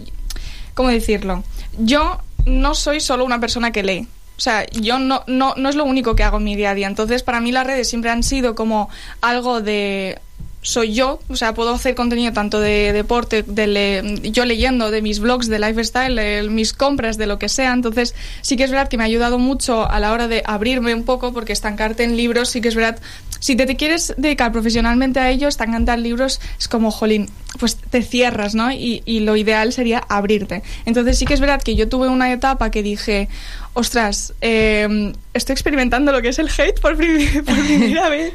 ¿cómo 0.74 0.90
decirlo? 0.90 1.44
Yo 1.78 2.20
no 2.46 2.76
soy 2.76 3.02
solo 3.02 3.26
una 3.26 3.40
persona 3.40 3.72
que 3.72 3.84
lee. 3.84 4.08
O 4.38 4.42
sea, 4.42 4.66
yo 4.72 5.00
no, 5.00 5.24
no, 5.28 5.54
no 5.56 5.70
es 5.70 5.76
lo 5.76 5.86
único 5.86 6.16
que 6.16 6.24
hago 6.24 6.38
en 6.38 6.44
mi 6.44 6.56
día 6.56 6.72
a 6.72 6.76
día. 6.76 6.88
Entonces, 6.88 7.24
para 7.24 7.40
mí 7.40 7.52
las 7.52 7.68
redes 7.68 7.88
siempre 7.90 8.10
han 8.10 8.24
sido 8.24 8.56
como 8.56 8.90
algo 9.22 9.62
de 9.62 10.20
soy 10.66 10.94
yo, 10.94 11.20
o 11.28 11.36
sea, 11.36 11.54
puedo 11.54 11.74
hacer 11.74 11.94
contenido 11.94 12.32
tanto 12.32 12.62
de 12.62 12.94
deporte, 12.94 13.44
de 13.44 13.68
le- 13.68 14.32
yo 14.32 14.46
leyendo, 14.46 14.92
de 14.92 15.02
mis 15.02 15.20
blogs, 15.20 15.48
de 15.50 15.60
lifestyle, 15.60 16.16
de 16.16 16.44
mis 16.50 16.72
compras, 16.72 17.18
de 17.18 17.28
lo 17.28 17.38
que 17.38 17.50
sea. 17.50 17.74
Entonces, 17.74 18.16
sí 18.42 18.56
que 18.56 18.64
es 18.64 18.72
verdad 18.72 18.88
que 18.88 18.96
me 18.98 19.04
ha 19.04 19.08
ayudado 19.08 19.40
mucho 19.40 19.86
a 19.90 20.00
la 20.00 20.14
hora 20.14 20.30
de 20.30 20.42
abrirme 20.46 20.96
un 20.96 21.04
poco, 21.04 21.34
porque 21.34 21.52
estancarte 21.52 22.06
en 22.06 22.16
libros, 22.16 22.48
sí 22.50 22.62
que 22.62 22.70
es 22.70 22.76
verdad, 22.76 22.98
si 23.42 23.58
te, 23.58 23.66
te 23.66 23.76
quieres 23.76 24.14
dedicar 24.18 24.54
profesionalmente 24.54 25.20
a 25.20 25.30
ello, 25.32 25.50
estancarte 25.50 25.92
en 25.92 26.02
libros 26.02 26.40
es 26.58 26.70
como, 26.70 26.92
jolín, 26.92 27.30
pues 27.60 27.76
te 27.78 28.02
cierras, 28.02 28.56
¿no? 28.56 28.72
Y, 28.72 29.04
y 29.06 29.20
lo 29.22 29.36
ideal 29.36 29.72
sería 29.74 30.00
abrirte. 30.10 30.64
Entonces, 30.86 31.18
sí 31.18 31.26
que 31.26 31.34
es 31.34 31.40
verdad 31.40 31.62
que 31.62 31.76
yo 31.76 31.88
tuve 31.90 32.08
una 32.08 32.32
etapa 32.32 32.72
que 32.72 32.82
dije, 32.84 33.30
ostras, 33.74 34.34
eh, 34.42 35.14
estoy 35.34 35.54
experimentando 35.54 36.12
lo 36.12 36.22
que 36.22 36.30
es 36.30 36.40
el 36.40 36.48
hate 36.50 36.80
por, 36.80 36.96
prim- 36.98 37.44
por 37.46 37.56
primera 37.66 38.10
vez, 38.10 38.34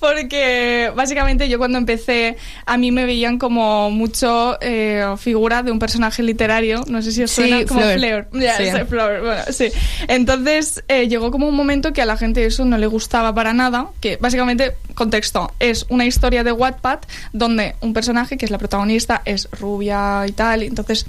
porque 0.00 0.90
básicamente 0.96 1.48
yo 1.48 1.58
cuando 1.58 1.78
empecé, 1.78 2.36
a 2.66 2.76
mí 2.76 2.90
me 2.90 3.06
veían 3.06 3.38
como 3.38 3.90
mucho 3.90 4.58
eh, 4.60 5.04
figura 5.18 5.62
de 5.62 5.70
un 5.70 5.78
personaje 5.78 6.22
literario, 6.22 6.84
no 6.88 7.00
sé 7.02 7.12
si 7.12 7.22
os 7.22 7.30
Sí, 7.30 7.48
suena, 7.48 7.64
como 7.66 7.80
Fleur. 7.82 8.28
Sí. 8.32 8.40
sí, 8.58 8.84
Fleur, 8.88 9.20
bueno, 9.22 9.42
sí. 9.50 9.68
Entonces 10.08 10.82
eh, 10.88 11.08
llegó 11.08 11.30
como 11.30 11.48
un 11.48 11.54
momento 11.54 11.92
que 11.92 12.02
a 12.02 12.06
la 12.06 12.16
gente 12.16 12.44
eso 12.44 12.64
no 12.64 12.78
le 12.78 12.86
gustaba 12.86 13.34
para 13.34 13.52
nada, 13.54 13.86
que 14.00 14.16
básicamente, 14.16 14.72
contexto, 14.94 15.52
es 15.60 15.86
una 15.88 16.04
historia 16.06 16.44
de 16.44 16.52
Wattpad 16.52 17.00
donde 17.32 17.76
un 17.80 17.92
personaje 17.92 18.36
que 18.36 18.44
es 18.44 18.50
la 18.52 18.58
protagonista 18.58 19.22
es 19.24 19.48
rubia 19.50 20.24
y 20.28 20.32
tal, 20.32 20.62
y 20.62 20.66
entonces 20.66 21.06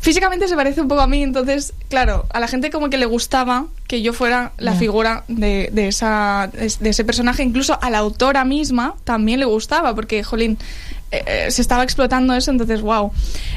físicamente 0.00 0.46
se 0.46 0.54
parece 0.54 0.80
un 0.80 0.86
poco 0.88 1.00
a 1.00 1.08
mí, 1.08 1.22
entonces, 1.22 1.72
claro, 1.88 2.26
a 2.32 2.38
la 2.38 2.46
gente 2.46 2.70
como 2.70 2.88
que 2.90 2.96
le 2.96 3.06
gustaba 3.06 3.66
que 3.88 4.02
yo 4.02 4.12
fuera 4.12 4.52
la 4.58 4.74
figura 4.74 5.24
de, 5.26 5.68
de 5.72 5.88
esa, 5.88 6.48
de 6.52 6.88
ese 6.90 7.04
personaje, 7.04 7.42
incluso 7.42 7.76
a 7.82 7.90
la 7.90 7.98
autora 7.98 8.44
misma 8.44 8.94
también 9.04 9.40
le 9.40 9.46
gustaba, 9.46 9.94
porque, 9.96 10.22
jolín, 10.22 10.58
eh, 11.10 11.24
eh, 11.26 11.50
se 11.50 11.62
estaba 11.62 11.82
explotando 11.82 12.34
eso, 12.34 12.50
entonces, 12.52 12.82
wow. 12.82 13.10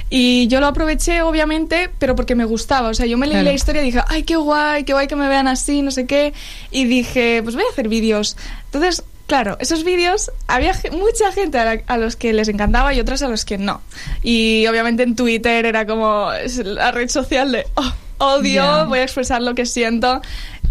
Y 0.09 0.47
yo 0.47 0.59
lo 0.59 0.67
aproveché, 0.67 1.21
obviamente, 1.21 1.89
pero 1.99 2.15
porque 2.15 2.33
me 2.35 2.45
gustaba, 2.45 2.89
o 2.89 2.93
sea, 2.95 3.05
yo 3.05 3.17
me 3.17 3.27
leí 3.27 3.33
Claro. 3.35 3.45
la 3.49 3.53
historia 3.53 3.81
y 3.81 3.85
dije, 3.85 4.01
ay, 4.07 4.23
qué 4.23 4.35
guay, 4.35 4.85
qué 4.85 4.93
guay 4.93 5.07
que 5.07 5.15
me 5.15 5.27
vean 5.27 5.47
así, 5.47 5.81
no 5.83 5.91
sé 5.91 6.05
qué, 6.07 6.33
y 6.71 6.85
dije, 6.85 7.41
pues 7.43 7.55
voy 7.55 7.63
a 7.67 7.71
hacer 7.71 7.89
vídeos. 7.89 8.37
Entonces, 8.65 9.03
Claro, 9.29 9.55
esos 9.61 9.83
vídeos 9.85 10.31
había 10.47 10.73
mucha 10.91 11.31
gente 11.31 11.57
a, 11.59 11.63
la- 11.75 11.81
a 11.87 11.97
los 11.97 12.15
que 12.17 12.33
les 12.33 12.47
encantaba 12.49 12.93
y 12.93 12.99
otras 12.99 13.21
a 13.21 13.29
los 13.29 13.45
que 13.45 13.57
no. 13.57 13.81
Y 14.23 14.65
obviamente 14.67 15.03
en 15.03 15.15
Twitter 15.15 15.65
era 15.65 15.85
como 15.85 16.31
la 16.65 16.91
red 16.91 17.07
social 17.09 17.51
de 17.51 17.65
"Oh, 17.75 17.93
odio, 18.17 18.85
voy 18.87 18.99
a 18.99 19.03
expresar 19.03 19.41
lo 19.41 19.53
que 19.55 19.65
siento. 19.65 20.21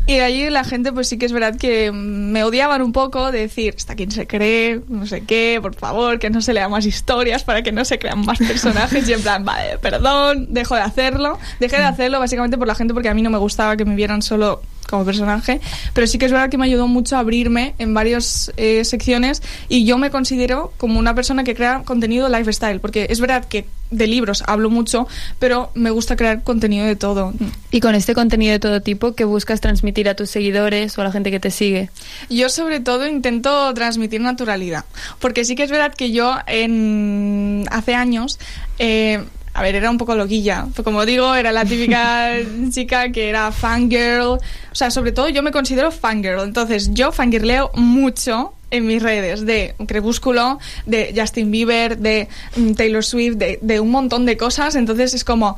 Y 0.09 0.21
allí 0.21 0.49
la 0.49 0.65
gente 0.65 0.91
pues 0.91 1.07
sí 1.07 1.19
que 1.19 1.27
es 1.27 1.33
verdad 1.33 1.57
que 1.57 1.93
me 1.93 2.43
odiaban 2.43 2.81
un 2.81 2.93
poco 2.93 3.31
de 3.31 3.41
decir, 3.41 3.75
¿está 3.77 3.95
quién 3.95 4.11
se 4.11 4.27
cree? 4.27 4.81
No 4.89 5.07
sé 5.07 5.21
qué, 5.25 5.59
por 5.61 5.75
favor, 5.75 6.19
que 6.19 6.31
no 6.31 6.41
se 6.41 6.55
lea 6.55 6.67
más 6.67 6.87
historias 6.87 7.45
para 7.45 7.63
que 7.63 7.73
no 7.73 7.85
se 7.85 7.99
crean 7.99 8.25
más 8.25 8.39
personajes. 8.39 9.07
y 9.07 9.13
en 9.13 9.21
plan, 9.21 9.45
vale, 9.45 9.77
perdón, 9.77 10.47
dejo 10.49 10.77
de 10.77 10.81
hacerlo. 10.81 11.39
Dejé 11.61 11.77
de 11.77 11.85
hacerlo 11.85 12.21
básicamente 12.21 12.57
por 12.57 12.67
la 12.67 12.75
gente 12.75 12.95
porque 12.95 13.11
a 13.11 13.15
mí 13.15 13.21
no 13.21 13.29
me 13.29 13.37
gustaba 13.37 13.77
que 13.77 13.85
me 13.85 13.95
vieran 13.97 14.23
solo 14.23 14.63
como 14.89 15.05
personaje, 15.05 15.61
pero 15.93 16.07
sí 16.07 16.17
que 16.17 16.25
es 16.25 16.33
verdad 16.33 16.49
que 16.49 16.57
me 16.57 16.65
ayudó 16.65 16.89
mucho 16.89 17.17
a 17.17 17.19
abrirme 17.19 17.75
en 17.79 17.93
varias 17.93 18.51
eh, 18.57 18.87
secciones 18.87 19.43
y 19.69 19.85
yo 19.85 19.99
me 19.99 20.11
considero 20.11 20.73
como 20.79 20.99
una 20.99 21.15
persona 21.15 21.45
que 21.45 21.55
crea 21.55 21.83
contenido 21.85 22.31
lifestyle, 22.31 22.81
porque 22.81 23.09
es 23.11 23.21
verdad 23.21 23.45
que 23.45 23.67
de 23.91 24.07
libros 24.07 24.43
hablo 24.47 24.71
mucho, 24.71 25.07
pero 25.39 25.71
me 25.75 25.91
gusta 25.91 26.17
crear 26.17 26.43
contenido 26.43 26.87
de 26.87 26.97
todo. 26.97 27.33
Y 27.71 27.81
con 27.81 27.95
este 27.95 28.15
contenido 28.15 28.53
de 28.53 28.59
todo 28.59 28.81
tipo, 28.81 29.15
¿qué 29.15 29.25
buscas 29.25 29.61
transmitir 29.61 30.09
a 30.09 30.15
tus 30.15 30.31
seguidores 30.31 30.97
o 30.99 31.01
a 31.01 31.05
la 31.05 31.13
gente 31.13 31.31
que 31.31 31.41
te 31.41 31.51
sigue? 31.51 31.91
Yo 32.29 32.49
sobre 32.49 32.81
todo 32.81 33.07
intento 33.07 33.73
transmitir 33.75 34.21
naturalidad, 34.21 34.85
porque 35.19 35.45
sí 35.45 35.55
que 35.55 35.63
es 35.65 35.71
verdad 35.71 35.95
que 35.95 36.13
yo 36.13 36.37
en 36.47 37.65
hace 37.71 37.95
años 37.95 38.39
eh, 38.79 39.25
a 39.55 39.63
ver, 39.63 39.75
era 39.75 39.91
un 39.91 39.99
poco 39.99 40.15
loquilla. 40.15 40.69
Como 40.85 41.05
digo, 41.05 41.35
era 41.35 41.51
la 41.51 41.65
típica 41.65 42.37
chica 42.71 43.11
que 43.11 43.29
era 43.29 43.51
fangirl. 43.51 44.23
O 44.23 44.41
sea, 44.71 44.93
sobre 44.93 45.11
todo 45.11 45.29
yo 45.29 45.43
me 45.43 45.51
considero 45.51 45.91
fangirl. 45.91 46.43
Entonces, 46.43 46.91
yo 46.93 47.11
fangirleo 47.11 47.73
mucho 47.75 48.55
en 48.71 48.87
mis 48.87 49.03
redes 49.03 49.45
de 49.47 49.75
Crepúsculo, 49.87 50.59
de 50.87 51.15
Justin 51.17 51.51
Bieber, 51.51 51.99
de 51.99 52.29
mm, 52.57 52.73
Taylor 52.73 53.05
Swift, 53.05 53.37
de, 53.37 53.81
un 53.81 53.91
montón 53.91 54.27
de 54.27 54.37
cosas. 54.37 54.75
Entonces, 54.75 55.15
es 55.15 55.25
como 55.25 55.57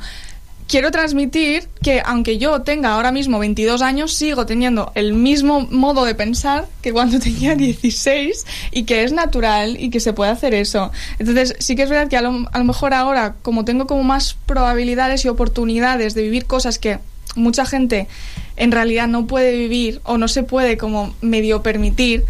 quiero 0.67 0.89
transmitir 0.89 1.67
que 1.83 2.01
aunque 2.05 2.37
yo 2.37 2.61
tenga 2.61 2.93
ahora 2.93 3.11
mismo 3.11 3.39
22 3.39 3.81
años, 3.81 4.13
sigo 4.13 4.45
teniendo 4.45 4.93
el 4.95 5.13
mismo 5.13 5.67
modo 5.69 6.05
de 6.05 6.15
pensar 6.15 6.67
que 6.81 6.93
cuando 6.93 7.19
tenía 7.21 7.55
16 7.55 8.45
y 8.71 8.83
que 8.83 9.03
es 9.03 9.11
natural 9.11 9.75
y 9.79 9.89
que 9.89 9.99
se 9.99 10.13
puede 10.13 10.31
hacer 10.31 10.53
eso. 10.53 10.91
Entonces 11.19 11.55
sí 11.59 11.75
que 11.75 11.83
es 11.83 11.89
verdad 11.89 12.07
que 12.07 12.15
a 12.15 12.21
lo 12.21 12.63
mejor 12.63 12.93
ahora, 12.93 13.35
como 13.41 13.65
tengo 13.65 13.85
como 13.85 14.03
más 14.03 14.37
probabilidades 14.45 15.25
y 15.25 15.27
oportunidades 15.27 16.13
de 16.13 16.21
vivir 16.21 16.45
cosas 16.45 16.79
que 16.79 16.99
mucha 17.35 17.65
gente 17.65 18.07
en 18.57 18.71
realidad 18.71 19.07
no 19.07 19.27
puede 19.27 19.55
vivir 19.57 20.01
o 20.03 20.17
no 20.17 20.27
se 20.27 20.43
puede 20.43 20.77
como 20.77 21.13
medio 21.21 21.63
permitir, 21.63 22.25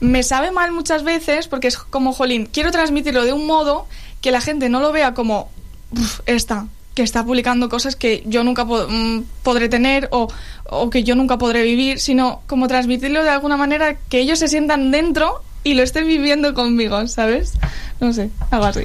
me 0.00 0.22
sabe 0.22 0.50
mal 0.50 0.72
muchas 0.72 1.02
veces 1.02 1.48
porque 1.48 1.68
es 1.68 1.78
como, 1.78 2.12
jolín, 2.12 2.46
quiero 2.46 2.70
transmitirlo 2.70 3.24
de 3.24 3.32
un 3.32 3.46
modo 3.46 3.86
que 4.20 4.30
la 4.30 4.40
gente 4.40 4.68
no 4.68 4.80
lo 4.80 4.92
vea 4.92 5.14
como 5.14 5.48
"Uf, 5.90 6.20
esta 6.26 6.66
que 6.94 7.02
está 7.02 7.24
publicando 7.24 7.68
cosas 7.68 7.94
que 7.94 8.24
yo 8.26 8.42
nunca 8.42 8.64
mm, 8.64 9.22
podré 9.44 9.68
tener 9.68 10.08
o, 10.10 10.28
o 10.64 10.90
que 10.90 11.04
yo 11.04 11.14
nunca 11.14 11.38
podré 11.38 11.62
vivir, 11.62 12.00
sino 12.00 12.42
como 12.48 12.66
transmitirlo 12.66 13.22
de 13.22 13.30
alguna 13.30 13.56
manera 13.56 13.96
que 14.08 14.18
ellos 14.18 14.40
se 14.40 14.48
sientan 14.48 14.90
dentro 14.90 15.40
y 15.62 15.74
lo 15.74 15.82
estén 15.84 16.08
viviendo 16.08 16.54
conmigo, 16.54 17.06
¿sabes? 17.06 17.52
No 18.00 18.12
sé, 18.12 18.30
algo 18.50 18.64
así. 18.66 18.80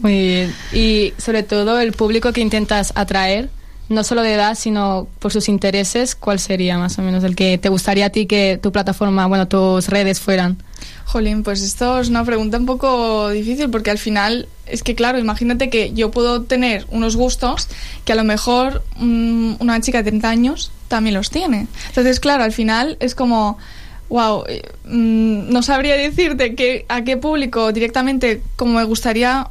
Muy 0.00 0.12
bien. 0.28 0.54
Y 0.72 1.12
sobre 1.18 1.42
todo 1.44 1.78
el 1.78 1.92
público 1.92 2.32
que 2.32 2.40
intentas 2.40 2.92
atraer, 2.96 3.48
no 3.88 4.04
solo 4.04 4.22
de 4.22 4.34
edad, 4.34 4.56
sino 4.56 5.06
por 5.18 5.32
sus 5.32 5.48
intereses, 5.48 6.14
¿cuál 6.14 6.38
sería 6.38 6.78
más 6.78 6.98
o 6.98 7.02
menos 7.02 7.22
el 7.24 7.36
que 7.36 7.58
te 7.58 7.68
gustaría 7.68 8.06
a 8.06 8.10
ti 8.10 8.26
que 8.26 8.58
tu 8.60 8.72
plataforma, 8.72 9.26
bueno, 9.26 9.46
tus 9.48 9.88
redes 9.88 10.20
fueran? 10.20 10.58
Jolín, 11.04 11.42
pues 11.42 11.62
esto 11.62 12.00
es 12.00 12.08
una 12.08 12.24
pregunta 12.24 12.58
un 12.58 12.66
poco 12.66 13.30
difícil 13.30 13.70
porque 13.70 13.90
al 13.90 13.98
final 13.98 14.48
es 14.66 14.82
que 14.82 14.96
claro, 14.96 15.18
imagínate 15.18 15.70
que 15.70 15.92
yo 15.92 16.10
puedo 16.10 16.42
tener 16.42 16.84
unos 16.90 17.14
gustos 17.14 17.68
que 18.04 18.12
a 18.12 18.16
lo 18.16 18.24
mejor 18.24 18.82
mm, 18.96 19.54
una 19.60 19.80
chica 19.80 19.98
de 19.98 20.10
30 20.10 20.28
años 20.28 20.72
también 20.88 21.14
los 21.14 21.30
tiene. 21.30 21.68
Entonces, 21.88 22.18
claro, 22.18 22.42
al 22.42 22.52
final 22.52 22.96
es 23.00 23.14
como 23.14 23.58
wow, 24.08 24.44
eh, 24.48 24.62
mm, 24.84 25.52
no 25.52 25.62
sabría 25.62 25.96
decirte 25.96 26.54
que, 26.54 26.86
a 26.88 27.02
qué 27.02 27.16
público 27.16 27.72
directamente 27.72 28.42
como 28.56 28.78
me 28.78 28.84
gustaría 28.84 29.48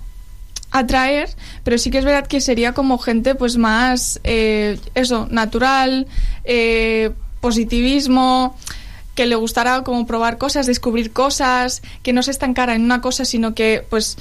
atraer, 0.78 1.30
pero 1.64 1.78
sí 1.78 1.90
que 1.90 2.00
es 2.00 2.06
verdad 2.06 2.28
que 2.28 2.42
sería 2.42 2.74
como 2.74 2.98
gente 2.98 3.36
pues 3.36 3.58
más, 3.58 4.20
eh, 4.24 4.80
eso, 4.94 5.28
natural, 5.32 6.08
eh, 6.44 7.12
positivismo, 7.40 8.56
que 9.16 9.26
le 9.26 9.36
gustara 9.36 9.84
como 9.84 10.06
probar 10.06 10.38
cosas, 10.38 10.68
descubrir 10.68 11.14
cosas, 11.14 11.82
que 12.04 12.12
no 12.12 12.22
se 12.22 12.32
estancara 12.32 12.76
en 12.76 12.84
una 12.84 13.02
cosa, 13.02 13.24
sino 13.24 13.56
que 13.56 13.86
pues 13.90 14.18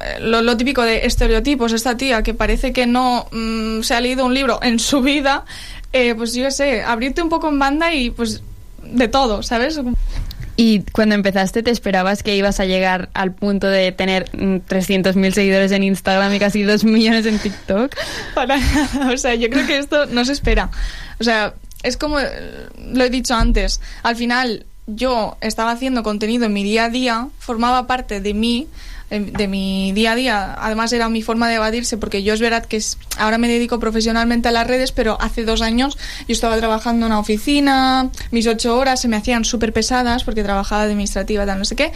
eh, 0.00 0.20
lo, 0.20 0.56
típico 0.56 0.82
de 0.82 1.06
estereotipos, 1.06 1.72
esta 1.72 1.96
tía 1.96 2.22
que 2.22 2.32
parece 2.32 2.72
que 2.72 2.86
no 2.86 3.26
mm, 3.32 3.82
se 3.82 3.94
ha 3.94 4.00
leído 4.00 4.24
un 4.24 4.34
libro 4.34 4.60
en 4.62 4.78
su 4.78 5.02
vida, 5.02 5.44
eh, 5.92 6.14
pues 6.14 6.32
yo 6.34 6.50
sé, 6.50 6.82
abrirte 6.82 7.22
un 7.22 7.28
poco 7.28 7.48
en 7.48 7.58
banda 7.58 7.92
y 7.92 8.10
pues 8.10 8.42
de 8.84 9.08
todo, 9.08 9.42
¿sabes? 9.42 9.80
Y 10.60 10.82
cuando 10.92 11.14
empezaste, 11.14 11.62
¿te 11.62 11.70
esperabas 11.70 12.22
que 12.22 12.36
ibas 12.36 12.60
a 12.60 12.66
llegar 12.66 13.08
al 13.14 13.32
punto 13.32 13.66
de 13.66 13.92
tener 13.92 14.28
mm, 14.36 14.56
300.000 14.68 15.32
seguidores 15.32 15.72
en 15.72 15.84
Instagram 15.84 16.34
y 16.34 16.38
casi 16.38 16.64
2 16.64 16.84
millones 16.84 17.24
en 17.24 17.38
TikTok? 17.38 17.96
Para 18.34 18.58
nada. 18.58 19.10
O 19.10 19.16
sea, 19.16 19.34
yo 19.36 19.48
creo 19.48 19.66
que 19.66 19.78
esto 19.78 20.04
no 20.04 20.22
se 20.26 20.32
espera. 20.32 20.70
O 21.18 21.24
sea, 21.24 21.54
es 21.82 21.96
como 21.96 22.20
eh, 22.20 22.28
lo 22.92 23.02
he 23.02 23.08
dicho 23.08 23.32
antes. 23.32 23.80
Al 24.02 24.16
final, 24.16 24.66
yo 24.86 25.38
estaba 25.40 25.70
haciendo 25.70 26.02
contenido 26.02 26.44
en 26.44 26.52
mi 26.52 26.62
día 26.62 26.84
a 26.84 26.90
día, 26.90 27.28
formaba 27.38 27.86
parte 27.86 28.20
de 28.20 28.34
mí, 28.34 28.68
de 29.10 29.48
mi 29.48 29.92
día 29.92 30.12
a 30.12 30.14
día. 30.14 30.54
Además, 30.58 30.92
era 30.92 31.08
mi 31.08 31.22
forma 31.22 31.48
de 31.48 31.56
evadirse, 31.56 31.96
porque 31.98 32.22
yo 32.22 32.32
es 32.32 32.40
verdad 32.40 32.64
que 32.64 32.76
es- 32.76 32.96
ahora 33.18 33.38
me 33.38 33.48
dedico 33.48 33.78
profesionalmente 33.80 34.48
a 34.48 34.52
las 34.52 34.66
redes, 34.66 34.92
pero 34.92 35.16
hace 35.20 35.44
dos 35.44 35.62
años 35.62 35.98
yo 36.28 36.32
estaba 36.32 36.56
trabajando 36.58 37.06
en 37.06 37.12
una 37.12 37.18
oficina, 37.20 38.10
mis 38.30 38.46
ocho 38.46 38.76
horas 38.78 39.00
se 39.00 39.08
me 39.08 39.16
hacían 39.16 39.44
súper 39.44 39.72
pesadas, 39.72 40.22
porque 40.24 40.42
trabajaba 40.44 40.82
administrativa, 40.82 41.44
tal, 41.44 41.58
no 41.58 41.64
sé 41.64 41.74
qué. 41.76 41.92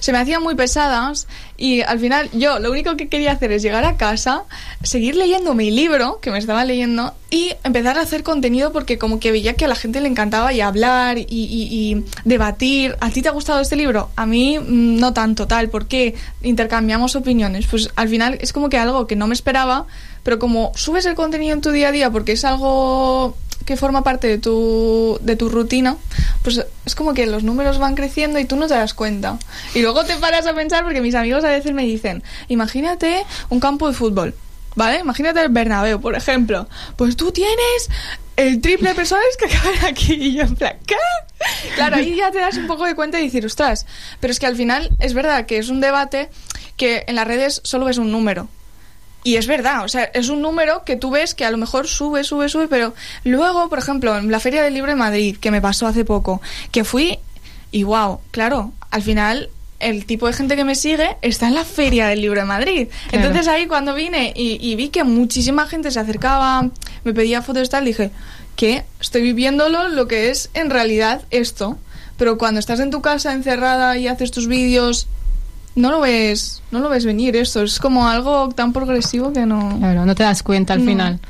Se 0.00 0.12
me 0.12 0.18
hacían 0.18 0.42
muy 0.42 0.54
pesadas 0.54 1.26
y 1.56 1.80
al 1.82 1.98
final 2.00 2.28
yo 2.32 2.58
lo 2.58 2.70
único 2.70 2.96
que 2.96 3.08
quería 3.08 3.32
hacer 3.32 3.52
es 3.52 3.62
llegar 3.62 3.84
a 3.84 3.96
casa, 3.96 4.44
seguir 4.82 5.16
leyendo 5.16 5.54
mi 5.54 5.70
libro, 5.70 6.18
que 6.20 6.30
me 6.30 6.38
estaba 6.38 6.64
leyendo, 6.64 7.14
y 7.30 7.50
empezar 7.64 7.98
a 7.98 8.02
hacer 8.02 8.22
contenido 8.22 8.72
porque 8.72 8.98
como 8.98 9.18
que 9.18 9.32
veía 9.32 9.54
que 9.54 9.64
a 9.64 9.68
la 9.68 9.74
gente 9.74 10.00
le 10.00 10.08
encantaba 10.08 10.52
y 10.52 10.60
hablar 10.60 11.16
y, 11.18 11.24
y- 11.28 11.68
y 11.70 12.04
debatir. 12.24 12.96
¿A 13.00 13.08
ti 13.10 13.22
te 13.22 13.28
ha 13.28 13.32
gustado 13.32 13.60
este 13.60 13.74
libro? 13.76 14.10
A 14.16 14.26
mí 14.26 14.58
mm, 14.58 14.96
no 15.00 15.12
tanto, 15.14 15.46
tal. 15.46 15.70
¿Por 15.70 15.86
qué? 15.88 16.14
Intercambiamos 16.52 17.16
opiniones. 17.16 17.66
Pues 17.66 17.88
al 17.96 18.08
final 18.10 18.38
es 18.42 18.52
como 18.52 18.68
que 18.68 18.76
algo 18.76 19.06
que 19.06 19.16
no 19.16 19.26
me 19.26 19.32
esperaba, 19.32 19.86
pero 20.22 20.38
como 20.38 20.70
subes 20.74 21.06
el 21.06 21.14
contenido 21.14 21.54
en 21.54 21.62
tu 21.62 21.70
día 21.70 21.88
a 21.88 21.92
día 21.92 22.10
porque 22.10 22.32
es 22.32 22.44
algo 22.44 23.34
que 23.64 23.78
forma 23.78 24.04
parte 24.04 24.26
de 24.26 24.36
tu, 24.36 25.18
de 25.22 25.34
tu 25.34 25.48
rutina, 25.48 25.96
pues 26.42 26.62
es 26.84 26.94
como 26.94 27.14
que 27.14 27.24
los 27.26 27.42
números 27.42 27.78
van 27.78 27.94
creciendo 27.94 28.38
y 28.38 28.44
tú 28.44 28.56
no 28.56 28.66
te 28.66 28.74
das 28.74 28.92
cuenta. 28.92 29.38
Y 29.74 29.80
luego 29.80 30.04
te 30.04 30.16
paras 30.16 30.46
a 30.46 30.54
pensar 30.54 30.84
porque 30.84 31.00
mis 31.00 31.14
amigos 31.14 31.42
a 31.44 31.48
veces 31.48 31.72
me 31.72 31.84
dicen, 31.84 32.22
imagínate 32.48 33.24
un 33.48 33.60
campo 33.60 33.88
de 33.88 33.94
fútbol, 33.94 34.34
¿vale? 34.74 35.00
Imagínate 35.00 35.40
el 35.40 35.48
Bernabéu, 35.48 36.00
por 36.00 36.14
ejemplo. 36.14 36.68
Pues 36.96 37.16
tú 37.16 37.32
tienes 37.32 37.88
el 38.36 38.60
triple 38.60 38.90
de 38.90 38.94
personas 38.94 39.24
que 39.38 39.46
acaban 39.54 39.84
aquí 39.84 40.14
y 40.14 40.34
yo 40.34 40.42
en 40.42 40.54
plan, 40.54 40.76
¿qué? 40.86 40.96
Claro, 41.74 41.96
ahí 41.96 42.16
ya 42.16 42.30
te 42.30 42.38
das 42.38 42.56
un 42.56 42.66
poco 42.66 42.84
de 42.84 42.94
cuenta 42.94 43.20
y 43.20 43.24
decir, 43.24 43.44
ostras, 43.44 43.86
pero 44.20 44.30
es 44.30 44.38
que 44.38 44.46
al 44.46 44.56
final 44.56 44.90
es 45.00 45.14
verdad 45.14 45.46
que 45.46 45.58
es 45.58 45.68
un 45.68 45.80
debate 45.80 46.30
que 46.76 47.04
en 47.06 47.16
las 47.16 47.26
redes 47.26 47.60
solo 47.64 47.86
ves 47.86 47.98
un 47.98 48.12
número. 48.12 48.48
Y 49.24 49.36
es 49.36 49.46
verdad, 49.46 49.84
o 49.84 49.88
sea, 49.88 50.04
es 50.04 50.28
un 50.28 50.42
número 50.42 50.84
que 50.84 50.96
tú 50.96 51.10
ves 51.10 51.34
que 51.34 51.44
a 51.44 51.50
lo 51.50 51.56
mejor 51.56 51.86
sube, 51.86 52.24
sube, 52.24 52.48
sube, 52.48 52.66
pero 52.66 52.92
luego, 53.22 53.68
por 53.68 53.78
ejemplo, 53.78 54.16
en 54.16 54.30
la 54.32 54.40
Feria 54.40 54.62
del 54.62 54.74
Libro 54.74 54.90
de 54.90 54.96
Madrid, 54.96 55.36
que 55.40 55.52
me 55.52 55.60
pasó 55.60 55.86
hace 55.86 56.04
poco, 56.04 56.42
que 56.72 56.82
fui 56.82 57.20
y 57.70 57.84
wow, 57.84 58.20
claro, 58.32 58.72
al 58.90 59.02
final 59.02 59.48
el 59.82 60.06
tipo 60.06 60.26
de 60.26 60.32
gente 60.32 60.56
que 60.56 60.64
me 60.64 60.74
sigue 60.74 61.16
está 61.22 61.48
en 61.48 61.54
la 61.54 61.64
Feria 61.64 62.06
del 62.08 62.20
Libro 62.20 62.40
de 62.40 62.46
Madrid. 62.46 62.88
Claro. 63.10 63.26
Entonces 63.26 63.48
ahí 63.48 63.66
cuando 63.66 63.94
vine 63.94 64.32
y, 64.34 64.58
y 64.60 64.74
vi 64.76 64.88
que 64.88 65.04
muchísima 65.04 65.66
gente 65.66 65.90
se 65.90 66.00
acercaba, 66.00 66.68
me 67.04 67.12
pedía 67.12 67.42
fotos 67.42 67.68
y 67.68 67.70
tal, 67.70 67.84
dije 67.84 68.10
que 68.56 68.84
estoy 69.00 69.22
viviéndolo 69.22 69.88
lo 69.88 70.06
que 70.08 70.30
es 70.30 70.50
en 70.54 70.70
realidad 70.70 71.22
esto. 71.30 71.78
Pero 72.16 72.38
cuando 72.38 72.60
estás 72.60 72.78
en 72.80 72.90
tu 72.90 73.00
casa 73.02 73.32
encerrada 73.32 73.96
y 73.98 74.06
haces 74.06 74.30
tus 74.30 74.46
vídeos, 74.46 75.08
no 75.74 75.90
lo 75.90 76.00
ves, 76.00 76.62
no 76.70 76.78
lo 76.80 76.88
ves 76.90 77.04
venir 77.06 77.34
esto. 77.36 77.62
Es 77.62 77.78
como 77.78 78.06
algo 78.06 78.50
tan 78.50 78.72
progresivo 78.74 79.32
que 79.32 79.46
no. 79.46 79.78
Claro, 79.78 80.04
no 80.06 80.14
te 80.14 80.22
das 80.22 80.42
cuenta 80.42 80.74
al 80.74 80.84
No. 80.84 80.90
final. 80.90 81.20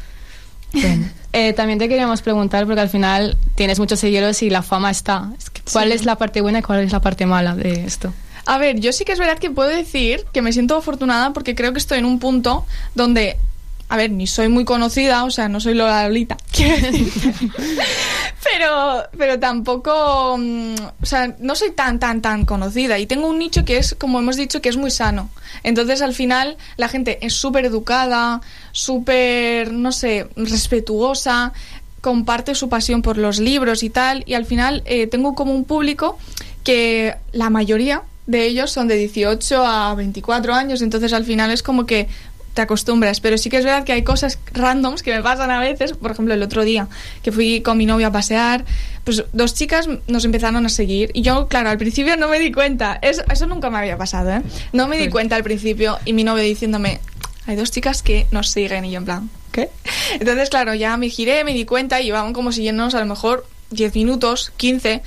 Eh, 1.34 1.54
también 1.54 1.78
te 1.78 1.88
queríamos 1.88 2.20
preguntar, 2.20 2.66
porque 2.66 2.82
al 2.82 2.90
final 2.90 3.38
tienes 3.54 3.78
muchos 3.78 3.98
seguidores 4.00 4.42
y 4.42 4.50
la 4.50 4.60
fama 4.60 4.90
está. 4.90 5.30
¿Cuál 5.72 5.88
Sí. 5.88 5.94
es 5.94 6.04
la 6.04 6.16
parte 6.16 6.42
buena 6.42 6.58
y 6.58 6.62
cuál 6.62 6.80
es 6.80 6.92
la 6.92 7.00
parte 7.00 7.24
mala 7.24 7.56
de 7.56 7.86
esto? 7.86 8.12
A 8.44 8.58
ver, 8.58 8.80
yo 8.80 8.92
sí 8.92 9.04
que 9.04 9.12
es 9.12 9.18
verdad 9.18 9.38
que 9.38 9.50
puedo 9.50 9.68
decir 9.68 10.24
que 10.32 10.42
me 10.42 10.52
siento 10.52 10.76
afortunada 10.76 11.32
porque 11.32 11.54
creo 11.54 11.72
que 11.72 11.78
estoy 11.78 11.98
en 11.98 12.04
un 12.04 12.18
punto 12.18 12.66
donde, 12.94 13.36
a 13.88 13.96
ver, 13.96 14.10
ni 14.10 14.26
soy 14.26 14.48
muy 14.48 14.64
conocida, 14.64 15.24
o 15.24 15.30
sea, 15.30 15.48
no 15.48 15.60
soy 15.60 15.74
Lola 15.74 16.08
Lolita, 16.08 16.36
pero, 18.44 19.04
pero 19.16 19.38
tampoco, 19.38 20.36
mm, 20.38 20.74
o 21.02 21.06
sea, 21.06 21.34
no 21.38 21.54
soy 21.54 21.70
tan, 21.70 22.00
tan, 22.00 22.20
tan 22.20 22.44
conocida 22.44 22.98
y 22.98 23.06
tengo 23.06 23.28
un 23.28 23.38
nicho 23.38 23.64
que 23.64 23.76
es, 23.76 23.94
como 23.94 24.18
hemos 24.18 24.36
dicho, 24.36 24.60
que 24.60 24.68
es 24.68 24.76
muy 24.76 24.90
sano. 24.90 25.30
Entonces, 25.62 26.02
al 26.02 26.14
final, 26.14 26.56
la 26.76 26.88
gente 26.88 27.24
es 27.24 27.34
súper 27.34 27.64
educada, 27.66 28.40
súper, 28.72 29.72
no 29.72 29.92
sé, 29.92 30.26
respetuosa, 30.34 31.52
comparte 32.00 32.56
su 32.56 32.68
pasión 32.68 33.02
por 33.02 33.16
los 33.18 33.38
libros 33.38 33.84
y 33.84 33.90
tal, 33.90 34.24
y 34.26 34.34
al 34.34 34.46
final 34.46 34.82
eh, 34.86 35.06
tengo 35.06 35.36
como 35.36 35.54
un 35.54 35.64
público 35.64 36.18
que 36.64 37.14
la 37.32 37.48
mayoría 37.48 38.02
de 38.26 38.46
ellos 38.46 38.70
son 38.70 38.88
de 38.88 38.96
18 38.96 39.64
a 39.64 39.94
24 39.94 40.54
años, 40.54 40.82
entonces 40.82 41.12
al 41.12 41.24
final 41.24 41.50
es 41.50 41.62
como 41.62 41.86
que 41.86 42.08
te 42.54 42.62
acostumbras, 42.62 43.20
pero 43.20 43.38
sí 43.38 43.48
que 43.48 43.56
es 43.56 43.64
verdad 43.64 43.84
que 43.84 43.92
hay 43.92 44.02
cosas 44.02 44.38
randoms 44.52 45.02
que 45.02 45.14
me 45.14 45.22
pasan 45.22 45.50
a 45.50 45.58
veces, 45.58 45.94
por 45.94 46.10
ejemplo 46.10 46.34
el 46.34 46.42
otro 46.42 46.64
día 46.64 46.88
que 47.22 47.32
fui 47.32 47.62
con 47.62 47.78
mi 47.78 47.86
novio 47.86 48.06
a 48.08 48.12
pasear, 48.12 48.64
pues 49.04 49.24
dos 49.32 49.54
chicas 49.54 49.88
nos 50.06 50.24
empezaron 50.24 50.64
a 50.66 50.68
seguir 50.68 51.10
y 51.14 51.22
yo, 51.22 51.48
claro, 51.48 51.70
al 51.70 51.78
principio 51.78 52.16
no 52.16 52.28
me 52.28 52.38
di 52.38 52.52
cuenta, 52.52 52.98
eso, 53.00 53.22
eso 53.30 53.46
nunca 53.46 53.70
me 53.70 53.78
había 53.78 53.96
pasado, 53.96 54.30
¿eh? 54.30 54.42
No 54.72 54.86
me 54.86 54.98
di 54.98 55.08
cuenta 55.08 55.36
al 55.36 55.42
principio 55.42 55.98
y 56.04 56.12
mi 56.12 56.24
novio 56.24 56.44
diciéndome, 56.44 57.00
hay 57.46 57.56
dos 57.56 57.70
chicas 57.70 58.02
que 58.02 58.26
nos 58.30 58.50
siguen 58.50 58.84
y 58.84 58.90
yo 58.90 58.98
en 58.98 59.04
plan, 59.06 59.30
¿qué? 59.50 59.70
Entonces, 60.20 60.50
claro, 60.50 60.74
ya 60.74 60.96
me 60.96 61.08
giré, 61.08 61.44
me 61.44 61.54
di 61.54 61.64
cuenta 61.64 62.00
y 62.00 62.04
llevaban 62.04 62.34
como 62.34 62.52
siguiéndonos 62.52 62.94
a 62.94 63.00
lo 63.00 63.06
mejor 63.06 63.46
10 63.72 63.94
minutos, 63.94 64.52
15. 64.56 65.02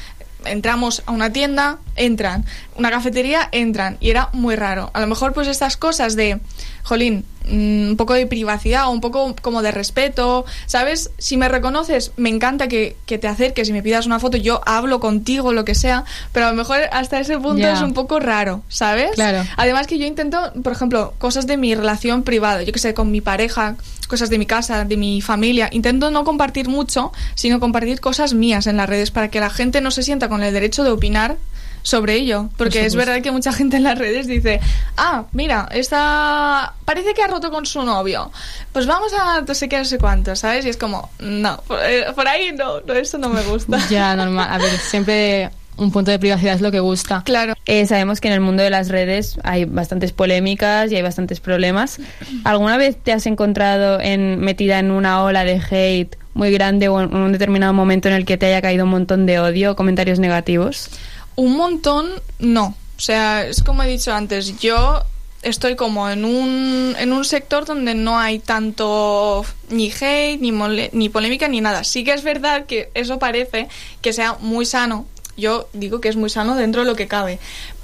Entramos 0.45 1.03
a 1.05 1.11
una 1.11 1.31
tienda, 1.31 1.79
entran. 1.95 2.45
Una 2.75 2.91
cafetería, 2.91 3.47
entran. 3.51 3.97
Y 3.99 4.09
era 4.09 4.29
muy 4.33 4.55
raro. 4.55 4.91
A 4.93 4.99
lo 4.99 5.07
mejor, 5.07 5.33
pues 5.33 5.47
estas 5.47 5.77
cosas 5.77 6.15
de, 6.15 6.39
jolín, 6.86 7.25
mm, 7.49 7.89
un 7.89 7.95
poco 7.97 8.13
de 8.13 8.27
privacidad 8.27 8.88
o 8.88 8.91
un 8.91 9.01
poco 9.01 9.36
como 9.41 9.63
de 9.63 9.71
respeto, 9.71 10.45
¿sabes? 10.67 11.09
Si 11.17 11.36
me 11.36 11.49
reconoces, 11.49 12.11
me 12.15 12.29
encanta 12.29 12.67
que, 12.67 12.95
que 13.07 13.17
te 13.17 13.27
acerques 13.27 13.67
y 13.67 13.73
me 13.73 13.81
pidas 13.81 14.05
una 14.05 14.19
foto, 14.19 14.38
yo 14.38 14.61
hablo 14.67 14.99
contigo, 14.99 15.51
lo 15.51 15.65
que 15.65 15.73
sea, 15.73 16.05
pero 16.31 16.45
a 16.45 16.51
lo 16.51 16.55
mejor 16.55 16.81
hasta 16.91 17.19
ese 17.19 17.39
punto 17.39 17.67
es 17.67 17.81
un 17.81 17.93
poco 17.93 18.19
raro, 18.19 18.61
¿sabes? 18.69 19.11
Claro. 19.15 19.43
Además 19.57 19.88
que 19.88 19.97
yo 19.97 20.05
intento, 20.05 20.39
por 20.63 20.73
ejemplo, 20.73 21.15
cosas 21.17 21.47
de 21.47 21.57
mi 21.57 21.73
relación 21.73 22.21
privada, 22.21 22.61
yo 22.61 22.71
que 22.71 22.79
sé, 22.79 22.93
con 22.93 23.09
mi 23.09 23.19
pareja, 23.19 23.75
cosas 24.07 24.29
de 24.29 24.38
mi 24.38 24.45
casa, 24.45 24.86
de 24.86 24.97
mi 24.97 25.21
familia, 25.21 25.69
intento 25.71 26.11
no 26.11 26.23
compartir 26.23 26.69
mucho, 26.69 27.11
sino 27.33 27.59
compartir 27.59 27.99
cosas 27.99 28.36
mías 28.36 28.67
en 28.67 28.77
las 28.77 28.88
redes 28.88 29.09
para 29.09 29.29
que 29.29 29.39
la 29.39 29.49
gente 29.49 29.81
no 29.81 29.89
se 29.89 30.03
sienta 30.03 30.29
con 30.29 30.43
el 30.43 30.53
derecho 30.53 30.83
de 30.83 30.91
opinar 30.91 31.38
sobre 31.86 32.15
ello, 32.15 32.49
porque 32.57 32.83
es 32.83 32.95
verdad 32.95 33.21
que 33.21 33.31
mucha 33.31 33.53
gente 33.53 33.77
en 33.77 33.83
las 33.83 33.99
redes 33.99 34.25
dice, 34.25 34.59
ah, 34.97 35.25
mira, 35.33 35.69
esta 35.71 36.73
parece 36.83 37.13
que 37.13 37.21
ha 37.21 37.27
roto 37.27 37.51
con 37.51 37.67
su 37.67 37.83
novio, 37.83 38.31
pues 38.73 38.88
vamos 38.88 39.13
a 39.13 39.41
no 39.41 39.53
sé 39.53 39.69
qué, 39.69 39.77
no 39.77 39.86
sé 39.86 39.99
cuánto, 39.99 40.36
¿sabes? 40.36 40.65
Y 40.65 40.69
es 40.69 40.77
como, 40.77 41.11
no, 41.19 41.61
por, 41.67 41.79
eh, 41.83 42.05
por 42.15 42.27
ahí 42.27 42.51
no, 42.53 42.81
no, 42.81 42.93
eso 42.95 43.19
no 43.19 43.29
me 43.29 43.43
gusta. 43.43 43.77
Ya, 43.88 44.15
normal. 44.15 44.47
A 44.51 44.57
ver, 44.57 44.77
siempre 44.79 45.51
un 45.77 45.91
punto 45.91 46.09
de 46.09 46.17
privacidad 46.17 46.55
es 46.55 46.61
lo 46.61 46.71
que 46.71 46.79
gusta. 46.79 47.21
Claro. 47.23 47.53
Eh, 47.67 47.86
sabemos 47.86 48.19
que 48.19 48.29
en 48.29 48.33
el 48.33 48.39
mundo 48.39 48.63
de 48.63 48.71
las 48.71 48.89
redes 48.89 49.38
hay 49.43 49.65
bastantes 49.65 50.11
polémicas 50.11 50.91
y 50.91 50.95
hay 50.95 51.03
bastantes 51.03 51.39
problemas. 51.39 51.99
¿Alguna 52.43 52.77
vez 52.77 52.97
te 52.97 53.13
has 53.13 53.27
encontrado 53.27 53.99
en, 53.99 54.39
metida 54.39 54.79
en 54.79 54.89
una 54.89 55.21
ola 55.21 55.43
de 55.43 55.61
hate 55.69 56.17
muy 56.33 56.51
grande 56.51 56.88
o 56.88 56.99
en 56.99 57.15
un 57.15 57.31
determinado 57.31 57.73
momento 57.73 58.07
en 58.07 58.15
el 58.15 58.25
que 58.25 58.38
te 58.38 58.47
haya 58.47 58.61
caído 58.61 58.86
un 58.86 58.91
montón 58.91 59.25
de 59.27 59.39
odio 59.39 59.73
o 59.73 59.75
comentarios 59.75 60.19
negativos? 60.19 60.89
Un 61.36 61.57
montón, 61.57 62.09
no. 62.39 62.75
O 62.97 62.99
sea, 62.99 63.45
es 63.45 63.61
como 63.61 63.83
he 63.83 63.88
dicho 63.88 64.13
antes, 64.13 64.57
yo 64.59 65.03
estoy 65.41 65.75
como 65.75 66.09
en 66.09 66.25
un, 66.25 66.95
en 66.97 67.13
un 67.13 67.23
sector 67.25 67.65
donde 67.65 67.93
no 67.93 68.17
hay 68.17 68.39
tanto 68.39 69.45
ni 69.69 69.91
hate, 69.91 70.39
ni, 70.39 70.51
mole- 70.51 70.89
ni 70.93 71.09
polémica, 71.09 71.47
ni 71.47 71.61
nada. 71.61 71.83
Sí 71.83 72.03
que 72.03 72.13
es 72.13 72.23
verdad 72.23 72.65
que 72.65 72.89
eso 72.93 73.19
parece 73.19 73.67
que 74.01 74.13
sea 74.13 74.38
muy 74.39 74.65
sano. 74.65 75.05
Yo 75.38 75.67
digo 75.73 75.99
que 75.99 76.07
es 76.09 76.15
muy 76.15 76.29
sano 76.29 76.55
dentro 76.55 76.81
de 76.83 76.88
lo 76.88 76.95
que 76.95 77.07
cabe. 77.07 77.38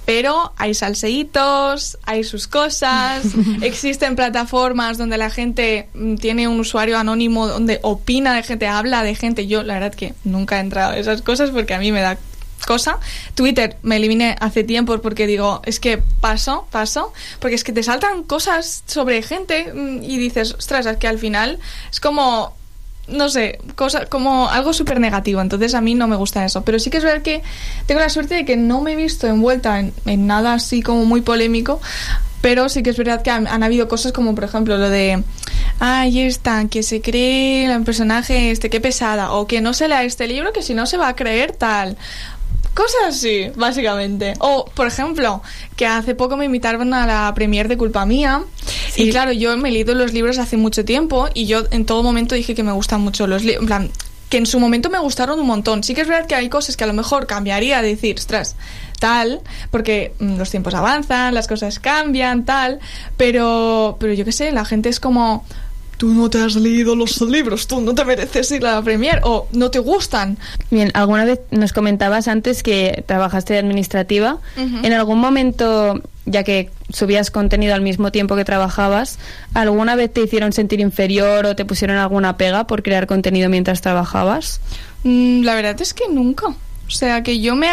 Pero 0.05 0.51
hay 0.57 0.73
salseitos, 0.73 1.97
hay 2.05 2.23
sus 2.23 2.47
cosas, 2.47 3.23
existen 3.61 4.15
plataformas 4.15 4.97
donde 4.97 5.17
la 5.17 5.29
gente 5.29 5.87
mm, 5.93 6.15
tiene 6.15 6.47
un 6.47 6.59
usuario 6.59 6.97
anónimo 6.97 7.47
donde 7.47 7.79
opina 7.83 8.33
de 8.33 8.41
gente, 8.43 8.67
habla 8.67 9.03
de 9.03 9.13
gente. 9.13 9.45
Yo 9.45 9.61
la 9.61 9.75
verdad 9.75 9.93
que 9.93 10.13
nunca 10.23 10.57
he 10.57 10.61
entrado 10.61 10.93
a 10.93 10.97
esas 10.97 11.21
cosas 11.21 11.51
porque 11.51 11.73
a 11.75 11.79
mí 11.79 11.91
me 11.91 12.01
da 12.01 12.17
cosa. 12.65 12.99
Twitter 13.35 13.77
me 13.83 13.97
eliminé 13.97 14.35
hace 14.39 14.63
tiempo 14.63 14.97
porque 14.99 15.27
digo, 15.27 15.61
es 15.65 15.79
que 15.79 15.97
paso, 15.97 16.67
paso, 16.71 17.13
porque 17.39 17.55
es 17.55 17.63
que 17.63 17.73
te 17.73 17.83
saltan 17.83 18.23
cosas 18.23 18.83
sobre 18.85 19.21
gente 19.21 19.71
mm, 19.73 20.03
y 20.03 20.17
dices, 20.17 20.53
ostras, 20.53 20.85
es 20.85 20.97
que 20.97 21.07
al 21.07 21.19
final 21.19 21.59
es 21.91 21.99
como 21.99 22.53
no 23.07 23.29
sé, 23.29 23.59
cosa, 23.75 24.05
como 24.05 24.49
algo 24.49 24.73
súper 24.73 24.99
negativo. 24.99 25.41
Entonces 25.41 25.73
a 25.73 25.81
mí 25.81 25.95
no 25.95 26.07
me 26.07 26.15
gusta 26.15 26.45
eso. 26.45 26.63
Pero 26.63 26.79
sí 26.79 26.89
que 26.89 26.97
es 26.97 27.03
verdad 27.03 27.21
que 27.21 27.41
tengo 27.85 27.99
la 27.99 28.09
suerte 28.09 28.35
de 28.35 28.45
que 28.45 28.57
no 28.57 28.81
me 28.81 28.93
he 28.93 28.95
visto 28.95 29.27
envuelta 29.27 29.79
en, 29.79 30.27
nada 30.27 30.53
así 30.53 30.81
como 30.81 31.05
muy 31.05 31.21
polémico. 31.21 31.81
Pero 32.41 32.69
sí 32.69 32.81
que 32.81 32.89
es 32.89 32.97
verdad 32.97 33.21
que 33.21 33.29
han, 33.29 33.63
habido 33.63 33.87
cosas 33.87 34.13
como, 34.13 34.33
por 34.33 34.43
ejemplo, 34.43 34.75
lo 34.77 34.89
de, 34.89 35.23
ay, 35.79 36.21
esta, 36.21 36.67
que 36.69 36.81
se 36.81 36.99
cree 36.99 37.71
el 37.71 37.83
personaje 37.83 38.49
este, 38.49 38.71
qué 38.71 38.81
pesada, 38.81 39.33
o 39.33 39.45
que 39.45 39.61
no 39.61 39.75
se 39.75 39.87
lea 39.87 40.03
este 40.03 40.27
libro, 40.27 40.51
que 40.51 40.63
si 40.63 40.73
no 40.73 40.87
se 40.87 40.97
va 40.97 41.09
a 41.09 41.15
creer 41.15 41.51
tal. 41.51 41.97
Cosas 42.73 43.01
así, 43.07 43.51
básicamente. 43.55 44.33
O, 44.39 44.65
por 44.65 44.87
ejemplo, 44.87 45.41
que 45.75 45.85
hace 45.85 46.15
poco 46.15 46.37
me 46.37 46.45
invitaron 46.45 46.93
a 46.93 47.05
la 47.05 47.33
premier 47.33 47.67
de 47.67 47.77
Culpa 47.77 48.05
Mía. 48.05 48.43
Y 48.95 49.11
claro, 49.11 49.31
yo 49.31 49.55
me 49.57 49.69
he 49.69 49.71
leído 49.71 49.93
los 49.93 50.13
libros 50.13 50.37
hace 50.37 50.57
mucho 50.57 50.85
tiempo 50.85 51.27
y 51.33 51.45
yo 51.45 51.63
en 51.71 51.85
todo 51.85 52.03
momento 52.03 52.35
dije 52.35 52.55
que 52.55 52.63
me 52.63 52.71
gustan 52.71 53.01
mucho 53.01 53.27
los 53.27 53.43
libros. 53.43 53.61
En 53.61 53.67
plan, 53.67 53.91
que 54.29 54.37
en 54.37 54.45
su 54.45 54.61
momento 54.61 54.89
me 54.89 54.99
gustaron 54.99 55.39
un 55.41 55.45
montón. 55.45 55.83
Sí 55.83 55.93
que 55.93 56.01
es 56.01 56.07
verdad 56.07 56.25
que 56.25 56.35
hay 56.35 56.47
cosas 56.47 56.77
que 56.77 56.85
a 56.85 56.87
lo 56.87 56.93
mejor 56.93 57.27
cambiaría, 57.27 57.81
decir, 57.81 58.15
ostras, 58.17 58.55
tal, 58.97 59.41
porque 59.71 60.13
mm, 60.19 60.37
los 60.37 60.49
tiempos 60.49 60.73
avanzan, 60.73 61.33
las 61.33 61.49
cosas 61.49 61.79
cambian, 61.79 62.45
tal. 62.45 62.79
Pero, 63.17 63.97
pero 63.99 64.13
yo 64.13 64.23
qué 64.23 64.31
sé, 64.31 64.53
la 64.53 64.63
gente 64.63 64.87
es 64.87 65.01
como 65.01 65.45
tú 66.01 66.07
no 66.07 66.31
te 66.31 66.41
has 66.41 66.55
leído 66.55 66.95
los 66.95 67.21
libros, 67.21 67.67
tú 67.67 67.79
no 67.79 67.93
te 67.93 68.03
mereces 68.03 68.49
ir 68.49 68.65
a 68.65 68.73
la 68.73 68.81
premier 68.81 69.21
o 69.21 69.47
no 69.51 69.69
te 69.69 69.77
gustan. 69.77 70.35
Bien, 70.71 70.89
alguna 70.95 71.25
vez 71.25 71.41
nos 71.51 71.73
comentabas 71.73 72.27
antes 72.27 72.63
que 72.63 73.03
trabajaste 73.05 73.53
de 73.53 73.59
administrativa. 73.59 74.39
En 74.57 74.93
algún 74.93 75.19
momento, 75.19 76.01
ya 76.25 76.43
que 76.43 76.71
subías 76.91 77.29
contenido 77.29 77.75
al 77.75 77.81
mismo 77.81 78.11
tiempo 78.11 78.35
que 78.35 78.43
trabajabas, 78.43 79.19
¿alguna 79.53 79.95
vez 79.95 80.11
te 80.11 80.23
hicieron 80.23 80.53
sentir 80.53 80.79
inferior 80.79 81.45
o 81.45 81.55
te 81.55 81.65
pusieron 81.65 81.97
alguna 81.97 82.35
pega 82.35 82.65
por 82.65 82.81
crear 82.81 83.05
contenido 83.05 83.47
mientras 83.51 83.81
trabajabas? 83.81 84.59
Mm, 85.03 85.43
la 85.43 85.53
verdad 85.53 85.79
es 85.79 85.93
que 85.93 86.05
nunca. 86.09 86.47
O 86.47 86.89
sea, 86.89 87.21
que 87.21 87.39
yo 87.41 87.55
me 87.55 87.69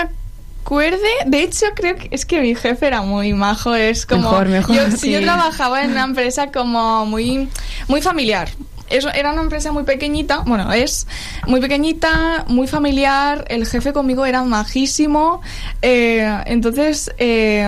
acuerde, 0.68 1.08
de 1.24 1.42
hecho 1.42 1.64
creo 1.74 1.96
que 1.96 2.08
es 2.10 2.26
que 2.26 2.42
mi 2.42 2.54
jefe 2.54 2.86
era 2.86 3.00
muy 3.00 3.32
majo, 3.32 3.74
es 3.74 4.04
como 4.04 4.30
Mejor, 4.30 4.48
mejor, 4.48 4.76
yo, 4.76 4.90
si 4.90 5.10
yo 5.10 5.22
trabajaba 5.22 5.82
en 5.82 5.92
una 5.92 6.04
empresa 6.04 6.52
como 6.52 7.06
muy 7.06 7.48
muy 7.88 8.02
familiar. 8.02 8.50
Eso 8.90 9.08
era 9.12 9.32
una 9.32 9.40
empresa 9.42 9.72
muy 9.72 9.84
pequeñita, 9.84 10.40
bueno, 10.46 10.70
es 10.72 11.06
muy 11.46 11.60
pequeñita, 11.60 12.44
muy 12.48 12.66
familiar, 12.66 13.46
el 13.48 13.66
jefe 13.66 13.92
conmigo 13.94 14.26
era 14.26 14.42
majísimo, 14.44 15.40
eh, 15.80 16.38
entonces 16.46 17.10
eh, 17.18 17.66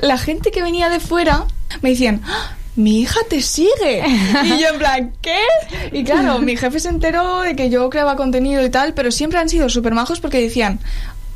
la 0.00 0.18
gente 0.18 0.50
que 0.50 0.62
venía 0.62 0.88
de 0.88 0.98
fuera 1.00 1.44
me 1.82 1.90
decían, 1.90 2.20
"¡Ah! 2.24 2.56
mi 2.76 3.00
hija 3.00 3.20
te 3.28 3.40
sigue. 3.40 4.04
Y 4.44 4.60
yo 4.60 4.68
en 4.68 4.78
plan, 4.78 5.12
¿qué? 5.22 5.38
Y 5.92 6.04
claro, 6.04 6.38
mi 6.40 6.56
jefe 6.56 6.78
se 6.78 6.90
enteró 6.90 7.40
de 7.40 7.56
que 7.56 7.70
yo 7.70 7.88
creaba 7.90 8.16
contenido 8.16 8.62
y 8.64 8.70
tal, 8.70 8.92
pero 8.92 9.10
siempre 9.10 9.38
han 9.38 9.48
sido 9.48 9.68
súper 9.70 9.94
majos 9.94 10.20
porque 10.20 10.40
decían, 10.42 10.78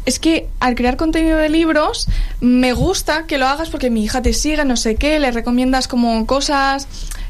es 0.06 0.18
que 0.18 0.48
al 0.60 0.74
crear 0.74 0.96
contenido 0.96 1.38
de 1.38 1.48
libros 1.48 2.06
me 2.40 2.72
gusta 2.72 3.26
que 3.26 3.38
lo 3.38 3.46
hagas 3.46 3.68
porque 3.70 3.90
mi 3.90 4.04
hija 4.04 4.22
te 4.22 4.32
sigue, 4.32 4.64
no 4.64 4.76
sé 4.76 4.96
qué, 4.96 5.18
le 5.18 5.30
recomiendas 5.30 5.88
como 5.88 6.26
cosas, 6.26 6.86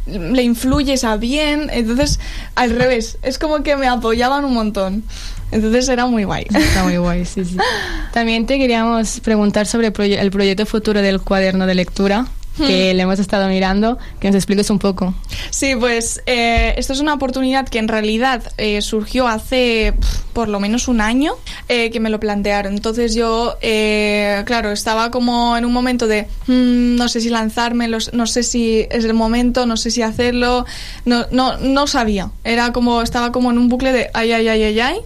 le 0.07 0.43
influyes 0.43 1.05
a 1.05 1.17
bien, 1.17 1.69
entonces 1.73 2.21
al 2.55 2.71
revés, 2.71 3.19
es 3.23 3.39
como 3.39 3.63
que 3.63 3.77
me 3.77 3.87
apoyaban 3.89 4.45
un 4.45 4.55
montón. 4.55 5.05
Entonces 5.53 5.89
era 5.89 6.07
muy 6.07 6.23
guay. 6.23 6.47
Está 6.55 6.85
muy 6.85 6.97
guay, 6.97 7.25
sí, 7.27 7.45
sí. 7.45 7.57
También 8.13 8.47
te 8.47 8.57
queríamos 8.57 9.19
preguntar 9.21 9.67
sobre 9.67 9.89
el, 9.89 9.93
proye- 9.93 10.19
el 10.21 10.31
proyecto 10.31 10.65
futuro 10.65 11.03
del 11.03 11.21
cuaderno 11.21 11.67
de 11.67 11.75
lectura, 11.75 12.27
que 12.57 12.93
le 12.93 13.03
hemos 13.03 13.19
estado 13.19 13.49
mirando, 13.49 13.97
que 14.21 14.29
nos 14.29 14.35
expliques 14.37 14.69
un 14.71 14.79
poco. 14.79 15.15
Sí, 15.51 15.75
pues 15.77 16.21
eh, 16.27 16.75
esto 16.77 16.93
es 16.93 17.01
una 17.01 17.15
oportunidad 17.15 17.67
que 17.69 17.79
en 17.79 17.89
realidad 17.89 18.43
eh, 18.59 18.83
surgió 18.83 19.27
hace 19.29 19.95
por 20.35 20.49
lo 20.49 20.61
menos 20.61 20.87
un 20.87 21.01
año 21.01 21.33
eh, 21.69 21.91
que 21.91 22.01
me 22.01 22.11
lo 22.11 22.21
plantearon. 22.21 22.75
Entonces 22.75 23.15
yo, 23.15 23.57
eh, 23.63 24.43
claro, 24.47 24.73
estaba 24.73 25.11
como 25.11 25.57
en 25.57 25.65
un 25.65 25.73
momento 25.73 26.07
de 26.07 26.27
mm, 26.49 26.97
no 26.97 27.09
sé 27.09 27.21
si 27.23 27.31
lanzarme, 27.31 27.89
los- 27.89 28.13
no 28.13 28.27
sé 28.27 28.43
si 28.43 28.87
es 28.91 29.05
el 29.05 29.15
momento, 29.15 29.65
no 29.65 29.77
sé 29.79 29.91
si 29.91 30.03
hacerlo, 30.03 30.67
no, 31.07 31.27
no, 31.31 31.57
no 31.57 31.87
sabía. 31.87 32.31
Era 32.45 32.73
como, 32.73 33.01
estaba 33.03 33.33
como 33.33 33.51
en 33.51 33.59
un 33.59 33.69
bucle 33.71 33.93
de 33.93 34.11
ay, 34.13 34.33
ay, 34.33 34.49
ay, 34.49 34.63
ay, 34.65 34.81
ay. 34.81 34.97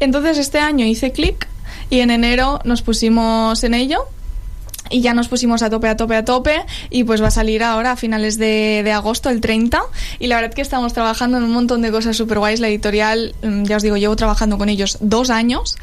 Entonces 0.00 0.38
este 0.38 0.58
año 0.60 0.84
hice 0.86 1.12
clic 1.12 1.46
y 1.90 2.00
en 2.00 2.10
enero 2.10 2.60
nos 2.64 2.82
pusimos 2.82 3.62
en 3.64 3.74
ello 3.74 4.06
y 4.90 5.00
ya 5.00 5.14
nos 5.14 5.28
pusimos 5.28 5.62
a 5.62 5.70
tope, 5.70 5.88
a 5.88 5.96
tope, 5.96 6.16
a 6.16 6.24
tope 6.24 6.64
y 6.90 7.04
pues 7.04 7.22
va 7.22 7.28
a 7.28 7.30
salir 7.30 7.62
ahora 7.62 7.92
a 7.92 7.96
finales 7.96 8.38
de, 8.38 8.82
de 8.84 8.92
agosto, 8.92 9.30
el 9.30 9.40
30 9.40 9.80
y 10.18 10.26
la 10.26 10.36
verdad 10.40 10.54
que 10.54 10.62
estamos 10.62 10.92
trabajando 10.92 11.38
en 11.38 11.44
un 11.44 11.52
montón 11.52 11.82
de 11.82 11.90
cosas 11.90 12.16
súper 12.16 12.38
guays, 12.38 12.60
la 12.60 12.68
editorial, 12.68 13.34
mm, 13.42 13.64
ya 13.64 13.76
os 13.76 13.82
digo, 13.82 13.96
llevo 13.96 14.16
trabajando 14.16 14.58
con 14.58 14.68
ellos 14.68 14.98
dos 15.00 15.30
años 15.30 15.76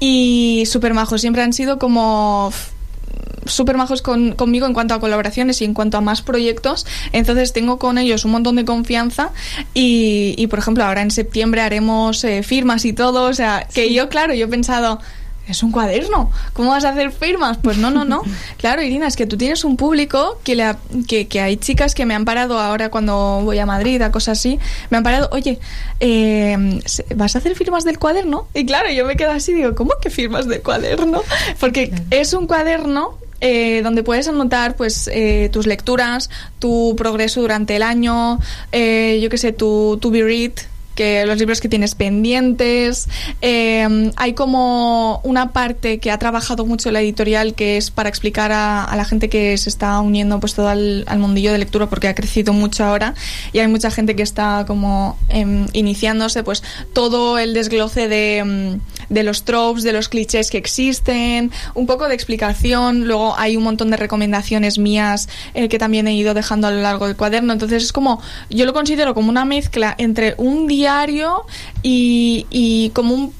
y 0.00 0.64
súper 0.66 0.94
majos, 0.94 1.20
siempre 1.20 1.42
han 1.42 1.52
sido 1.52 1.78
como 1.78 2.52
súper 3.46 3.76
majos 3.78 4.02
con- 4.02 4.32
conmigo 4.32 4.66
en 4.66 4.74
cuanto 4.74 4.92
a 4.94 5.00
colaboraciones 5.00 5.62
y 5.62 5.64
en 5.64 5.72
cuanto 5.72 5.96
a 5.96 6.00
más 6.02 6.20
proyectos. 6.20 6.84
Entonces 7.12 7.52
tengo 7.54 7.78
con 7.78 7.96
ellos 7.96 8.26
un 8.26 8.32
montón 8.32 8.56
de 8.56 8.66
confianza 8.66 9.30
y, 9.72 10.34
y, 10.36 10.46
por 10.48 10.58
ejemplo, 10.58 10.84
ahora 10.84 11.00
en 11.00 11.10
septiembre 11.10 11.62
haremos 11.62 12.22
eh, 12.24 12.42
firmas 12.42 12.84
y 12.84 12.92
todo. 12.92 13.24
O 13.24 13.32
sea, 13.32 13.66
que 13.72 13.92
yo, 13.94 14.08
claro, 14.10 14.34
yo 14.34 14.44
he 14.46 14.48
pensado... 14.48 15.00
Es 15.48 15.62
un 15.62 15.72
cuaderno. 15.72 16.30
¿Cómo 16.52 16.70
vas 16.70 16.84
a 16.84 16.90
hacer 16.90 17.10
firmas? 17.10 17.56
Pues 17.62 17.78
no, 17.78 17.90
no, 17.90 18.04
no. 18.04 18.22
Claro, 18.58 18.82
Irina, 18.82 19.06
es 19.06 19.16
que 19.16 19.26
tú 19.26 19.36
tienes 19.36 19.64
un 19.64 19.76
público 19.76 20.38
que, 20.44 20.54
le 20.54 20.64
ha- 20.64 20.78
que, 21.06 21.26
que 21.26 21.40
hay 21.40 21.56
chicas 21.56 21.94
que 21.94 22.04
me 22.06 22.14
han 22.14 22.24
parado 22.24 22.58
ahora 22.60 22.90
cuando 22.90 23.40
voy 23.42 23.58
a 23.58 23.64
Madrid, 23.66 24.00
a 24.02 24.12
cosas 24.12 24.38
así. 24.38 24.58
Me 24.90 24.98
han 24.98 25.02
parado, 25.04 25.28
oye, 25.32 25.58
eh, 26.00 26.80
¿vas 27.16 27.34
a 27.34 27.38
hacer 27.38 27.54
firmas 27.54 27.84
del 27.84 27.98
cuaderno? 27.98 28.46
Y 28.54 28.66
claro, 28.66 28.90
yo 28.90 29.04
me 29.06 29.16
quedo 29.16 29.30
así 29.32 29.52
digo, 29.54 29.74
¿cómo 29.74 29.92
que 30.02 30.10
firmas 30.10 30.46
del 30.46 30.60
cuaderno? 30.62 31.22
Porque 31.60 31.92
es 32.10 32.32
un 32.34 32.46
cuaderno 32.46 33.18
eh, 33.40 33.80
donde 33.82 34.02
puedes 34.02 34.28
anotar 34.28 34.76
pues 34.76 35.08
eh, 35.12 35.48
tus 35.52 35.66
lecturas, 35.66 36.28
tu 36.58 36.94
progreso 36.96 37.40
durante 37.40 37.76
el 37.76 37.82
año, 37.82 38.40
eh, 38.72 39.18
yo 39.22 39.30
qué 39.30 39.38
sé, 39.38 39.52
tu, 39.52 39.98
tu 40.00 40.10
be 40.10 40.22
read, 40.22 40.52
que 40.98 41.24
los 41.26 41.38
libros 41.38 41.60
que 41.60 41.68
tienes 41.68 41.94
pendientes. 41.94 43.08
Eh, 43.40 44.10
hay 44.16 44.32
como 44.32 45.20
una 45.22 45.52
parte 45.52 45.98
que 45.98 46.10
ha 46.10 46.18
trabajado 46.18 46.66
mucho 46.66 46.90
la 46.90 47.00
editorial 47.00 47.54
que 47.54 47.76
es 47.76 47.92
para 47.92 48.08
explicar 48.08 48.50
a, 48.50 48.92
la 48.96 49.04
gente 49.04 49.28
que 49.28 49.56
se 49.58 49.68
está 49.68 50.00
uniendo 50.00 50.40
pues 50.40 50.54
todo 50.54 50.66
al, 50.66 51.04
mundillo 51.18 51.52
de 51.52 51.58
lectura 51.58 51.86
porque 51.86 52.08
ha 52.08 52.16
crecido 52.16 52.52
mucho 52.52 52.84
ahora 52.84 53.14
y 53.52 53.60
hay 53.60 53.68
mucha 53.68 53.92
gente 53.92 54.16
que 54.16 54.24
está 54.24 54.64
como 54.66 55.16
em, 55.28 55.66
iniciándose 55.72 56.42
pues 56.42 56.64
todo 56.92 57.38
el 57.38 57.54
desgloce 57.54 58.08
de, 58.08 58.38
em, 58.38 58.80
de 59.08 59.22
los 59.22 59.44
tropes, 59.44 59.82
de 59.82 59.92
los 59.92 60.08
clichés 60.08 60.50
que 60.50 60.58
existen, 60.58 61.50
un 61.74 61.86
poco 61.86 62.08
de 62.08 62.14
explicación, 62.14 63.06
luego 63.06 63.34
hay 63.36 63.56
un 63.56 63.64
montón 63.64 63.90
de 63.90 63.96
recomendaciones 63.96 64.78
mías 64.78 65.28
eh, 65.54 65.68
que 65.68 65.78
también 65.78 66.06
he 66.08 66.14
ido 66.14 66.34
dejando 66.34 66.68
a 66.68 66.70
lo 66.70 66.80
largo 66.80 67.06
del 67.06 67.16
cuaderno, 67.16 67.52
entonces 67.52 67.82
es 67.82 67.92
como, 67.92 68.20
yo 68.50 68.66
lo 68.66 68.72
considero 68.72 69.14
como 69.14 69.28
una 69.30 69.44
mezcla 69.44 69.94
entre 69.98 70.34
un 70.38 70.66
diario 70.66 71.44
y, 71.82 72.46
y 72.50 72.90
como 72.90 73.14
un, 73.14 73.38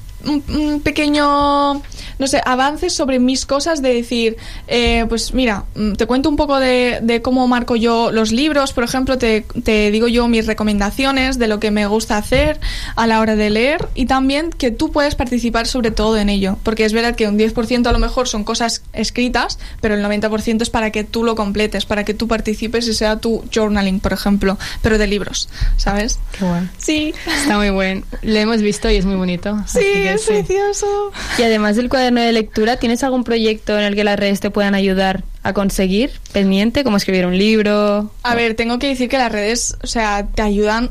pequeño, 0.83 1.81
no 2.19 2.27
sé, 2.27 2.41
avance 2.45 2.89
sobre 2.89 3.17
mis 3.17 3.45
cosas 3.45 3.81
de 3.81 3.93
decir, 3.93 4.37
eh, 4.67 5.05
pues 5.09 5.33
mira, 5.33 5.63
mm, 5.75 5.93
te 5.93 6.05
cuento 6.05 6.29
un 6.29 6.35
poco 6.35 6.59
de, 6.59 6.99
de 7.01 7.21
cómo 7.21 7.47
marco 7.47 7.75
yo 7.75 8.11
los 8.11 8.31
libros, 8.31 8.73
por 8.73 8.83
ejemplo, 8.83 9.17
te, 9.17 9.45
te 9.63 9.89
digo 9.89 10.07
yo 10.07 10.27
mis 10.27 10.45
recomendaciones 10.45 11.39
de 11.39 11.47
lo 11.47 11.59
que 11.59 11.71
me 11.71 11.87
gusta 11.87 12.17
hacer 12.17 12.59
a 12.95 13.07
la 13.07 13.21
hora 13.21 13.35
de 13.35 13.49
leer 13.49 13.87
y 13.95 14.05
también 14.05 14.49
que 14.51 14.69
tú 14.69 14.91
puedes 14.91 15.15
participar 15.15 15.65
sobre 15.65 15.91
todo 15.91 16.17
en 16.17 16.29
ello, 16.29 16.57
porque 16.63 16.85
es 16.85 16.93
verdad 16.93 17.15
que 17.15 17.27
un 17.27 17.39
10% 17.39 17.87
a 17.87 17.91
lo 17.91 17.99
mejor 17.99 18.27
son 18.27 18.43
cosas 18.43 18.83
escritas, 18.93 19.57
pero 19.81 19.95
el 19.95 20.03
90% 20.03 20.61
es 20.61 20.69
para 20.69 20.91
que 20.91 21.03
tú 21.03 21.23
lo 21.23 21.35
completes, 21.35 21.85
para 21.85 22.03
que 22.03 22.13
tú 22.13 22.27
participes 22.27 22.87
y 22.87 22.93
sea 22.93 23.17
tu 23.17 23.43
journaling, 23.53 24.01
por 24.01 24.11
ejemplo, 24.11 24.57
pero 24.81 24.97
de 24.97 25.07
libros, 25.07 25.47
¿sabes? 25.77 26.19
Qué 26.37 26.43
bueno. 26.43 26.67
Sí. 26.77 27.13
Está 27.25 27.57
muy 27.57 27.69
bueno. 27.69 28.03
Lo 28.21 28.37
hemos 28.37 28.61
visto 28.61 28.89
y 28.89 28.97
es 28.97 29.05
muy 29.05 29.15
bonito. 29.15 29.57
Sí, 29.67 29.79
es 29.83 30.23
precioso. 30.23 31.11
Y 31.37 31.43
además 31.43 31.75
del 31.75 31.87
cuaderno 31.89 32.08
de 32.15 32.31
lectura, 32.31 32.77
¿tienes 32.77 33.03
algún 33.03 33.23
proyecto 33.23 33.77
en 33.77 33.83
el 33.83 33.95
que 33.95 34.03
las 34.03 34.19
redes 34.19 34.39
te 34.39 34.49
puedan 34.49 34.75
ayudar 34.75 35.23
a 35.43 35.53
conseguir 35.53 36.11
pendiente, 36.31 36.83
como 36.83 36.97
escribir 36.97 37.25
un 37.25 37.37
libro? 37.37 38.11
A 38.23 38.35
ver, 38.35 38.55
tengo 38.55 38.79
que 38.79 38.87
decir 38.87 39.09
que 39.09 39.17
las 39.17 39.31
redes, 39.31 39.77
o 39.83 39.87
sea, 39.87 40.27
te 40.33 40.41
ayudan 40.41 40.89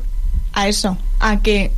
a 0.53 0.67
eso, 0.67 0.97
a 1.19 1.41
que 1.41 1.71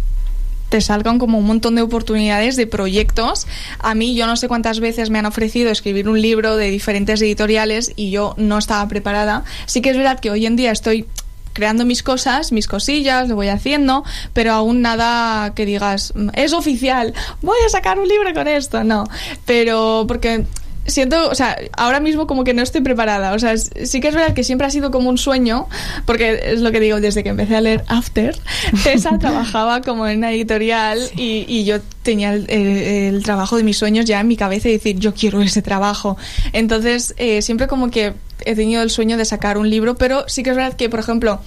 te 0.71 0.79
salgan 0.79 1.19
como 1.19 1.37
un 1.37 1.45
montón 1.45 1.75
de 1.75 1.81
oportunidades 1.81 2.55
de 2.55 2.65
proyectos. 2.65 3.45
A 3.79 3.93
mí 3.93 4.15
yo 4.15 4.25
no 4.25 4.37
sé 4.37 4.47
cuántas 4.47 4.79
veces 4.79 5.09
me 5.09 5.19
han 5.19 5.25
ofrecido 5.25 5.69
escribir 5.69 6.07
un 6.07 6.21
libro 6.21 6.55
de 6.55 6.69
diferentes 6.71 7.21
editoriales 7.21 7.91
y 7.97 8.09
yo 8.09 8.35
no 8.37 8.57
estaba 8.57 8.87
preparada. 8.87 9.43
Sí 9.65 9.81
que 9.81 9.89
es 9.89 9.97
verdad 9.97 10.19
que 10.21 10.31
hoy 10.31 10.45
en 10.45 10.55
día 10.55 10.71
estoy 10.71 11.07
creando 11.53 11.85
mis 11.85 12.03
cosas, 12.03 12.51
mis 12.51 12.67
cosillas, 12.67 13.27
lo 13.27 13.35
voy 13.35 13.49
haciendo, 13.49 14.03
pero 14.33 14.53
aún 14.53 14.81
nada 14.81 15.53
que 15.53 15.65
digas, 15.65 16.13
"Mm, 16.15 16.29
es 16.33 16.53
oficial, 16.53 17.13
voy 17.41 17.57
a 17.65 17.69
sacar 17.69 17.99
un 17.99 18.07
libro 18.07 18.33
con 18.33 18.47
esto, 18.47 18.83
no. 18.83 19.03
Pero 19.45 20.05
porque 20.07 20.45
siento, 20.87 21.29
o 21.29 21.35
sea, 21.35 21.57
ahora 21.77 21.99
mismo 21.99 22.27
como 22.27 22.43
que 22.43 22.53
no 22.53 22.61
estoy 22.61 22.81
preparada. 22.81 23.33
O 23.33 23.39
sea, 23.39 23.55
sí 23.57 23.99
que 24.01 24.07
es 24.09 24.15
verdad 24.15 24.33
que 24.33 24.43
siempre 24.43 24.67
ha 24.67 24.69
sido 24.71 24.91
como 24.91 25.09
un 25.09 25.17
sueño, 25.17 25.67
porque 26.05 26.39
es 26.43 26.61
lo 26.61 26.71
que 26.71 26.79
digo, 26.79 26.99
desde 26.99 27.23
que 27.23 27.29
empecé 27.29 27.55
a 27.55 27.61
leer 27.61 27.83
After, 27.87 28.35
Tessa 28.83 29.17
trabajaba 29.19 29.81
como 29.81 30.07
en 30.07 30.19
una 30.19 30.31
editorial 30.31 30.99
y, 31.15 31.45
y 31.47 31.63
yo 31.65 31.79
tenía 32.03 32.33
el, 32.33 32.49
el- 32.49 32.67
el 33.15 33.23
trabajo 33.23 33.57
de 33.57 33.63
mis 33.63 33.77
sueños 33.77 34.05
ya 34.05 34.19
en 34.19 34.27
mi 34.27 34.37
cabeza 34.37 34.69
y 34.69 34.73
decir, 34.73 34.97
yo 34.99 35.13
quiero 35.13 35.41
ese 35.41 35.61
trabajo. 35.61 36.17
Entonces, 36.53 37.13
eh, 37.17 37.41
siempre 37.41 37.67
como 37.67 37.91
que 37.91 38.13
he 38.45 38.55
tenido 38.55 38.81
el 38.81 38.89
sueño 38.89 39.17
de 39.17 39.25
sacar 39.25 39.57
un 39.59 39.69
libro, 39.69 39.95
pero 39.95 40.25
sí 40.27 40.41
que 40.43 40.49
es 40.49 40.55
verdad 40.55 40.73
que, 40.75 40.89
por 40.89 40.99
ejemplo, 40.99 41.39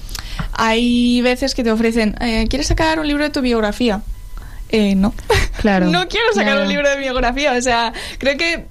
hay 0.53 1.21
veces 1.23 1.55
que 1.55 1.65
te 1.65 1.71
ofrecen, 1.73 2.17
eh, 2.21 2.47
¿quieres 2.49 2.69
sacar 2.69 3.01
un 3.01 3.07
libro 3.09 3.25
de 3.25 3.31
tu 3.31 3.41
biografía? 3.41 4.03
Eh, 4.71 4.95
no. 4.95 5.13
Claro. 5.61 5.87
no 5.91 6.09
quiero 6.09 6.27
sacar 6.35 6.53
Claro. 6.53 6.63
un 6.63 6.69
libro 6.69 6.89
de 6.89 6.97
biografía. 6.99 7.53
O 7.53 7.63
sea, 7.63 7.93
creo 8.19 8.37
que 8.37 8.67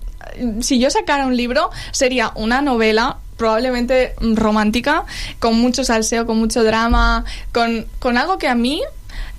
si 0.62 0.80
yo 0.80 0.90
sacara 0.90 1.26
un 1.26 1.36
libro 1.38 1.70
sería 1.92 2.32
una 2.36 2.62
novela 2.62 3.18
probablemente 3.38 4.14
romántica, 4.22 5.06
con 5.40 5.60
mucho 5.60 5.84
salseo, 5.84 6.26
con 6.26 6.38
mucho 6.38 6.64
drama, 6.64 7.26
con, 7.52 7.86
con 8.00 8.18
algo 8.18 8.38
que 8.38 8.48
a 8.48 8.56
mí 8.56 8.82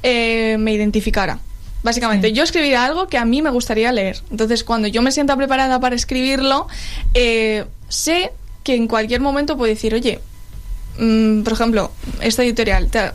eh, 0.02 0.56
me 0.58 0.72
identificara. 0.72 1.38
Básicamente, 1.82 2.32
yo 2.32 2.42
escribiría 2.42 2.84
algo 2.84 3.08
que 3.08 3.18
a 3.18 3.24
mí 3.24 3.42
me 3.42 3.50
gustaría 3.50 3.92
leer. 3.92 4.20
Entonces, 4.30 4.64
cuando 4.64 4.88
yo 4.88 5.02
me 5.02 5.12
sienta 5.12 5.36
preparada 5.36 5.80
para 5.80 5.94
escribirlo, 5.94 6.66
eh, 7.12 7.66
sé 7.88 8.32
que 8.62 8.74
en 8.74 8.88
cualquier 8.88 9.20
momento 9.20 9.56
puedo 9.56 9.68
decir, 9.72 9.94
oye, 9.94 10.20
mm, 10.98 11.42
por 11.42 11.52
ejemplo, 11.52 11.92
esta 12.20 12.42
editorial, 12.42 12.88
te- 12.90 13.12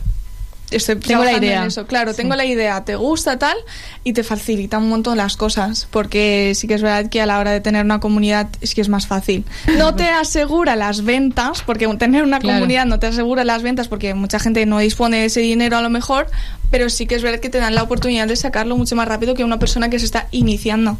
estoy 0.70 0.96
Tengo 0.96 1.24
la 1.24 1.32
idea. 1.36 1.60
en 1.62 1.68
eso. 1.68 1.86
Claro, 1.86 2.12
Sí. 2.12 2.18
tengo 2.18 2.36
la 2.36 2.44
idea, 2.44 2.84
te 2.84 2.96
gusta 2.96 3.38
tal 3.38 3.56
y 4.04 4.12
te 4.12 4.22
facilita 4.24 4.78
un 4.78 4.88
montón 4.88 5.16
las 5.18 5.36
cosas, 5.36 5.86
porque 5.90 6.52
sí 6.54 6.66
que 6.68 6.74
es 6.74 6.82
verdad 6.82 7.08
que 7.10 7.20
a 7.20 7.26
la 7.26 7.38
hora 7.38 7.50
de 7.52 7.60
tener 7.60 7.84
una 7.84 8.00
comunidad 8.00 8.48
es 8.60 8.74
que 8.74 8.80
es 8.80 8.88
más 8.88 9.06
fácil. 9.06 9.44
No 9.78 9.94
te 9.94 10.04
asegura 10.08 10.76
las 10.76 11.02
ventas, 11.04 11.62
porque 11.62 11.86
tener 11.98 12.22
una 12.22 12.38
Claro. 12.38 12.58
comunidad 12.58 12.86
no 12.86 12.98
te 12.98 13.06
asegura 13.08 13.44
las 13.44 13.62
ventas 13.62 13.88
porque 13.88 14.14
mucha 14.14 14.38
gente 14.38 14.64
no 14.66 14.78
dispone 14.78 15.18
de 15.18 15.24
ese 15.26 15.40
dinero 15.40 15.76
a 15.76 15.82
lo 15.82 15.90
mejor, 15.90 16.26
pero 16.70 16.88
sí 16.88 17.06
que 17.06 17.14
es 17.16 17.22
verdad 17.22 17.40
que 17.40 17.48
te 17.50 17.58
dan 17.58 17.74
la 17.74 17.82
oportunidad 17.82 18.26
de 18.28 18.36
sacarlo 18.36 18.76
mucho 18.76 18.94
más 18.96 19.08
rápido 19.08 19.34
que 19.34 19.44
una 19.44 19.58
persona 19.58 19.90
que 19.90 19.98
se 19.98 20.04
está 20.04 20.28
iniciando. 20.30 20.98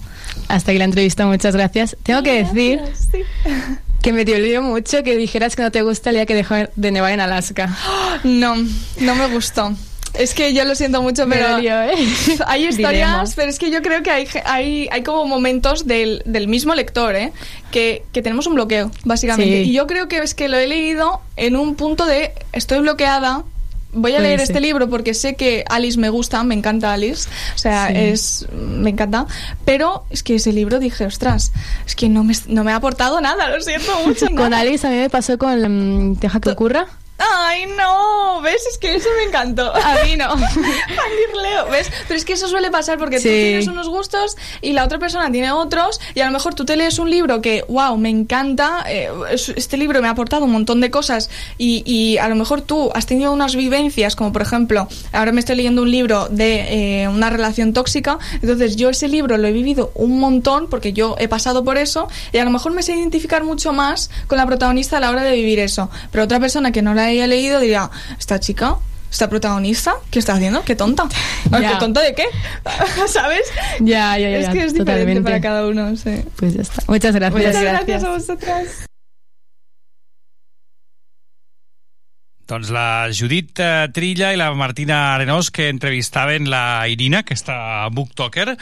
Hasta 0.49 0.73
aquí 0.73 0.79
la 0.79 0.85
entrevista, 0.85 1.27
muchas 1.27 1.55
gracias. 1.55 1.97
Tengo 2.03 2.23
que 2.23 2.43
decir 2.45 2.81
que 4.03 4.13
me 4.13 4.25
dolió 4.25 4.63
mucho 4.63 5.03
que 5.03 5.17
dijeras 5.17 5.57
que 5.57 5.63
no 5.63 5.71
te 5.71 5.83
gusta 5.83 6.11
el 6.11 6.17
día 6.17 6.27
que 6.27 6.35
dejó 6.35 6.55
de 6.75 6.91
nevar 6.91 7.13
en 7.13 7.21
Alaska. 7.21 7.77
No, 8.25 8.55
no 9.01 9.15
me 9.15 9.27
gustó. 9.29 9.75
Es 10.15 10.35
que 10.35 10.53
yo 10.53 10.65
lo 10.65 10.75
siento 10.75 11.01
mucho, 11.03 11.27
pero 11.29 11.51
dolió, 11.51 11.81
¿eh? 11.83 11.93
hay 12.47 12.67
historias, 12.67 12.93
Diremos. 12.93 13.35
pero 13.37 13.49
es 13.49 13.59
que 13.59 13.71
yo 13.71 13.81
creo 13.81 14.03
que 14.03 14.11
hay, 14.11 14.27
hay, 14.45 14.89
hay 14.91 15.03
como 15.03 15.25
momentos 15.25 15.87
del, 15.87 16.23
del 16.27 16.49
mismo 16.49 16.75
lector, 16.75 17.15
¿eh? 17.15 17.33
Que, 17.71 18.03
que 18.13 18.21
tenemos 18.21 18.47
un 18.49 18.57
bloqueo, 18.57 18.91
básicamente. 19.05 19.63
Sí. 19.65 19.71
Y 19.71 19.73
yo 19.73 19.87
creo 19.87 20.09
que 20.09 20.19
es 20.19 20.35
que 20.35 20.49
lo 20.49 20.59
he 20.59 20.67
leído 20.67 21.21
en 21.37 21.55
un 21.57 21.77
punto 21.77 22.07
de 22.07 22.33
estoy 22.53 22.81
bloqueada. 22.81 23.45
Voy 23.93 24.15
a 24.15 24.21
leer 24.21 24.41
este 24.41 24.61
libro 24.61 24.89
porque 24.89 25.15
sé 25.15 25.35
que 25.35 25.65
Alice 25.69 25.99
me 25.99 26.11
gusta, 26.11 26.43
me 26.45 26.55
encanta 26.55 26.93
Alice, 26.93 27.29
o 27.55 27.59
sea, 27.59 27.89
Sí. 27.89 27.95
es 27.97 28.47
me 28.53 28.91
encanta, 28.91 29.27
pero 29.65 30.05
es 30.11 30.23
que 30.23 30.37
ese 30.37 30.53
libro 30.53 30.79
dije, 30.79 31.05
ostras, 31.07 31.53
es 31.87 31.97
que 31.97 32.09
no 32.09 32.23
me, 32.23 32.35
no 32.47 32.63
me 32.65 32.73
ha 32.73 32.77
aportado 32.77 33.21
nada, 33.21 33.49
lo 33.49 33.61
siento 33.61 33.91
mucho. 34.07 34.27
Con. 34.37 34.55
Alice 34.55 34.87
a 34.87 34.91
mí 34.91 34.97
me 34.97 35.11
pasó 35.11 35.39
con 35.39 36.11
mm, 36.13 36.21
Deja 36.21 36.41
que 36.41 36.51
ocurra. 36.51 36.87
Ay, 37.21 37.67
no, 37.77 38.41
¿ves? 38.41 38.65
Es 38.71 38.79
que 38.79 38.95
eso 38.97 39.09
me 39.19 39.25
encantó. 39.25 39.75
A 39.75 40.05
mí 40.05 40.17
no. 40.17 40.29
Fangirl 40.39 41.43
Leo, 41.43 41.69
¿ves? 41.71 41.91
Pero 42.09 42.19
es 42.19 42.25
que 42.25 42.33
eso 42.35 42.49
suele 42.49 42.71
pasar 42.71 42.99
porque 42.99 43.17
tú 43.17 43.23
Sí. 43.23 43.29
tienes 43.29 43.67
unos 43.69 43.89
gustos 43.89 44.37
y 44.61 44.73
la 44.73 44.85
otra 44.85 44.99
persona 44.99 45.31
tiene 45.31 45.53
otros 45.53 46.01
y 46.15 46.21
a 46.21 46.27
lo 46.27 46.33
mejor 46.33 46.55
tú 46.55 46.65
te 46.65 46.77
lees 46.77 46.99
un 46.99 47.11
libro 47.11 47.41
que, 47.43 47.65
wow, 47.69 47.97
me 47.97 48.09
encanta, 48.09 48.85
eh, 48.89 49.11
es- 49.31 49.51
este 49.51 49.77
libro 49.77 50.01
me 50.03 50.09
ha 50.09 50.13
aportado 50.13 50.45
un 50.45 50.53
montón 50.53 50.81
de 50.81 50.91
cosas 50.91 51.31
y, 51.59 51.83
y 51.85 52.19
a 52.19 52.29
lo 52.29 52.35
mejor 52.35 52.63
tú 52.63 52.91
has 52.95 53.07
tenido 53.07 53.33
unas 53.33 53.57
vivencias 53.57 54.17
como 54.17 54.33
por 54.33 54.43
ejemplo, 54.43 54.89
ahora 55.13 55.33
me 55.33 55.41
estoy 55.41 55.57
leyendo 55.57 55.83
un 55.83 55.91
libro 55.91 56.29
de 56.29 57.03
eh, 57.03 57.09
una 57.09 57.31
relación 57.31 57.73
tóxica, 57.73 58.19
entonces 58.41 58.77
yo 58.77 58.89
ese 58.91 59.09
libro 59.09 59.37
lo 59.37 59.47
he 59.49 59.53
vivido 59.53 59.93
un 59.95 60.19
montón 60.19 60.69
porque 60.69 60.93
yo 60.93 61.17
he 61.19 61.29
pasado 61.29 61.65
por 61.65 61.77
eso 61.79 62.09
y 62.33 62.39
a 62.39 62.45
lo 62.45 62.51
mejor 62.51 62.73
me 62.73 62.83
sé 62.83 62.95
identificar 62.95 63.45
mucho 63.45 63.73
más 63.73 64.11
con 64.27 64.39
la 64.39 64.47
protagonista 64.47 64.97
a 64.97 65.01
la 65.01 65.11
hora 65.11 65.23
de 65.23 65.33
vivir 65.33 65.59
eso, 65.59 65.91
pero 66.11 66.25
otra 66.25 66.41
persona 66.41 66.73
que 66.73 66.83
no 66.83 66.95
la 66.95 67.10
haya 67.11 67.27
leído 67.27 67.61
dirá, 67.61 67.91
esta 68.19 68.41
chica 68.41 68.77
esta 69.11 69.29
protagonista, 69.29 69.95
¿qué 70.11 70.21
está 70.21 70.35
haciendo? 70.35 70.63
¡Qué 70.63 70.77
tonta! 70.77 71.09
Ay, 71.51 71.63
Ya. 71.63 71.73
¿Qué 71.73 71.77
tonta 71.79 72.01
de 72.01 72.15
qué? 72.15 72.27
¿Sabes? 73.09 73.43
Ya, 73.81 74.17
ya, 74.17 74.31
ya. 74.31 74.39
es 74.39 74.49
que 74.49 74.65
es 74.65 74.73
diferente 74.73 74.79
totalmente. 74.79 75.23
para 75.23 75.41
cada 75.41 75.67
uno, 75.67 75.97
sí. 75.97 76.23
Pues 76.37 76.55
ya 76.55 76.63
está. 76.63 76.83
Muchas 76.87 77.15
gracias. 77.15 77.45
Muchas 77.45 77.63
gracias 77.63 78.05
a 78.05 78.09
vosotras. 78.11 78.87
Doncs 82.51 82.71
la 82.75 83.09
Judit 83.15 83.61
eh, 83.63 83.89
Trilla 83.95 84.33
i 84.35 84.39
la 84.39 84.49
Martina 84.59 85.15
Arenós 85.15 85.53
que 85.55 85.69
entrevistaven 85.71 86.49
la 86.51 86.83
Irina, 86.91 87.23
que 87.23 87.37
està 87.39 87.85
a 87.85 87.91
Booktoker, 87.95 88.57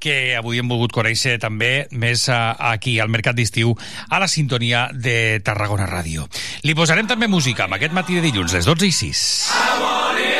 que 0.00 0.34
avui 0.38 0.58
hem 0.58 0.70
volgut 0.70 0.94
conèixer 0.96 1.36
també 1.42 1.86
més 1.92 2.26
eh, 2.28 2.40
aquí 2.72 2.98
al 2.98 3.12
Mercat 3.12 3.38
d'Estiu 3.38 3.76
a 4.08 4.22
la 4.22 4.28
sintonia 4.28 4.88
de 4.92 5.40
Tarragona 5.44 5.88
Ràdio. 5.90 6.26
Li 6.64 6.74
posarem 6.74 7.06
també 7.10 7.28
música 7.28 7.68
amb 7.68 7.78
aquest 7.78 7.96
matí 7.96 8.18
de 8.18 8.26
dilluns, 8.26 8.56
les 8.56 8.68
12 8.68 8.88
i 8.88 8.96
6. 9.04 9.26
adventure 10.10 10.39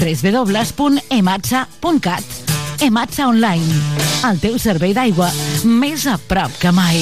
www.ematsa.cat 0.00 2.24
Ematsa 2.80 3.28
Online, 3.28 3.68
el 4.30 4.38
teu 4.40 4.56
servei 4.58 4.94
d'aigua 4.96 5.28
més 5.68 6.06
a 6.08 6.16
prop 6.30 6.50
que 6.62 6.72
mai. 6.72 6.96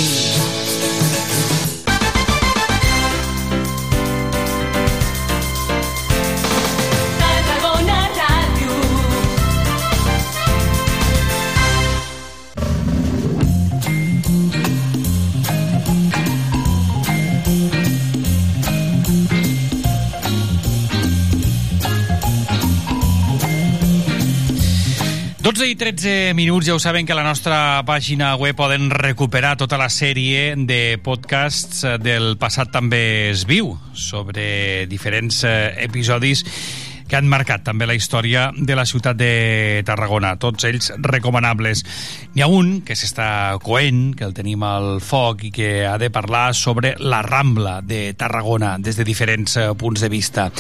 12 25.59 25.73
i 25.73 25.75
13 25.75 26.35
minuts, 26.39 26.69
ja 26.69 26.75
ho 26.77 26.79
saben 26.79 27.03
que 27.03 27.11
a 27.11 27.17
la 27.19 27.25
nostra 27.27 27.83
pàgina 27.83 28.29
web 28.39 28.55
poden 28.55 28.93
recuperar 28.95 29.57
tota 29.59 29.75
la 29.75 29.89
sèrie 29.91 30.53
de 30.55 31.01
podcasts 31.03 31.81
eh, 31.83 31.97
del 31.99 32.37
passat 32.39 32.71
també 32.71 33.33
es 33.33 33.43
viu 33.43 33.73
sobre 33.91 34.87
diferents 34.87 35.41
eh, 35.43 35.75
episodis 35.83 36.45
que 37.09 37.17
han 37.17 37.29
marcat 37.29 37.65
també 37.65 37.89
la 37.89 37.97
història 37.97 38.51
de 38.55 38.77
la 38.77 38.85
ciutat 38.87 39.17
de 39.19 39.83
Tarragona, 39.89 40.35
tots 40.39 40.67
ells 40.69 40.93
recomanables. 41.01 41.83
N'hi 42.35 42.45
ha 42.45 42.51
un 42.53 42.83
que 42.87 42.97
s'està 42.99 43.57
coent, 43.65 44.13
que 44.19 44.27
el 44.29 44.35
tenim 44.37 44.63
al 44.67 45.01
foc 45.05 45.47
i 45.49 45.53
que 45.55 45.71
ha 45.89 45.97
de 45.99 46.11
parlar 46.13 46.53
sobre 46.55 46.95
la 47.01 47.23
Rambla 47.25 47.81
de 47.83 48.13
Tarragona 48.19 48.77
des 48.79 49.01
de 49.01 49.07
diferents 49.09 49.57
eh, 49.57 49.67
punts 49.79 50.05
de 50.05 50.13
vista. 50.13 50.51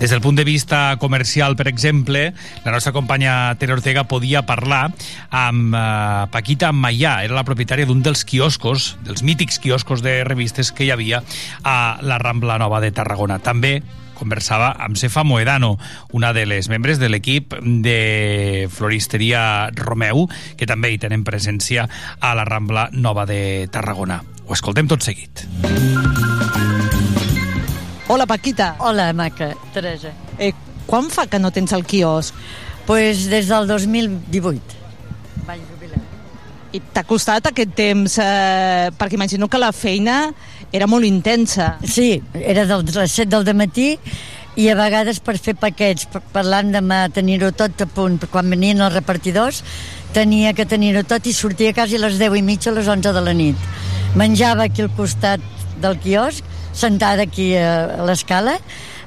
Des 0.00 0.10
del 0.10 0.20
punt 0.20 0.36
de 0.36 0.44
vista 0.44 0.96
comercial, 0.98 1.56
per 1.56 1.68
exemple, 1.70 2.32
la 2.64 2.74
nostra 2.74 2.92
companya 2.92 3.54
Tere 3.58 3.78
Ortega 3.78 4.04
podia 4.10 4.42
parlar 4.46 4.88
amb 5.30 5.74
eh, 5.78 6.26
Paquita 6.34 6.72
Maià, 6.74 7.20
era 7.22 7.38
la 7.38 7.46
propietària 7.46 7.86
d'un 7.86 8.02
dels 8.02 8.26
quioscos, 8.26 8.96
dels 9.06 9.22
mítics 9.22 9.62
quioscos 9.62 10.02
de 10.02 10.22
revistes 10.26 10.72
que 10.74 10.86
hi 10.86 10.90
havia 10.90 11.22
a 11.62 11.98
la 12.02 12.18
Rambla 12.18 12.58
Nova 12.58 12.82
de 12.82 12.90
Tarragona. 12.90 13.38
També 13.38 13.78
conversava 14.22 14.72
amb 14.78 14.96
Cefa 14.96 15.24
Moedano, 15.26 15.74
una 16.14 16.32
de 16.32 16.46
les 16.46 16.70
membres 16.70 17.02
de 17.02 17.10
l'equip 17.10 17.56
de 17.60 18.68
floristeria 18.70 19.70
Romeu, 19.74 20.28
que 20.56 20.68
també 20.70 20.92
hi 20.92 21.00
tenen 21.02 21.26
presència 21.26 21.88
a 22.20 22.34
la 22.38 22.46
Rambla 22.48 22.88
Nova 22.94 23.26
de 23.26 23.66
Tarragona. 23.72 24.22
Ho 24.46 24.54
escoltem 24.54 24.88
tot 24.90 25.02
seguit. 25.02 25.46
Hola, 28.12 28.26
Paquita. 28.26 28.74
Hola, 28.78 29.12
maca, 29.16 29.54
Teresa. 29.72 30.10
Eh, 30.38 30.52
quan 30.86 31.08
fa 31.08 31.26
que 31.30 31.38
no 31.40 31.52
tens 31.54 31.72
el 31.72 31.86
quiosc? 31.88 32.34
Pues 32.84 33.28
des 33.30 33.48
del 33.48 33.66
2018. 33.70 34.60
Vaig 35.46 35.62
jubilar. 35.70 36.00
I 36.72 36.80
t'ha 36.92 37.04
costat 37.08 37.48
aquest 37.48 37.72
temps? 37.78 38.18
Eh, 38.20 38.90
perquè 38.98 39.16
imagino 39.16 39.48
que 39.48 39.60
la 39.60 39.72
feina 39.72 40.26
era 40.72 40.86
molt 40.88 41.04
intensa. 41.04 41.76
Sí, 41.84 42.22
era 42.34 42.64
de 42.66 42.78
les 42.82 43.12
7 43.12 43.42
del 43.44 43.54
matí 43.58 43.98
i 44.56 44.68
a 44.68 44.74
vegades 44.76 45.20
per 45.24 45.38
fer 45.40 45.54
paquets, 45.56 46.06
per- 46.12 46.22
parlant 46.32 46.72
de 46.74 46.80
mà, 46.84 47.06
tenir-ho 47.12 47.52
tot 47.56 47.80
a 47.80 47.86
punt, 47.86 48.18
quan 48.30 48.50
venien 48.52 48.80
els 48.84 48.92
repartidors, 48.94 49.62
tenia 50.12 50.52
que 50.52 50.66
tenir-ho 50.68 51.04
tot 51.08 51.24
i 51.26 51.32
sortia 51.32 51.72
quasi 51.72 51.96
a 51.96 52.02
les 52.04 52.18
10 52.20 52.36
i 52.36 52.42
mitja 52.42 52.70
a 52.70 52.74
les 52.76 52.88
11 52.88 53.12
de 53.16 53.20
la 53.24 53.32
nit. 53.32 53.56
Menjava 54.16 54.64
aquí 54.68 54.82
al 54.84 54.90
costat 54.96 55.40
del 55.80 55.96
quiosc, 55.98 56.44
sentada 56.72 57.22
aquí 57.24 57.54
a, 57.56 58.04
l'escala, 58.04 58.58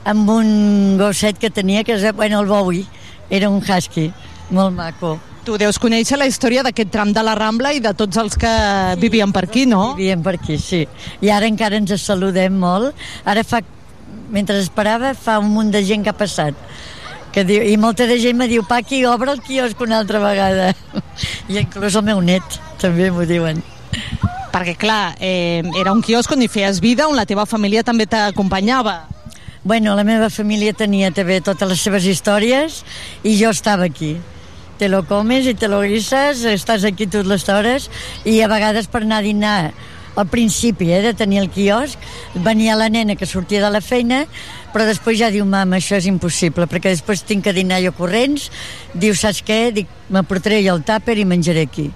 amb 0.06 0.30
un 0.30 0.98
gosset 0.98 1.38
que 1.42 1.50
tenia, 1.50 1.84
que 1.84 1.94
és, 1.94 2.12
bueno, 2.14 2.42
el 2.42 2.48
Bowie, 2.50 2.86
era 3.30 3.50
un 3.50 3.62
husky, 3.62 4.12
molt 4.50 4.74
maco. 4.74 5.20
Tu 5.46 5.60
deus 5.62 5.78
conèixer 5.78 6.18
la 6.18 6.26
història 6.26 6.64
d'aquest 6.66 6.90
tram 6.90 7.12
de 7.14 7.22
la 7.22 7.36
Rambla 7.38 7.70
i 7.76 7.82
de 7.84 7.92
tots 7.94 8.18
els 8.18 8.34
que 8.42 8.50
vivien 8.98 9.30
per 9.30 9.44
aquí, 9.46 9.68
no? 9.70 9.94
Vivien 9.94 10.24
per 10.26 10.40
aquí, 10.40 10.58
sí. 10.58 10.80
I 11.22 11.30
ara 11.30 11.46
encara 11.46 11.78
ens 11.78 11.94
saludem 12.02 12.56
molt. 12.58 12.98
Ara 13.30 13.44
fa, 13.46 13.60
mentre 14.34 14.58
esperava, 14.64 15.14
fa 15.14 15.38
un 15.38 15.52
munt 15.54 15.70
de 15.76 15.84
gent 15.86 16.02
que 16.02 16.10
ha 16.10 16.18
passat. 16.18 16.58
Que 17.30 17.46
diu, 17.46 17.62
I 17.62 17.78
molta 17.78 18.10
de 18.10 18.18
gent 18.18 18.42
me 18.42 18.50
diu, 18.50 18.66
Paqui, 18.66 19.04
obre 19.06 19.36
el 19.38 19.46
quiosc 19.46 19.86
una 19.86 20.00
altra 20.02 20.24
vegada. 20.24 20.74
I 21.52 21.62
inclús 21.62 21.94
el 21.94 22.08
meu 22.10 22.26
net, 22.26 22.60
també 22.82 23.14
m'ho 23.14 23.30
diuen. 23.30 23.62
Perquè, 24.50 24.74
clar, 24.82 25.14
eh, 25.22 25.62
era 25.78 25.94
un 25.94 26.02
quiosc 26.02 26.32
on 26.34 26.42
hi 26.42 26.50
feies 26.50 26.82
vida, 26.82 27.06
on 27.06 27.20
la 27.20 27.30
teva 27.30 27.46
família 27.46 27.86
també 27.86 28.10
t'acompanyava. 28.10 29.04
Bueno, 29.62 29.94
la 29.94 30.06
meva 30.08 30.32
família 30.34 30.74
tenia 30.74 31.14
també 31.14 31.38
totes 31.42 31.70
les 31.70 31.86
seves 31.86 32.06
històries 32.10 32.82
i 33.22 33.38
jo 33.38 33.54
estava 33.54 33.86
aquí. 33.86 34.16
Te 34.78 34.90
lo 34.90 35.06
comes 35.08 35.46
i 35.48 35.54
te 35.56 35.70
lo 35.72 35.80
guises, 35.88 36.42
estàs 36.52 36.84
aquí 36.84 37.08
totes 37.08 37.30
les 37.32 37.46
hores 37.48 37.90
i 38.28 38.42
a 38.44 38.50
vegades 38.52 38.90
per 38.92 39.06
anar 39.06 39.22
a 39.22 39.26
dinar 39.26 39.60
al 40.16 40.28
principi 40.28 40.90
eh, 40.92 41.02
de 41.04 41.14
tenir 41.14 41.40
el 41.40 41.50
quiosc, 41.50 42.00
venia 42.44 42.76
la 42.76 42.90
nena 42.90 43.16
que 43.16 43.28
sortia 43.28 43.64
de 43.64 43.72
la 43.72 43.82
feina, 43.84 44.26
però 44.74 44.88
després 44.88 45.20
ja 45.20 45.32
diu, 45.32 45.46
mama, 45.48 45.80
això 45.80 46.00
és 46.00 46.08
impossible, 46.12 46.68
perquè 46.72 46.92
després 46.92 47.24
tinc 47.24 47.48
que 47.48 47.56
dinar 47.56 47.82
jo 47.84 47.96
corrents, 47.96 48.50
diu, 48.94 49.16
saps 49.16 49.44
què? 49.48 49.70
Dic, 49.76 49.92
m'aportaré 50.12 50.60
jo 50.66 50.76
el 50.76 50.84
tàper 50.88 51.20
i 51.20 51.28
menjaré 51.28 51.68
aquí. 51.68 51.92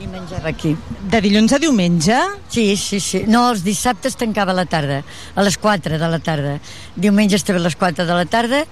I 0.00 0.06
menjava 0.06 0.48
aquí. 0.48 0.74
De 1.10 1.18
dilluns 1.24 1.52
a 1.52 1.58
diumenge? 1.60 2.16
Sí, 2.52 2.76
sí, 2.76 3.00
sí. 3.02 3.22
No, 3.28 3.42
els 3.50 3.64
dissabtes 3.64 4.14
tancava 4.16 4.54
a 4.54 4.56
la 4.56 4.64
tarda, 4.68 5.00
a 5.34 5.44
les 5.44 5.56
4 5.60 5.98
de 5.98 6.08
la 6.08 6.20
tarda. 6.24 6.58
Diumenge 6.96 7.36
estava 7.36 7.58
a 7.58 7.64
les 7.64 7.76
4 7.76 8.06
de 8.06 8.16
la 8.16 8.24
tarda 8.28 8.62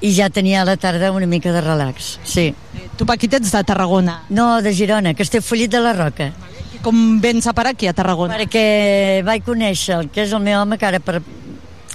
i 0.00 0.10
ja 0.16 0.28
tenia 0.30 0.62
a 0.62 0.64
la 0.68 0.76
tarda 0.76 1.12
una 1.12 1.26
mica 1.26 1.52
de 1.52 1.60
relax, 1.60 2.18
sí. 2.24 2.52
Tu, 2.98 3.06
Paquita, 3.06 3.38
ets 3.38 3.52
de 3.52 3.62
Tarragona? 3.64 4.22
No, 4.30 4.62
de 4.62 4.74
Girona, 4.74 5.14
que 5.14 5.24
estic 5.24 5.42
follit 5.42 5.72
de 5.72 5.80
la 5.82 5.94
Roca. 5.96 6.32
I 6.74 6.82
com 6.84 7.20
vens 7.22 7.46
a 7.46 7.54
parar 7.56 7.74
aquí 7.74 7.88
a 7.88 7.94
Tarragona? 7.96 8.36
Perquè 8.38 9.22
vaig 9.26 9.46
conèixer 9.46 9.98
el 9.98 10.10
que 10.14 10.26
és 10.26 10.34
el 10.34 10.42
meu 10.44 10.60
home, 10.60 10.78
que 10.78 10.86
ara 10.86 11.00
per 11.02 11.20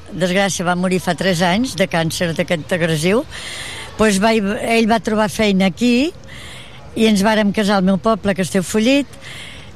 desgràcia 0.10 0.66
va 0.66 0.76
morir 0.80 1.00
fa 1.04 1.14
3 1.16 1.44
anys 1.52 1.76
de 1.78 1.88
càncer 1.88 2.32
d'aquest 2.34 2.74
agressiu. 2.76 3.24
Pues 4.00 4.20
vaig, 4.24 4.44
ell 4.64 4.90
va 4.90 5.00
trobar 5.04 5.30
feina 5.30 5.70
aquí 5.70 6.10
i 6.96 7.08
ens 7.08 7.22
vàrem 7.24 7.54
casar 7.54 7.78
al 7.78 7.86
meu 7.86 8.00
poble, 8.02 8.34
que 8.36 8.44
esteu 8.44 8.64
follit, 8.64 9.08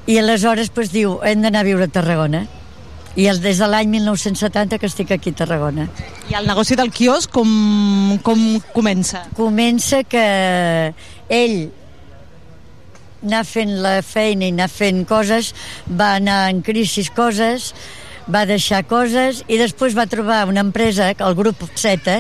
i 0.08 0.18
aleshores 0.20 0.72
pues, 0.74 0.92
diu, 0.92 1.20
hem 1.24 1.44
d'anar 1.44 1.64
a 1.64 1.68
viure 1.68 1.88
a 1.88 1.92
Tarragona. 1.92 2.46
I 3.16 3.28
el, 3.30 3.40
des 3.44 3.60
de 3.62 3.68
l'any 3.70 3.92
1970 3.94 4.80
que 4.82 4.90
estic 4.90 5.12
aquí 5.14 5.34
a 5.34 5.38
Tarragona. 5.44 5.86
I 6.32 6.38
el 6.40 6.48
negoci 6.50 6.78
del 6.80 6.90
quiosc 6.90 7.30
com, 7.34 8.18
com 8.26 8.42
comença? 8.74 9.28
Comença 9.38 10.02
que 10.10 10.24
ell 11.30 11.58
anar 13.24 13.44
fent 13.48 13.76
la 13.84 14.00
feina 14.04 14.50
i 14.50 14.52
anar 14.52 14.70
fent 14.72 15.04
coses, 15.08 15.54
va 15.88 16.16
anar 16.18 16.48
en 16.52 16.64
crisi 16.66 17.06
coses, 17.16 17.72
va 18.28 18.46
deixar 18.50 18.84
coses 18.88 19.44
i 19.48 19.60
després 19.60 19.96
va 19.96 20.08
trobar 20.10 20.44
una 20.50 20.64
empresa, 20.66 21.12
el 21.14 21.36
grup 21.36 21.64
Z, 21.76 22.18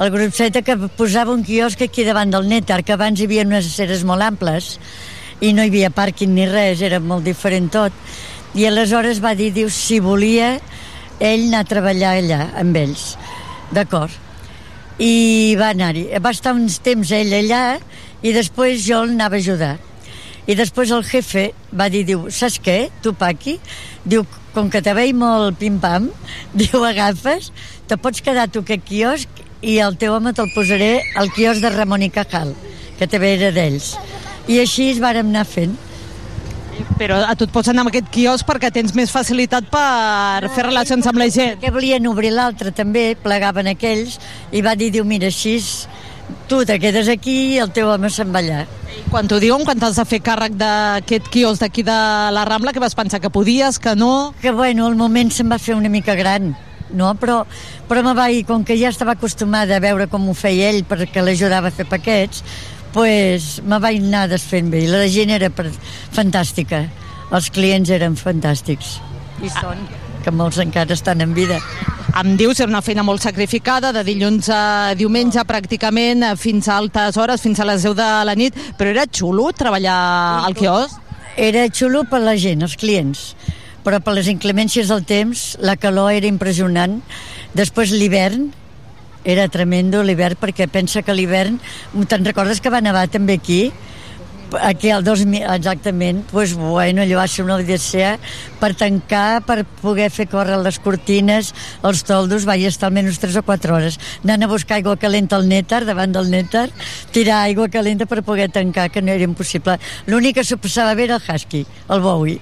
el 0.00 0.10
grup 0.10 0.34
Z 0.34 0.62
que 0.64 0.76
posava 0.96 1.32
un 1.32 1.44
quiosc 1.44 1.82
aquí 1.84 2.04
davant 2.04 2.32
del 2.32 2.48
Netar, 2.48 2.82
que 2.82 2.96
abans 2.96 3.20
hi 3.20 3.28
havia 3.28 3.46
unes 3.46 3.68
aceres 3.68 4.04
molt 4.04 4.24
amples 4.26 4.74
i 5.40 5.54
no 5.56 5.64
hi 5.64 5.72
havia 5.72 5.90
pàrquing 5.92 6.34
ni 6.34 6.46
res, 6.48 6.82
era 6.82 7.00
molt 7.00 7.24
diferent 7.24 7.70
tot. 7.72 7.92
I 8.58 8.66
aleshores 8.66 9.20
va 9.22 9.36
dir, 9.38 9.52
diu, 9.54 9.70
si 9.70 10.00
volia 10.02 10.56
ell 11.20 11.46
anar 11.50 11.62
a 11.62 11.68
treballar 11.68 12.16
allà 12.18 12.40
amb 12.58 12.76
ells. 12.80 13.14
D'acord. 13.70 14.10
I 15.00 15.54
va 15.60 15.70
anar-hi. 15.70 16.08
Va 16.20 16.32
estar 16.34 16.56
uns 16.56 16.80
temps 16.84 17.12
ell 17.14 17.32
allà 17.36 17.62
i 18.22 18.34
després 18.36 18.82
jo 18.84 19.04
el 19.04 19.14
anava 19.14 19.38
a 19.38 19.44
ajudar. 19.44 19.76
I 20.50 20.56
després 20.58 20.90
el 20.90 21.04
jefe 21.06 21.50
va 21.76 21.86
dir, 21.92 22.02
diu, 22.08 22.26
saps 22.34 22.58
què, 22.64 22.88
tu, 23.04 23.12
Paqui? 23.14 23.58
Diu, 24.02 24.24
com 24.54 24.70
que 24.72 24.80
te 24.82 24.94
veig 24.96 25.12
molt 25.14 25.60
pim-pam, 25.60 26.08
diu, 26.60 26.82
agafes, 26.84 27.52
te 27.86 27.98
pots 28.00 28.24
quedar 28.24 28.48
tu 28.50 28.64
aquest 28.64 28.82
quiosc 28.88 29.44
i 29.62 29.76
el 29.84 29.98
teu 30.00 30.16
home 30.16 30.32
te'l 30.34 30.50
posaré 30.56 30.92
al 31.20 31.30
quiosc 31.36 31.62
de 31.62 31.70
Ramon 31.74 32.02
i 32.02 32.10
Cajal, 32.10 32.54
que 32.98 33.06
també 33.06 33.34
era 33.36 33.52
d'ells. 33.54 33.92
I 34.48 34.58
així 34.64 34.88
es 34.90 35.00
vàrem 35.02 35.28
anar 35.30 35.46
fent. 35.46 35.76
Però 37.00 37.20
a 37.24 37.34
tu 37.38 37.46
et 37.48 37.52
pots 37.54 37.70
anar 37.70 37.84
amb 37.84 37.92
aquest 37.92 38.10
quiosc 38.12 38.46
perquè 38.48 38.70
tens 38.74 38.94
més 38.96 39.12
facilitat 39.12 39.68
per 39.72 40.50
fer 40.54 40.66
relacions 40.66 41.06
amb 41.06 41.20
la 41.20 41.28
gent. 41.32 41.58
Que 41.62 41.72
volien 41.74 42.06
obrir 42.10 42.32
l'altre 42.34 42.72
també, 42.76 43.14
plegaven 43.22 43.72
aquells, 43.72 44.18
i 44.52 44.62
va 44.64 44.76
dir, 44.78 44.90
diu, 44.94 45.06
mira, 45.08 45.30
així 45.30 45.58
tu 46.48 46.64
te 46.64 46.78
quedes 46.82 47.08
aquí 47.08 47.54
i 47.54 47.58
el 47.62 47.72
teu 47.74 47.90
home 47.90 48.10
se'n 48.10 48.32
va 48.34 48.42
allà. 48.42 48.64
Quan 49.10 49.28
t'ho 49.30 49.38
diuen, 49.42 49.64
quan 49.66 49.78
t'has 49.78 49.98
de 49.98 50.04
fer 50.06 50.20
càrrec 50.24 50.56
d'aquest 50.58 51.30
quiosc 51.32 51.62
d'aquí 51.62 51.84
de 51.86 51.98
la 52.34 52.44
Rambla, 52.46 52.74
que 52.74 52.82
vas 52.82 52.96
pensar 52.98 53.20
que 53.20 53.30
podies, 53.30 53.78
que 53.78 53.94
no... 53.96 54.34
Que 54.42 54.52
bueno, 54.52 54.88
el 54.88 54.98
moment 54.98 55.30
se'm 55.34 55.50
va 55.50 55.58
fer 55.62 55.76
una 55.78 55.90
mica 55.90 56.14
gran, 56.18 56.52
no? 56.94 57.12
Però, 57.18 57.44
però 57.88 58.02
me 58.06 58.14
va, 58.18 58.28
i 58.30 58.42
com 58.46 58.64
que 58.66 58.78
ja 58.78 58.90
estava 58.90 59.14
acostumada 59.18 59.76
a 59.76 59.82
veure 59.82 60.08
com 60.10 60.28
ho 60.28 60.34
feia 60.34 60.70
ell 60.70 60.84
perquè 60.88 61.22
l'ajudava 61.24 61.70
a 61.70 61.74
fer 61.74 61.86
paquets, 61.90 62.44
pues, 62.92 63.60
me 63.62 63.78
vaig 63.82 64.00
anar 64.02 64.26
desfent 64.30 64.70
bé. 64.72 64.84
I 64.84 64.90
la 64.90 65.06
gent 65.10 65.32
era 65.34 65.50
fantàstica. 65.54 66.84
Els 67.30 67.50
clients 67.54 67.90
eren 67.94 68.16
fantàstics. 68.18 68.98
I 69.40 69.50
són, 69.54 69.86
que 70.24 70.32
molts 70.34 70.58
encara 70.62 70.94
estan 70.96 71.22
en 71.24 71.34
vida. 71.34 71.60
Em 72.20 72.34
dius, 72.36 72.58
era 72.58 72.68
una 72.72 72.82
feina 72.82 73.04
molt 73.06 73.22
sacrificada, 73.22 73.92
de 73.94 74.02
dilluns 74.04 74.48
a 74.50 74.94
diumenge 74.98 75.44
pràcticament, 75.46 76.24
eh, 76.26 76.34
fins 76.36 76.66
a 76.68 76.76
altes 76.80 77.16
hores, 77.16 77.40
fins 77.40 77.60
a 77.60 77.68
les 77.68 77.84
10 77.86 77.94
de 77.94 78.08
la 78.26 78.34
nit, 78.34 78.56
però 78.76 78.90
era 78.90 79.06
xulo 79.06 79.52
treballar 79.54 80.44
al 80.44 80.56
quiosc? 80.58 80.98
Era 81.36 81.68
xulo 81.70 82.02
per 82.10 82.20
la 82.20 82.34
gent, 82.36 82.62
els 82.66 82.74
clients, 82.76 83.36
però 83.84 84.00
per 84.02 84.16
les 84.16 84.26
inclemències 84.28 84.90
del 84.90 85.04
temps 85.06 85.56
la 85.62 85.76
calor 85.76 86.10
era 86.12 86.26
impressionant. 86.26 86.98
Després 87.54 87.94
l'hivern, 87.94 88.50
era 89.24 89.48
tremendo 89.48 90.02
l'hivern 90.02 90.38
perquè 90.40 90.68
pensa 90.70 91.02
que 91.02 91.14
l'hivern 91.14 91.58
te'n 92.08 92.26
recordes 92.26 92.60
que 92.60 92.72
va 92.72 92.80
nevar 92.84 93.08
també 93.12 93.36
aquí? 93.40 93.70
Aquí 94.50 94.90
al 94.90 95.04
2000, 95.06 95.44
exactament. 95.54 96.24
Pues 96.32 96.56
bueno, 96.58 97.04
allò 97.04 97.20
va 97.20 97.26
ser 97.30 97.44
una 97.44 97.54
odissea 97.54 98.16
per 98.58 98.72
tancar, 98.74 99.44
per 99.46 99.62
poder 99.78 100.08
fer 100.10 100.26
córrer 100.26 100.56
les 100.58 100.80
cortines, 100.82 101.52
els 101.86 102.02
toldos 102.02 102.48
vaig 102.48 102.64
estar 102.66 102.88
almenys 102.88 103.20
3 103.22 103.38
o 103.38 103.44
4 103.46 103.76
hores 103.76 104.00
anant 104.24 104.42
a 104.42 104.50
buscar 104.50 104.80
aigua 104.80 104.96
calenta 104.98 105.38
al 105.38 105.46
nètar, 105.46 105.84
davant 105.86 106.10
del 106.16 106.32
nètar 106.34 106.66
tirar 107.14 107.44
aigua 107.44 107.68
calenta 107.70 108.10
per 108.10 108.24
poder 108.26 108.48
tancar 108.50 108.88
que 108.90 109.02
no 109.02 109.14
era 109.14 109.28
impossible, 109.28 109.78
l'únic 110.10 110.40
que 110.40 110.44
s'ho 110.44 110.58
passava 110.58 110.98
bé 110.98 111.06
era 111.06 111.20
el 111.20 111.30
husky, 111.30 111.62
el 111.88 112.02
Bowie. 112.02 112.40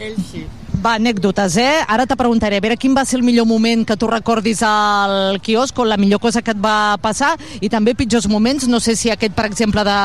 Ell 0.00 0.16
sí 0.32 0.46
Va, 0.80 0.94
anècdotes, 0.96 1.58
eh? 1.60 1.82
Ara 1.92 2.06
te 2.08 2.16
preguntaré, 2.16 2.56
a 2.56 2.62
veure 2.64 2.78
quin 2.80 2.94
va 2.96 3.02
ser 3.04 3.18
el 3.18 3.24
millor 3.26 3.44
moment 3.44 3.82
que 3.84 3.98
tu 4.00 4.06
recordis 4.08 4.62
al 4.64 5.36
quiosc 5.44 5.76
o 5.76 5.84
la 5.84 5.98
millor 6.00 6.22
cosa 6.22 6.40
que 6.40 6.54
et 6.54 6.62
va 6.62 6.96
passar 7.02 7.34
i 7.60 7.68
també 7.68 7.92
pitjors 7.92 8.24
moments, 8.32 8.64
no 8.64 8.80
sé 8.80 8.94
si 8.96 9.12
aquest, 9.12 9.34
per 9.36 9.44
exemple, 9.50 9.84
de, 9.84 9.98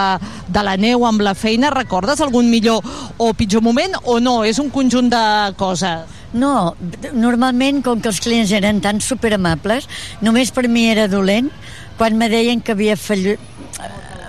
de 0.52 0.64
la 0.68 0.76
neu 0.76 1.06
amb 1.08 1.24
la 1.24 1.32
feina, 1.32 1.72
recordes 1.72 2.20
algun 2.20 2.52
millor 2.52 2.84
o 3.16 3.32
pitjor 3.32 3.64
moment 3.64 3.96
o 4.04 4.20
no? 4.20 4.42
És 4.44 4.60
un 4.60 4.68
conjunt 4.74 5.08
de 5.14 5.24
coses. 5.56 6.12
No, 6.36 6.76
normalment, 7.16 7.80
com 7.86 8.04
que 8.04 8.12
els 8.12 8.20
clients 8.20 8.52
eren 8.52 8.84
tan 8.84 9.00
superamables, 9.00 9.88
només 10.20 10.52
per 10.52 10.68
mi 10.68 10.90
era 10.92 11.08
dolent 11.08 11.48
quan 11.96 12.20
me 12.20 12.28
deien 12.28 12.60
que 12.60 12.76
havia 12.76 13.00
fallut, 13.00 13.40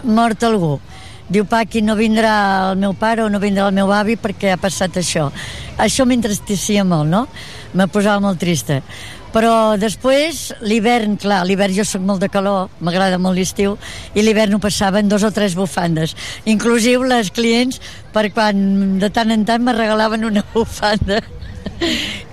mort 0.06 0.46
algú. 0.46 0.76
Diu, 1.28 1.42
Paqui, 1.50 1.82
no 1.82 1.96
vindrà 1.98 2.32
el 2.70 2.78
meu 2.78 2.92
pare 2.94 3.24
o 3.24 3.30
no 3.30 3.40
vindrà 3.42 3.66
el 3.66 3.74
meu 3.74 3.90
avi 3.90 4.14
perquè 4.14 4.52
ha 4.54 4.60
passat 4.62 5.00
això. 5.00 5.26
Això 5.82 6.06
m'entristecia 6.06 6.84
molt, 6.86 7.10
no? 7.10 7.26
Me 7.74 7.88
posava 7.90 8.22
molt 8.22 8.38
trista. 8.38 8.78
Però 9.34 9.74
després, 9.76 10.54
l'hivern, 10.64 11.18
clar, 11.20 11.42
l'hivern 11.44 11.74
jo 11.76 11.84
sóc 11.84 12.00
molt 12.06 12.22
de 12.22 12.30
calor, 12.32 12.70
m'agrada 12.80 13.18
molt 13.20 13.36
l'estiu, 13.36 13.74
i 14.14 14.22
l'hivern 14.22 14.56
ho 14.56 14.60
passava 14.62 15.02
en 15.02 15.10
dos 15.10 15.26
o 15.26 15.32
tres 15.34 15.56
bufandes. 15.58 16.14
Inclusiu 16.48 17.02
les 17.04 17.32
clients, 17.34 17.82
per 18.14 18.30
quan 18.32 18.96
de 19.02 19.10
tant 19.12 19.34
en 19.34 19.44
tant 19.44 19.66
me 19.66 19.74
regalaven 19.76 20.24
una 20.30 20.44
bufanda. 20.54 21.20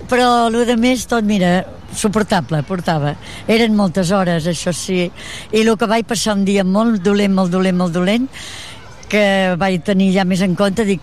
Però 0.08 0.46
el 0.46 0.62
de 0.68 0.78
més, 0.80 1.04
tot, 1.10 1.26
mira, 1.26 1.64
suportable, 1.98 2.62
portava. 2.64 3.16
Eren 3.50 3.76
moltes 3.76 4.12
hores, 4.14 4.46
això 4.48 4.72
sí. 4.72 5.02
I 5.52 5.64
el 5.64 5.74
que 5.76 5.90
vaig 5.90 6.06
passar 6.08 6.38
un 6.38 6.46
dia 6.46 6.64
molt 6.64 7.02
dolent, 7.04 7.34
molt 7.34 7.52
dolent, 7.52 7.76
molt 7.76 7.92
dolent, 7.92 8.30
que 9.10 9.24
vaig 9.60 9.82
tenir 9.86 10.12
ja 10.14 10.24
més 10.28 10.42
en 10.44 10.56
compte, 10.58 10.86
dic, 10.86 11.02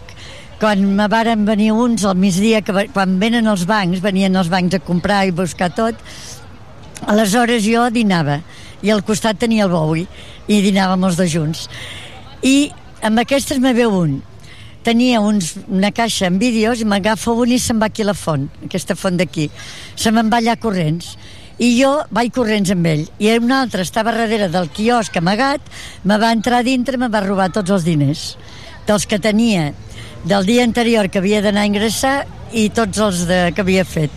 quan 0.61 0.83
me 0.97 1.07
varen 1.09 1.45
venir 1.47 1.71
uns 1.73 2.05
al 2.05 2.17
migdia, 2.21 2.61
que 2.61 2.87
quan 2.93 3.17
venen 3.21 3.49
els 3.49 3.65
bancs, 3.69 4.01
venien 4.03 4.35
els 4.37 4.51
bancs 4.51 4.77
a 4.77 4.83
comprar 4.85 5.23
i 5.25 5.33
buscar 5.35 5.71
tot, 5.73 5.97
aleshores 7.09 7.65
jo 7.65 7.87
dinava, 7.89 8.41
i 8.81 8.91
al 8.93 9.01
costat 9.05 9.39
tenia 9.41 9.65
el 9.65 9.73
Bowie, 9.73 10.05
i 10.47 10.61
dinàvem 10.61 11.07
els 11.07 11.17
dos 11.17 11.31
junts. 11.33 11.65
I 12.45 12.71
amb 13.05 13.21
aquestes 13.21 13.61
me 13.61 13.73
veu 13.77 13.93
un, 13.93 14.19
tenia 14.85 15.21
uns, 15.21 15.55
una 15.69 15.91
caixa 15.93 16.27
amb 16.29 16.41
vídeos 16.41 16.81
i 16.81 16.87
m'agafa 16.89 17.33
un 17.33 17.53
i 17.53 17.59
se'n 17.61 17.81
va 17.81 17.89
aquí 17.89 18.05
a 18.05 18.09
la 18.11 18.17
font, 18.17 18.47
aquesta 18.65 18.97
font 18.97 19.17
d'aquí. 19.17 19.49
Se 19.95 20.13
me'n 20.13 20.29
va 20.29 20.41
allà 20.41 20.57
corrents. 20.61 21.15
I 21.59 21.71
jo 21.75 21.91
vaig 22.13 22.31
corrents 22.33 22.71
amb 22.73 22.87
ell. 22.87 23.05
I 23.19 23.35
un 23.37 23.51
altre 23.51 23.83
estava 23.85 24.13
darrere 24.15 24.49
del 24.49 24.69
quiosc 24.73 25.17
amagat, 25.17 25.61
me 26.03 26.17
va 26.21 26.31
entrar 26.31 26.63
dintre 26.63 26.95
i 26.95 27.01
me 27.01 27.11
va 27.11 27.23
robar 27.25 27.51
tots 27.53 27.71
els 27.71 27.85
diners. 27.85 28.35
Dels 28.87 29.05
que 29.05 29.19
tenia 29.21 29.71
del 30.25 30.45
dia 30.45 30.63
anterior 30.63 31.09
que 31.09 31.19
havia 31.19 31.41
d'anar 31.41 31.65
a 31.65 31.69
ingressar 31.69 32.15
i 32.53 32.69
tots 32.73 32.99
els 33.01 33.25
de, 33.29 33.39
que 33.55 33.65
havia 33.65 33.85
fet. 33.85 34.11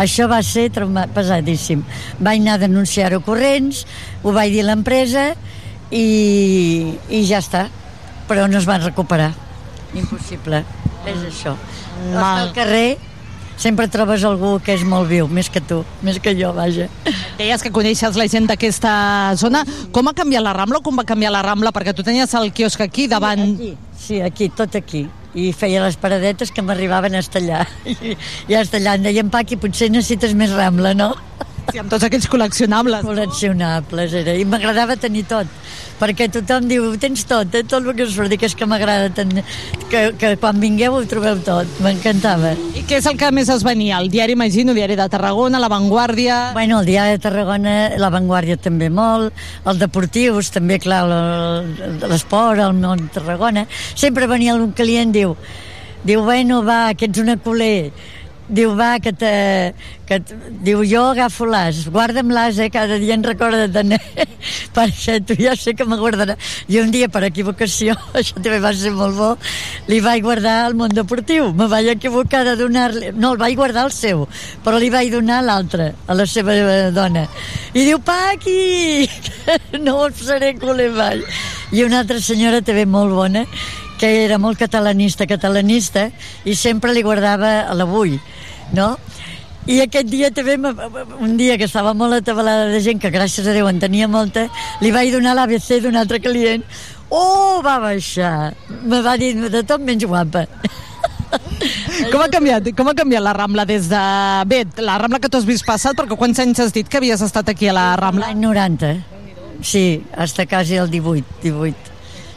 Això 0.00 0.24
va 0.28 0.40
ser 0.46 0.70
trauma, 0.72 1.04
pesadíssim. 1.12 1.82
Vaig 2.18 2.40
anar 2.40 2.56
a 2.56 2.62
denunciar-ho 2.64 3.20
corrents, 3.24 3.84
ho 4.22 4.32
vaig 4.32 4.54
dir 4.54 4.62
a 4.64 4.70
l'empresa 4.70 5.32
i, 5.92 6.96
i 7.12 7.22
ja 7.28 7.42
està. 7.44 7.66
Però 8.28 8.46
no 8.48 8.56
es 8.60 8.68
van 8.68 8.80
recuperar. 8.84 9.32
Impossible. 9.98 10.62
És 11.04 11.24
això. 11.28 11.56
Mal. 12.14 12.46
Al 12.46 12.52
carrer 12.56 12.96
sempre 13.62 13.86
trobes 13.86 14.24
algú 14.26 14.56
que 14.64 14.74
és 14.74 14.82
molt 14.86 15.06
viu, 15.10 15.28
més 15.30 15.48
que 15.52 15.62
tu, 15.62 15.82
més 16.02 16.18
que 16.22 16.34
jo, 16.34 16.50
vaja. 16.56 16.88
Deies 17.38 17.62
que 17.62 17.70
coneixes 17.74 18.18
la 18.18 18.26
gent 18.30 18.48
d'aquesta 18.50 18.92
zona. 19.38 19.62
Com 19.94 20.10
ha 20.10 20.16
canviat 20.18 20.42
la 20.42 20.54
Rambla 20.56 20.82
o 20.82 20.84
com 20.84 20.98
va 20.98 21.06
canviar 21.06 21.30
la 21.34 21.44
Rambla? 21.46 21.70
Perquè 21.74 21.94
tu 21.94 22.04
tenies 22.06 22.34
el 22.38 22.50
quiosc 22.52 22.82
aquí 22.82 23.06
davant... 23.10 23.44
Aquí, 23.46 23.74
sí, 23.98 24.20
aquí, 24.20 24.50
tot 24.50 24.74
aquí. 24.78 25.06
i 25.32 25.46
feia 25.56 25.80
les 25.80 25.94
paradetes 25.96 26.50
que 26.52 26.60
m'arribaven 26.60 27.14
a 27.16 27.22
estallar. 27.22 27.62
I, 27.88 28.16
i 28.50 28.56
a 28.56 28.60
estallar 28.60 28.98
em 28.98 29.06
deien, 29.06 29.30
Paqui, 29.32 29.56
potser 29.56 29.88
necessites 29.88 30.34
més 30.36 30.52
Rambla, 30.52 30.92
no? 30.98 31.14
Sí, 31.70 31.78
amb 31.78 31.88
tots 31.92 32.04
aquells 32.04 32.26
col·leccionables. 32.28 33.04
Col·leccionables, 33.06 34.12
era. 34.18 34.34
I 34.36 34.44
m'agradava 34.44 34.96
tenir 35.00 35.22
tot, 35.30 35.46
perquè 36.00 36.26
tothom 36.34 36.66
diu, 36.68 36.88
ho 36.90 36.96
tens 37.00 37.22
tot, 37.28 37.54
eh? 37.54 37.62
tot 37.64 37.86
el 37.86 37.94
que 37.96 38.04
us 38.08 38.12
surt. 38.16 38.28
Dic, 38.32 38.42
és 38.48 38.56
que 38.58 38.66
m'agrada 38.68 39.08
tenir... 39.14 39.44
Que, 39.92 40.02
que 40.18 40.32
quan 40.42 40.58
vingueu 40.60 40.98
ho 40.98 41.02
trobeu 41.08 41.38
tot. 41.46 41.70
M'encantava. 41.84 42.52
I 42.76 42.82
què 42.88 42.98
és 42.98 43.06
el 43.08 43.16
que 43.20 43.30
més 43.32 43.48
es 43.52 43.64
venia? 43.64 44.00
El 44.02 44.10
diari, 44.12 44.34
imagino, 44.36 44.74
Diari 44.76 44.96
de 44.98 45.06
Tarragona, 45.12 45.60
La 45.62 45.70
Vanguardia... 45.72 46.40
Bueno, 46.56 46.80
el 46.80 46.86
diari 46.90 47.16
de 47.16 47.22
Tarragona, 47.24 47.74
La 48.00 48.10
Vanguardia 48.12 48.58
també 48.60 48.90
molt, 48.92 49.32
el 49.64 49.78
Deportius 49.80 50.50
també, 50.52 50.80
clar, 50.82 51.04
el- 51.08 52.08
l'esport, 52.10 52.60
el 52.60 52.74
món 52.82 53.06
de 53.06 53.12
Tarragona. 53.20 53.66
Sempre 53.94 54.26
venia 54.28 54.52
algun 54.56 54.72
client, 54.76 55.12
diu, 55.14 55.36
diu, 56.04 56.24
bueno, 56.26 56.64
va, 56.66 56.90
que 56.98 57.06
ets 57.08 57.22
una 57.22 57.36
culer, 57.38 57.92
diu, 58.52 58.76
va, 58.76 58.98
que 59.00 59.12
te... 59.16 59.32
Que 60.06 60.18
te 60.20 60.36
diu, 60.66 60.82
jo 60.84 61.06
agafo 61.12 61.46
l'as, 61.48 61.86
guarda'm 61.88 62.30
l'as, 62.34 62.58
eh, 62.60 62.68
cada 62.72 62.98
dia 63.00 63.14
en 63.16 63.24
recorda 63.24 63.64
de 63.70 63.98
perquè 64.76 65.18
tu 65.24 65.36
ja 65.38 65.54
sé 65.56 65.74
que 65.74 65.86
me 65.88 65.96
guardarà. 65.96 66.36
I 66.68 66.80
un 66.82 66.92
dia, 66.92 67.08
per 67.08 67.24
equivocació, 67.28 67.96
això 68.18 68.36
també 68.38 68.60
va 68.62 68.74
ser 68.76 68.92
molt 68.96 69.16
bo, 69.16 69.30
li 69.88 70.00
vaig 70.04 70.22
guardar 70.24 70.58
al 70.66 70.76
món 70.78 70.92
deportiu. 70.92 71.52
Me 71.56 71.68
vaig 71.70 71.92
equivocar 71.94 72.44
de 72.48 72.56
donar-li... 72.60 73.12
No, 73.16 73.32
el 73.32 73.40
vaig 73.40 73.56
guardar 73.56 73.86
el 73.88 73.94
seu, 73.96 74.26
però 74.64 74.80
li 74.80 74.92
vaig 74.92 75.12
donar 75.14 75.42
l'altre, 75.46 75.92
a 76.06 76.18
la 76.18 76.26
seva 76.28 76.56
eh, 76.56 76.90
dona. 76.94 77.26
I 77.72 77.86
diu, 77.88 78.02
Paqui, 78.04 79.08
no 79.84 80.02
us 80.04 80.18
posaré 80.18 80.54
culer 80.60 80.90
mai. 80.92 81.24
I 81.72 81.86
una 81.86 82.02
altra 82.02 82.20
senyora 82.20 82.60
també 82.60 82.84
molt 82.84 83.16
bona, 83.16 83.46
que 84.02 84.24
era 84.24 84.36
molt 84.42 84.58
catalanista, 84.58 85.28
catalanista, 85.30 86.08
i 86.44 86.56
sempre 86.58 86.90
li 86.92 87.04
guardava 87.06 87.70
l'avui, 87.78 88.16
no? 88.76 88.96
I 89.70 89.78
aquest 89.84 90.08
dia 90.10 90.32
també, 90.34 90.56
un 91.22 91.36
dia 91.38 91.54
que 91.58 91.68
estava 91.68 91.92
molt 91.94 92.16
atabalada 92.16 92.66
de 92.72 92.80
gent, 92.82 92.98
que 92.98 93.12
gràcies 93.14 93.46
a 93.46 93.54
Déu 93.54 93.68
en 93.70 93.78
tenia 93.82 94.08
molta, 94.10 94.48
li 94.82 94.90
vaig 94.90 95.12
donar 95.14 95.36
l'ABC 95.38 95.78
d'un 95.84 95.98
altre 96.00 96.18
client. 96.22 96.64
Oh, 97.12 97.60
va 97.62 97.76
baixar! 97.78 98.54
Me 98.82 99.02
va 99.04 99.14
dir 99.20 99.36
de 99.38 99.62
tot 99.62 99.84
menys 99.84 100.08
guapa. 100.08 100.48
Com 102.12 102.18
ha 102.20 102.26
canviat, 102.32 102.72
com 102.76 102.90
ha 102.90 102.96
canviat 102.98 103.22
la 103.24 103.32
Rambla 103.36 103.64
des 103.68 103.86
de... 103.88 104.00
Bé, 104.50 104.64
la 104.82 104.98
Rambla 105.00 105.20
que 105.22 105.30
tu 105.30 105.38
has 105.38 105.46
vist 105.48 105.64
passat, 105.68 105.94
perquè 105.96 106.18
quants 106.18 106.42
anys 106.42 106.60
has 106.64 106.74
dit 106.74 106.88
que 106.88 106.98
havies 106.98 107.22
estat 107.24 107.54
aquí 107.54 107.70
a 107.70 107.76
la 107.76 107.86
Rambla? 108.00 108.32
L'any 108.32 108.42
90. 108.42 108.92
Sí, 109.62 110.02
hasta 110.16 110.44
quasi 110.50 110.76
el 110.82 110.90
18, 110.90 111.38
18. 111.44 111.91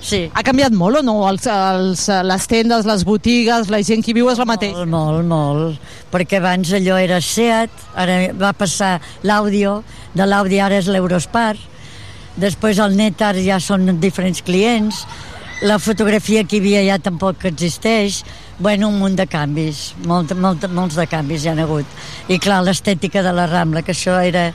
Sí. 0.06 0.22
Ha 0.38 0.44
canviat 0.46 0.74
molt 0.78 1.00
o 1.00 1.04
no? 1.06 1.16
Els, 1.26 1.48
els, 1.50 2.06
les 2.30 2.48
tendes, 2.50 2.86
les 2.86 3.04
botigues, 3.08 3.72
la 3.74 3.82
gent 3.86 4.06
que 4.06 4.14
viu 4.14 4.30
és 4.30 4.38
la 4.38 4.46
mateixa? 4.46 4.86
Molt, 4.86 4.92
molt, 4.94 5.26
molt. 5.32 5.94
Perquè 6.14 6.38
abans 6.38 6.74
allò 6.78 7.00
era 7.02 7.18
Seat, 7.26 7.86
ara 7.98 8.20
va 8.38 8.54
passar 8.54 9.00
l'àudio, 9.26 9.80
de 10.14 10.28
l'àudio 10.30 10.62
ara 10.68 10.78
és 10.78 10.90
l'Eurospar, 10.94 11.56
després 12.38 12.82
el 12.84 12.94
net 13.00 13.24
ara 13.26 13.42
ja 13.42 13.58
són 13.64 13.96
diferents 14.04 14.44
clients, 14.46 15.02
la 15.66 15.80
fotografia 15.80 16.44
que 16.44 16.58
hi 16.58 16.62
havia 16.62 16.84
ja 16.86 17.00
tampoc 17.02 17.48
existeix, 17.50 18.22
bueno, 18.60 18.92
un 18.92 19.00
munt 19.02 19.16
de 19.18 19.26
canvis, 19.26 19.96
molt, 20.06 20.36
molt, 20.38 20.68
molts 20.70 21.00
de 21.00 21.08
canvis 21.10 21.48
hi 21.48 21.54
han 21.56 21.64
hagut. 21.64 21.98
I 22.30 22.38
clar, 22.44 22.62
l'estètica 22.68 23.24
de 23.26 23.34
la 23.34 23.48
Rambla, 23.50 23.82
que 23.82 23.96
això 23.96 24.20
era, 24.22 24.52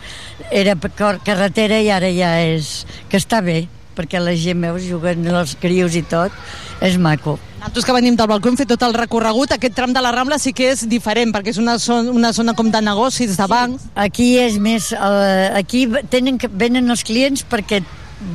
era 0.52 0.78
carretera 1.26 1.82
i 1.82 1.90
ara 1.90 2.14
ja 2.14 2.36
és... 2.44 2.84
que 3.10 3.18
està 3.18 3.40
bé, 3.42 3.64
perquè 4.00 4.22
la 4.22 4.34
gent, 4.34 4.64
veus, 4.64 4.88
juguen 4.88 5.28
els 5.28 5.54
crios 5.60 5.94
i 5.98 6.02
tot, 6.02 6.34
és 6.80 6.96
maco. 6.96 7.36
Nosaltres 7.60 7.84
que 7.84 7.92
venim 7.92 8.16
del 8.16 8.28
balcó 8.30 8.48
hem 8.48 8.56
fet 8.56 8.70
tot 8.72 8.82
el 8.86 8.96
recorregut, 8.96 9.52
aquest 9.52 9.76
tram 9.76 9.92
de 9.92 10.00
la 10.00 10.14
Rambla 10.16 10.40
sí 10.40 10.54
que 10.56 10.70
és 10.72 10.86
diferent, 10.88 11.34
perquè 11.34 11.52
és 11.52 11.60
una 11.60 11.76
zona, 11.78 12.08
una 12.16 12.32
zona 12.32 12.54
com 12.56 12.70
de 12.72 12.80
negocis, 12.80 13.36
de 13.36 13.48
bancs. 13.50 13.90
Aquí 13.94 14.32
és 14.40 14.56
més... 14.56 14.90
Uh, 14.96 15.52
aquí 15.60 15.84
tenen 16.08 16.40
venen 16.56 16.88
els 16.88 17.04
clients 17.04 17.44
perquè 17.44 17.82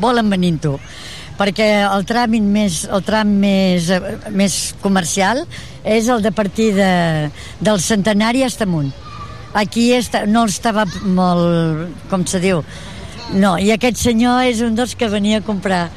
volen 0.01 0.29
venir 0.29 0.55
amb 0.55 0.65
tu 0.69 0.77
perquè 1.35 1.67
el 1.83 2.05
tràmit 2.07 2.43
més, 2.47 2.83
el 2.87 3.03
tram 3.03 3.31
més, 3.41 3.89
eh, 3.91 4.13
més 4.31 4.53
comercial 4.79 5.41
és 5.83 6.07
el 6.07 6.23
de 6.23 6.31
partir 6.31 6.69
de, 6.77 6.91
del 7.59 7.81
centenari 7.83 8.45
fins 8.45 8.61
amunt. 8.63 8.93
Aquí 9.55 9.89
està, 9.95 10.25
no 10.27 10.45
estava 10.47 10.83
molt, 11.03 11.91
com 12.11 12.25
se 12.27 12.41
diu, 12.43 12.63
no, 13.33 13.55
i 13.57 13.71
aquest 13.73 13.97
senyor 13.97 14.45
és 14.45 14.61
un 14.65 14.75
dels 14.77 14.93
que 14.97 15.09
venia 15.09 15.41
a 15.41 15.45
comprar. 15.45 15.87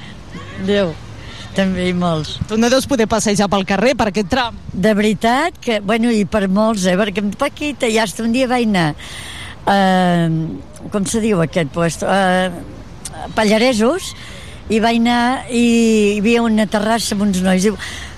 Déu, 0.66 0.94
també 1.56 1.88
i 1.90 1.94
molts. 1.96 2.36
Tu 2.48 2.56
no 2.60 2.70
deus 2.72 2.86
poder 2.88 3.08
passejar 3.10 3.48
pel 3.52 3.66
carrer 3.68 3.94
per 3.98 4.08
aquest 4.10 4.30
tram. 4.32 4.56
De 4.72 4.94
veritat 4.96 5.58
que, 5.60 5.80
bueno, 5.84 6.10
i 6.14 6.24
per 6.24 6.46
molts, 6.48 6.86
eh, 6.86 6.96
perquè 6.98 7.24
Paquita, 7.38 7.90
ja 7.90 8.06
un 8.24 8.32
dia 8.32 8.48
vaig 8.48 8.68
anar, 8.68 8.94
eh, 9.66 10.28
com 10.90 11.06
se 11.06 11.20
diu 11.20 11.42
aquest 11.42 11.70
puesto, 11.74 12.06
eh, 12.06 12.50
Pallaresos, 13.34 14.14
i 14.68 14.80
vaig 14.80 15.00
anar 15.00 15.48
i 15.50 15.64
hi 16.14 16.18
havia 16.20 16.42
una 16.44 16.66
terrassa 16.66 17.14
amb 17.14 17.24
uns 17.24 17.40
nois, 17.42 17.62
diu, 17.64 17.76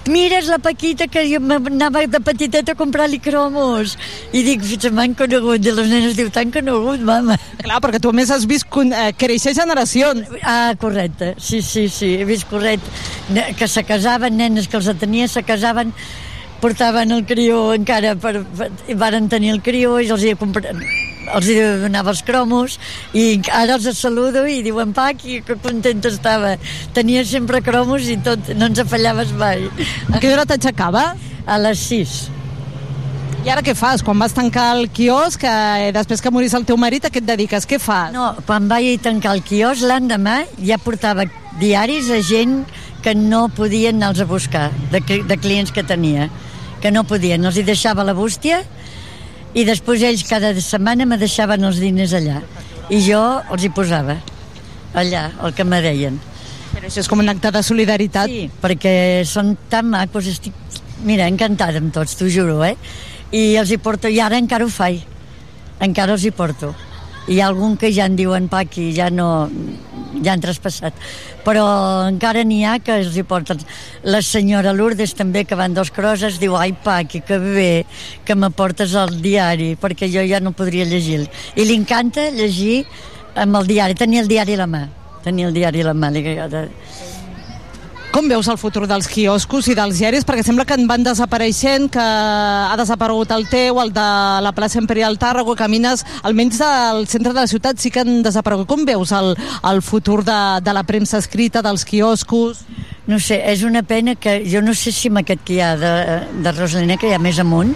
mira, 0.08 0.38
és 0.40 0.48
la 0.48 0.58
Paquita 0.58 1.06
que 1.10 1.22
jo 1.28 1.40
m'anava 1.40 2.02
de 2.06 2.20
petiteta 2.24 2.72
a 2.72 2.78
comprar-li 2.78 3.18
cromos. 3.22 3.96
I 4.32 4.42
dic, 4.46 4.64
m'han 4.92 5.14
conegut. 5.18 5.64
I 5.66 5.74
les 5.76 5.90
nenes 5.90 6.16
diu, 6.16 6.30
t'han 6.30 6.50
conegut, 6.54 7.00
mama. 7.00 7.36
Clar, 7.60 7.80
perquè 7.80 8.00
tu 8.00 8.10
a 8.10 8.12
més 8.16 8.30
has 8.30 8.46
vist 8.46 8.68
con- 8.68 8.92
eh, 8.92 9.12
créixer 9.16 9.54
generacions. 9.54 10.26
Ah, 10.42 10.74
correcte, 10.78 11.34
sí, 11.38 11.60
sí, 11.62 11.88
sí, 11.88 12.14
he 12.16 12.24
vist 12.24 12.48
correcte. 12.48 12.88
Que 13.58 13.68
se 13.68 13.84
casaven, 13.84 14.36
nenes 14.36 14.68
que 14.68 14.76
els 14.76 14.90
tenia, 14.98 15.28
se 15.28 15.42
casaven, 15.42 15.92
portaven 16.60 17.12
el 17.12 17.24
crió 17.26 17.72
encara, 17.74 18.16
per, 18.16 18.44
per, 18.44 18.70
i 18.88 18.94
varen 18.94 19.28
tenir 19.28 19.50
el 19.50 19.62
crió 19.62 19.98
i 20.00 20.08
els 20.10 20.22
hi, 20.24 20.34
compra, 20.36 20.74
els 21.36 21.50
donava 21.84 22.12
els 22.14 22.22
cromos 22.26 22.78
i 23.16 23.40
ara 23.52 23.78
els 23.78 23.88
saludo 23.98 24.46
i 24.48 24.60
diuen 24.66 24.94
Paqui, 24.96 25.40
que 25.46 25.56
contenta 25.60 26.10
estava. 26.10 26.56
Tenia 26.96 27.24
sempre 27.24 27.62
cromos 27.62 28.08
i 28.08 28.18
tot, 28.24 28.52
no 28.56 28.70
ens 28.70 28.82
afallaves 28.82 29.32
mai. 29.38 29.66
A 30.10 30.18
quina 30.18 30.36
hora 30.36 30.48
t'aixecava? 30.50 31.10
A 31.46 31.58
les 31.60 31.86
6. 31.88 32.20
I 33.40 33.48
ara 33.48 33.62
què 33.64 33.72
fas? 33.72 34.02
Quan 34.04 34.18
vas 34.20 34.34
tancar 34.36 34.66
el 34.76 34.90
quiosc, 34.92 35.44
eh, 35.48 35.92
després 35.96 36.20
que 36.20 36.30
morís 36.30 36.52
el 36.54 36.66
teu 36.68 36.76
marit, 36.76 37.06
a 37.06 37.10
què 37.10 37.22
et 37.22 37.28
dediques? 37.28 37.64
Què 37.64 37.78
fas? 37.80 38.12
No, 38.12 38.34
quan 38.44 38.68
vaig 38.68 39.00
tancar 39.00 39.32
el 39.38 39.40
quiosc 39.40 39.86
l'endemà 39.88 40.42
ja 40.60 40.76
portava 40.76 41.24
diaris 41.60 42.10
a 42.12 42.20
gent 42.20 42.66
que 43.00 43.14
no 43.16 43.48
podien 43.48 43.96
anar-los 43.96 44.20
a 44.20 44.28
buscar, 44.28 44.68
de, 44.92 45.00
de 45.00 45.38
clients 45.40 45.72
que 45.72 45.82
tenia, 45.82 46.28
que 46.82 46.92
no 46.92 47.06
podien. 47.08 47.44
Els 47.48 47.56
hi 47.56 47.64
deixava 47.64 48.04
la 48.04 48.12
bústia 48.12 48.60
i 49.54 49.64
després 49.66 50.02
ells 50.06 50.24
cada 50.28 50.52
setmana 50.62 51.06
me 51.08 51.18
deixaven 51.18 51.64
els 51.66 51.80
diners 51.82 52.14
allà. 52.14 52.40
I 52.90 53.00
jo 53.04 53.20
els 53.50 53.64
hi 53.66 53.70
posava 53.74 54.16
allà, 54.94 55.30
el 55.44 55.54
que 55.54 55.64
me 55.66 55.80
deien. 55.82 56.18
Però 56.70 56.86
això 56.86 57.02
és 57.02 57.08
com 57.10 57.22
un 57.22 57.30
acte 57.30 57.50
de 57.54 57.62
solidaritat. 57.66 58.30
Sí, 58.30 58.48
perquè 58.62 58.94
són 59.26 59.56
tan 59.70 59.90
macos, 59.90 60.28
estic, 60.30 60.54
mira, 61.06 61.28
encantada 61.30 61.82
amb 61.82 61.94
tots, 61.94 62.16
t'ho 62.18 62.30
juro, 62.30 62.60
eh? 62.66 62.76
I 63.30 63.56
els 63.60 63.70
hi 63.70 63.78
porto, 63.82 64.10
i 64.10 64.20
ara 64.22 64.38
encara 64.38 64.66
ho 64.66 64.70
faig, 64.70 65.02
encara 65.82 66.14
els 66.16 66.26
hi 66.26 66.32
porto. 66.34 66.72
Hi 67.30 67.38
ha 67.38 67.46
algun 67.46 67.76
que 67.78 67.92
ja 67.94 68.08
en 68.10 68.16
diuen, 68.18 68.48
Paqui, 68.50 68.88
ja 68.90 69.06
no, 69.14 69.46
ja 70.18 70.32
han 70.32 70.40
traspassat. 70.42 70.96
Però 71.46 71.62
encara 72.08 72.42
n'hi 72.42 72.64
ha 72.66 72.72
que 72.82 72.96
els 73.04 73.14
hi 73.14 73.22
porten. 73.22 73.60
La 74.02 74.18
senyora 74.26 74.72
Lourdes 74.74 75.14
també, 75.14 75.44
que 75.46 75.58
van 75.58 75.76
dos 75.76 75.92
crosses, 75.94 76.40
diu, 76.42 76.56
ai, 76.58 76.74
Paqui, 76.74 77.22
que 77.22 77.38
bé 77.38 77.70
que 78.26 78.34
me 78.34 78.50
portes 78.50 78.96
el 78.98 79.20
diari, 79.22 79.76
perquè 79.78 80.10
jo 80.10 80.26
ja 80.26 80.42
no 80.42 80.50
podria 80.58 80.88
llegir. 80.90 81.22
I 81.54 81.68
li 81.68 81.78
encanta 81.78 82.26
llegir 82.34 82.82
amb 83.38 83.62
el 83.62 83.70
diari, 83.70 83.94
tenia 83.94 84.26
el 84.26 84.30
diari 84.30 84.58
a 84.58 84.64
la 84.64 84.68
mà. 84.74 84.84
Tenia 85.22 85.46
el 85.46 85.54
diari 85.54 85.84
a 85.84 85.92
la 85.92 85.94
mà. 85.94 86.10
Li 86.10 86.26
agrada. 86.26 86.66
Com 88.20 88.28
veus 88.28 88.50
el 88.52 88.58
futur 88.60 88.82
dels 88.84 89.06
quioscos 89.08 89.70
i 89.72 89.74
dels 89.78 89.96
diaris? 89.96 90.26
Perquè 90.28 90.42
sembla 90.44 90.66
que 90.68 90.76
en 90.76 90.82
van 90.84 91.00
desapareixent, 91.00 91.86
que 91.94 92.02
ha 92.04 92.74
desaparegut 92.76 93.32
el 93.32 93.46
teu, 93.48 93.80
el 93.80 93.94
de 93.96 94.04
la 94.44 94.52
plaça 94.52 94.76
Imperial 94.76 95.16
Tàrrego, 95.16 95.54
camines, 95.56 96.04
almenys 96.20 96.60
del 96.60 97.06
centre 97.08 97.32
de 97.32 97.40
la 97.40 97.48
ciutat 97.48 97.80
sí 97.80 97.88
que 97.88 98.04
han 98.04 98.20
desaparegut. 98.20 98.68
Com 98.68 98.84
veus 98.84 99.14
el, 99.16 99.32
el 99.72 99.80
futur 99.80 100.20
de, 100.28 100.38
de 100.60 100.76
la 100.76 100.84
premsa 100.84 101.16
escrita, 101.16 101.64
dels 101.64 101.88
quioscos? 101.88 102.60
No 103.08 103.16
sé, 103.24 103.40
és 103.40 103.64
una 103.64 103.80
pena 103.88 104.18
que 104.20 104.42
jo 104.44 104.60
no 104.60 104.76
sé 104.76 104.92
si 104.92 105.08
amb 105.08 105.24
aquest 105.24 105.40
que 105.40 105.56
hi 105.56 105.62
ha 105.64 105.72
de, 105.80 105.96
de 106.44 106.58
Rosalina, 106.60 107.00
que 107.00 107.08
hi 107.08 107.16
ha 107.16 107.24
més 107.24 107.40
amunt, 107.40 107.72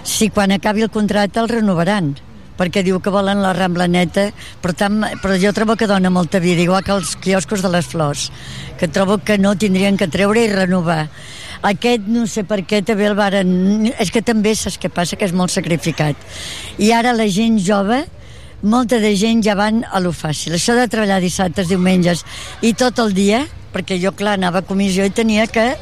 si 0.00 0.32
quan 0.32 0.56
acabi 0.56 0.88
el 0.88 0.94
contracte 0.96 1.44
el 1.44 1.52
renovaran 1.52 2.14
perquè 2.58 2.84
diu 2.86 3.00
que 3.02 3.12
volen 3.12 3.42
la 3.42 3.52
Rambla 3.56 3.86
neta, 3.90 4.28
per 4.62 4.74
tant, 4.78 5.02
però 5.22 5.38
jo 5.40 5.52
trobo 5.56 5.76
que 5.76 5.88
dona 5.90 6.10
molta 6.10 6.40
vida, 6.42 6.62
igual 6.62 6.84
que 6.84 6.94
els 6.94 7.16
quioscos 7.16 7.62
de 7.64 7.70
les 7.72 7.86
flors, 7.86 8.30
que 8.78 8.88
trobo 8.88 9.18
que 9.18 9.38
no 9.38 9.56
tindrien 9.58 9.98
que 9.98 10.08
treure 10.08 10.44
i 10.44 10.52
renovar. 10.52 11.08
Aquest 11.64 12.04
no 12.12 12.26
sé 12.28 12.44
per 12.44 12.60
què 12.68 12.82
també 12.84 13.06
el 13.08 13.16
varen... 13.16 13.88
És 13.98 14.10
que 14.12 14.20
també 14.20 14.52
saps 14.54 14.76
què 14.78 14.90
passa, 14.92 15.16
que 15.16 15.24
és 15.24 15.32
molt 15.32 15.54
sacrificat. 15.54 16.18
I 16.76 16.92
ara 16.92 17.14
la 17.16 17.24
gent 17.32 17.56
jove, 17.64 18.02
molta 18.60 19.00
de 19.00 19.14
gent 19.16 19.42
ja 19.44 19.56
van 19.56 19.82
a 19.88 20.00
lo 20.04 20.12
fàcil. 20.12 20.56
Això 20.56 20.76
de 20.76 20.86
treballar 20.92 21.22
dissabtes, 21.24 21.70
diumenges 21.72 22.24
i 22.60 22.74
tot 22.76 23.00
el 23.00 23.16
dia, 23.16 23.44
perquè 23.74 23.96
jo, 24.00 24.12
clar, 24.12 24.36
anava 24.38 24.60
a 24.60 24.68
comissió 24.68 25.06
i 25.08 25.12
tenia 25.12 25.48
que 25.48 25.72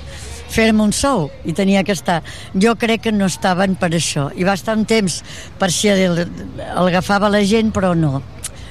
fer-me 0.53 0.85
un 0.85 0.93
sou 0.93 1.31
i 1.49 1.55
tenia 1.57 1.83
que 1.85 1.97
estar. 1.97 2.21
Jo 2.55 2.77
crec 2.77 3.07
que 3.09 3.13
no 3.13 3.27
estaven 3.31 3.77
per 3.81 3.91
això. 3.97 4.29
I 4.37 4.45
va 4.45 4.57
estar 4.59 4.77
un 4.77 4.85
temps 4.87 5.23
per 5.59 5.73
si 5.73 5.91
l'agafava 5.91 7.33
la 7.33 7.43
gent, 7.49 7.73
però 7.73 7.95
no, 7.97 8.21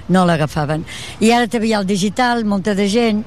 no 0.10 0.26
l'agafaven. 0.26 0.86
I 1.20 1.34
ara 1.34 1.50
també 1.50 1.72
hi 1.72 1.74
ha 1.74 1.82
el 1.82 1.90
digital, 1.90 2.46
molta 2.46 2.76
de 2.78 2.88
gent, 2.92 3.24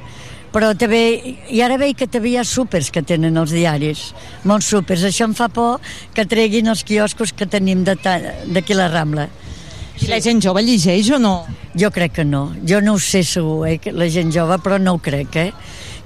però 0.55 0.70
també, 0.78 1.35
i 1.51 1.60
ara 1.66 1.76
veig 1.81 1.97
que 1.98 2.06
també 2.06 2.31
hi 2.31 2.36
ha 2.39 2.44
súpers 2.47 2.93
que 2.94 3.02
tenen 3.02 3.35
els 3.40 3.51
diaris, 3.51 4.12
molts 4.47 4.68
súpers. 4.70 5.02
Això 5.09 5.26
em 5.26 5.35
fa 5.35 5.48
por 5.51 5.82
que 6.14 6.26
treguin 6.31 6.70
els 6.70 6.85
quioscos 6.86 7.35
que 7.35 7.51
tenim 7.51 7.82
d'aquí 7.85 8.78
la 8.78 8.86
Rambla. 8.93 9.26
I 9.94 10.10
la 10.10 10.20
gent 10.22 10.43
jove 10.43 10.62
llegeix 10.62 11.10
o 11.14 11.20
no? 11.22 11.36
Jo 11.78 11.90
crec 11.94 12.20
que 12.20 12.24
no. 12.26 12.48
Jo 12.66 12.81
no 12.82 12.94
ho 12.94 13.02
sé 13.02 13.22
segur, 13.26 13.66
eh, 13.66 13.78
la 13.94 14.09
gent 14.10 14.31
jove, 14.35 14.59
però 14.62 14.78
no 14.78 14.94
ho 14.94 15.02
crec, 15.02 15.36
eh? 15.36 15.52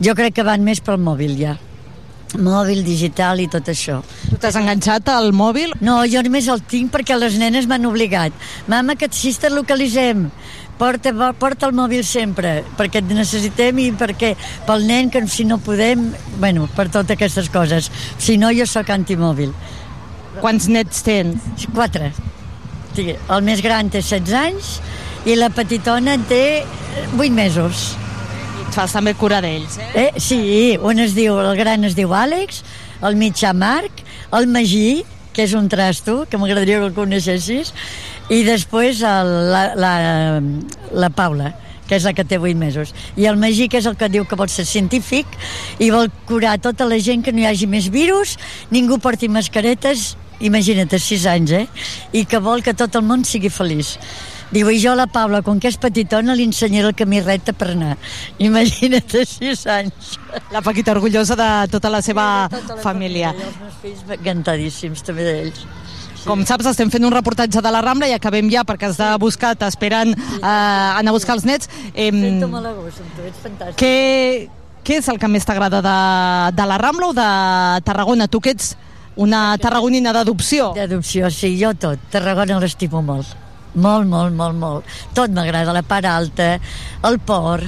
Jo 0.00 0.14
crec 0.16 0.36
que 0.36 0.44
van 0.44 0.64
més 0.64 0.80
pel 0.84 1.00
mòbil 1.00 1.36
ja. 1.40 1.56
Mòbil, 2.36 2.82
digital 2.84 3.40
i 3.40 3.46
tot 3.48 3.70
això. 3.72 4.02
Tu 4.28 4.36
t'has 4.36 4.56
enganxat 4.60 5.08
al 5.08 5.30
mòbil? 5.32 5.72
No, 5.80 6.02
jo 6.04 6.20
només 6.26 6.48
el 6.52 6.60
tinc 6.68 6.92
perquè 6.92 7.16
les 7.16 7.38
nenes 7.40 7.64
m'han 7.66 7.86
obligat. 7.88 8.34
Mama, 8.68 8.98
que 9.00 9.08
si 9.10 9.32
te 9.32 9.48
localitzem, 9.48 10.26
porta, 10.76 11.14
porta 11.40 11.70
el 11.70 11.72
mòbil 11.78 12.04
sempre, 12.04 12.66
perquè 12.76 13.00
et 13.00 13.08
necessitem 13.16 13.80
i 13.80 13.88
perquè 13.96 14.34
pel 14.68 14.84
nen, 14.86 15.08
que 15.08 15.24
si 15.26 15.46
no 15.48 15.56
podem, 15.56 16.10
bueno, 16.36 16.68
per 16.76 16.90
totes 16.92 17.16
aquestes 17.16 17.48
coses. 17.48 17.88
Si 18.18 18.36
no, 18.36 18.52
jo 18.52 18.68
sóc 18.68 18.92
antimòbil. 18.92 19.54
Quants 20.42 20.68
nets 20.68 21.00
tens? 21.06 21.64
Quatre. 21.72 22.12
El 22.98 23.46
més 23.46 23.62
gran 23.64 23.88
té 23.88 24.02
16 24.02 24.36
anys 24.36 24.74
i 25.24 25.38
la 25.38 25.48
petitona 25.54 26.18
té 26.28 26.42
8 27.16 27.32
mesos. 27.32 27.88
Et 28.68 28.74
fas 28.76 28.92
també 28.92 29.14
cura 29.16 29.38
d'ells, 29.40 29.78
eh? 29.80 30.02
Eh, 30.02 30.20
sí, 30.20 30.76
un 30.84 30.98
es 31.00 31.14
diu, 31.16 31.38
el 31.40 31.54
gran 31.56 31.88
es 31.88 31.94
diu 31.96 32.10
Àlex, 32.12 32.60
el 33.08 33.16
mitjà 33.16 33.54
Marc, 33.56 34.02
el 34.36 34.44
Magí, 34.52 35.06
que 35.32 35.46
és 35.46 35.54
un 35.56 35.70
trasto, 35.72 36.26
que 36.28 36.36
m'agradaria 36.36 36.82
que 36.82 36.90
el 36.90 36.92
coneixessis, 36.92 37.72
i 38.28 38.42
després 38.44 39.00
el, 39.08 39.32
la, 39.54 39.62
la, 39.72 39.94
la 40.92 41.10
Paula, 41.16 41.54
que 41.88 41.96
és 41.96 42.04
la 42.04 42.12
que 42.12 42.28
té 42.28 42.36
8 42.36 42.60
mesos. 42.60 42.92
I 43.16 43.30
el 43.32 43.40
Magí, 43.40 43.70
que 43.72 43.80
és 43.80 43.88
el 43.88 43.96
que 43.96 44.12
diu 44.12 44.28
que 44.28 44.36
vol 44.36 44.52
ser 44.52 44.68
científic 44.68 45.40
i 45.80 45.88
vol 45.94 46.12
curar 46.28 46.58
tota 46.60 46.84
la 46.84 47.00
gent 47.00 47.24
que 47.24 47.32
no 47.32 47.40
hi 47.40 47.48
hagi 47.48 47.72
més 47.72 47.88
virus, 47.88 48.36
ningú 48.68 49.00
porti 49.00 49.32
mascaretes, 49.32 50.10
imagina't, 50.44 50.92
a 50.92 51.00
6 51.00 51.24
anys, 51.32 51.56
eh? 51.56 51.66
I 52.12 52.28
que 52.28 52.44
vol 52.44 52.60
que 52.60 52.76
tot 52.76 53.00
el 53.00 53.08
món 53.08 53.24
sigui 53.24 53.48
feliç. 53.48 53.96
Diu, 54.50 54.70
i 54.72 54.78
jo 54.80 54.94
a 54.94 54.96
la 54.96 55.06
Paula, 55.12 55.42
com 55.44 55.58
que 55.60 55.68
és 55.68 55.76
petitona, 55.80 56.32
li 56.34 56.46
ensenyaré 56.48 56.88
el 56.88 56.94
camí 56.96 57.20
recte 57.20 57.52
per 57.52 57.70
anar. 57.74 57.96
Imagina't, 58.40 59.12
a 59.20 59.24
6 59.28 59.66
anys. 59.74 60.14
La 60.54 60.62
Paquita 60.64 60.94
orgullosa 60.94 61.36
de 61.36 61.48
tota 61.72 61.90
la 61.92 62.00
seva 62.04 62.48
família. 62.82 63.34
I 63.36 63.44
els 63.44 63.58
meus 63.60 63.76
fills 63.82 64.14
encantadíssims 64.18 65.04
també 65.04 65.26
d'ells. 65.26 65.66
Com 66.24 66.42
saps, 66.48 66.66
estem 66.66 66.90
fent 66.92 67.04
un 67.06 67.12
reportatge 67.14 67.60
de 67.64 67.70
la 67.72 67.80
Rambla 67.84 68.08
i 68.10 68.14
acabem 68.16 68.48
ja 68.52 68.64
perquè 68.66 68.88
has 68.88 68.96
de 68.98 69.08
buscar, 69.22 69.52
t'esperen 69.56 70.10
eh, 70.12 70.40
anar 70.42 71.12
a 71.12 71.16
buscar 71.16 71.36
els 71.38 71.44
nets. 71.48 71.68
Eh, 71.94 72.08
Sento 72.10 72.48
molt 72.52 72.68
a 72.68 72.72
gust 72.76 73.00
amb 73.04 73.12
tu, 73.16 73.24
ets 73.28 73.44
fantàstic. 73.44 73.78
què, 73.80 74.48
què 74.84 74.98
és 74.98 75.08
el 75.12 75.20
que 75.22 75.30
més 75.30 75.46
t'agrada 75.48 75.80
de, 75.84 75.96
de 76.58 76.66
la 76.68 76.78
Rambla 76.82 77.12
o 77.12 77.16
de 77.16 77.28
Tarragona? 77.86 78.26
Tu 78.28 78.40
que 78.44 78.56
ets 78.56 78.72
una 79.18 79.56
tarragonina 79.62 80.12
d'adopció. 80.16 80.72
D'adopció, 80.76 81.30
sí, 81.30 81.54
jo 81.60 81.72
tot. 81.78 82.02
Tarragona 82.12 82.58
l'estimo 82.62 83.00
molt. 83.04 83.36
Molt, 83.74 84.08
molt, 84.08 84.34
molt, 84.34 84.56
molt. 84.56 84.96
Tot 85.14 85.32
m'agrada, 85.34 85.74
la 85.76 85.84
part 85.86 86.08
alta, 86.08 86.54
el 87.04 87.18
port, 87.20 87.66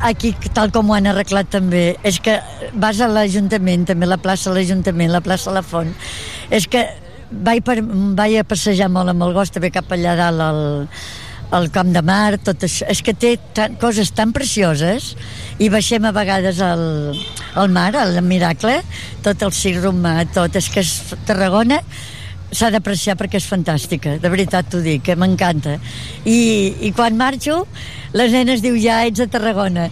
aquí, 0.00 0.34
tal 0.54 0.72
com 0.72 0.90
ho 0.90 0.96
han 0.96 1.08
arreglat 1.10 1.50
també, 1.52 1.84
és 2.06 2.18
que 2.24 2.38
vas 2.74 3.00
a 3.00 3.08
l'Ajuntament, 3.10 3.86
també 3.88 4.08
la 4.08 4.18
plaça 4.20 4.50
de 4.50 4.58
l'Ajuntament, 4.58 5.12
la 5.12 5.22
plaça 5.24 5.54
la 5.54 5.62
Font, 5.62 5.92
és 6.50 6.66
que 6.70 6.86
vaig, 7.30 7.62
per, 7.64 7.78
vaig 8.18 8.40
a 8.40 8.46
passejar 8.48 8.90
molt 8.92 9.12
amb 9.12 9.28
el 9.28 9.34
gos, 9.36 9.52
també 9.54 9.70
cap 9.74 9.90
allà 9.92 10.16
dalt 10.18 10.44
al, 10.44 10.62
al 11.56 11.68
Camp 11.74 11.92
de 11.94 12.02
Mar, 12.06 12.38
tot 12.42 12.64
això. 12.66 12.88
És 12.90 13.02
que 13.06 13.14
té 13.14 13.36
tan, 13.54 13.76
coses 13.80 14.12
tan 14.16 14.32
precioses 14.36 15.14
i 15.60 15.70
baixem 15.72 16.06
a 16.06 16.14
vegades 16.16 16.62
al, 16.64 16.84
al 17.58 17.70
mar, 17.74 17.92
al 17.98 18.20
Miracle, 18.26 18.80
tot 19.24 19.42
el 19.46 19.54
circ 19.54 19.84
romà, 19.84 20.22
tot. 20.34 20.56
És 20.56 20.70
que 20.72 20.82
és 20.84 20.94
Tarragona 21.28 21.82
s'ha 22.50 22.70
d'apreciar 22.74 23.16
perquè 23.20 23.40
és 23.40 23.48
fantàstica, 23.48 24.16
de 24.20 24.32
veritat 24.32 24.68
t'ho 24.70 24.82
dic, 24.84 25.04
que 25.06 25.16
m'encanta. 25.16 25.78
I, 26.24 26.40
I 26.86 26.92
quan 26.96 27.18
marxo, 27.18 27.64
les 28.16 28.34
nenes 28.34 28.62
diu 28.64 28.78
ja 28.80 29.04
ets 29.06 29.22
a 29.22 29.28
Tarragona. 29.30 29.88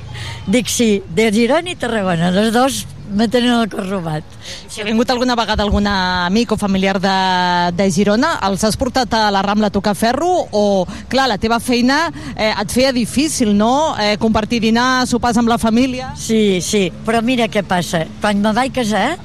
Dic 0.50 0.70
sí, 0.72 0.98
de 1.14 1.30
Girona 1.34 1.74
i 1.74 1.78
Tarragona, 1.78 2.32
les 2.34 2.52
dos 2.54 2.84
me 3.08 3.28
tenen 3.28 3.54
el 3.54 3.68
cor 3.72 3.86
robat. 3.88 4.24
Si 4.68 4.80
ha 4.80 4.84
vingut 4.84 5.10
alguna 5.10 5.36
vegada 5.38 5.64
algun 5.64 5.86
amic 5.88 6.52
o 6.52 6.58
familiar 6.60 6.98
de, 7.00 7.14
de 7.76 7.88
Girona, 7.92 8.34
els 8.48 8.64
has 8.64 8.76
portat 8.76 9.14
a 9.16 9.28
la 9.32 9.42
Rambla 9.44 9.70
a 9.72 9.74
tocar 9.74 9.94
ferro 9.96 10.30
o, 10.52 10.64
clar, 11.08 11.28
la 11.30 11.38
teva 11.40 11.60
feina 11.60 12.08
eh, 12.34 12.52
et 12.52 12.74
feia 12.74 12.92
difícil, 12.92 13.54
no?, 13.56 13.94
eh, 14.00 14.16
compartir 14.20 14.60
dinar, 14.64 15.06
sopars 15.08 15.40
amb 15.40 15.48
la 15.48 15.58
família. 15.58 16.12
Sí, 16.18 16.60
sí, 16.64 16.88
però 17.06 17.22
mira 17.24 17.48
què 17.48 17.64
passa. 17.66 18.04
Quan 18.20 18.42
me 18.44 18.52
vaig 18.56 18.74
casar, 18.76 19.16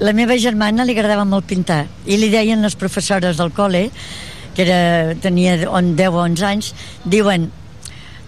la 0.00 0.12
meva 0.16 0.36
germana 0.40 0.84
li 0.84 0.94
agradava 0.96 1.26
molt 1.28 1.44
pintar 1.44 1.84
i 2.08 2.16
li 2.16 2.30
deien 2.32 2.62
les 2.64 2.76
professores 2.80 3.36
del 3.36 3.52
col·le 3.52 3.90
que 4.56 4.64
era, 4.64 5.14
tenia 5.20 5.58
on 5.68 5.92
10 5.98 6.16
o 6.16 6.22
11 6.24 6.46
anys 6.48 6.70
diuen 7.04 7.50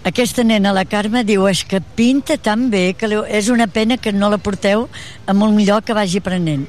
aquesta 0.05 0.43
nena, 0.43 0.73
la 0.75 0.83
Carme, 0.85 1.23
diu 1.23 1.47
és 1.47 1.63
que 1.65 1.79
pinta 1.79 2.37
tan 2.37 2.67
bé 2.69 2.91
que 2.93 3.07
és 3.25 3.49
una 3.49 3.65
pena 3.71 3.97
que 3.97 4.11
no 4.13 4.29
la 4.29 4.37
porteu 4.37 4.85
a 5.25 5.33
molt 5.33 5.55
millor 5.55 5.81
que 5.81 5.95
vagi 5.97 6.21
aprenent 6.21 6.67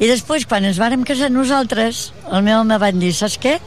i 0.00 0.08
després, 0.08 0.46
quan 0.48 0.64
ens 0.64 0.78
vàrem 0.80 1.02
casar 1.04 1.28
nosaltres, 1.28 1.98
el 2.32 2.40
meu 2.46 2.62
home 2.62 2.76
van 2.80 2.96
dir, 2.96 3.10
saps 3.12 3.34
què? 3.36 3.58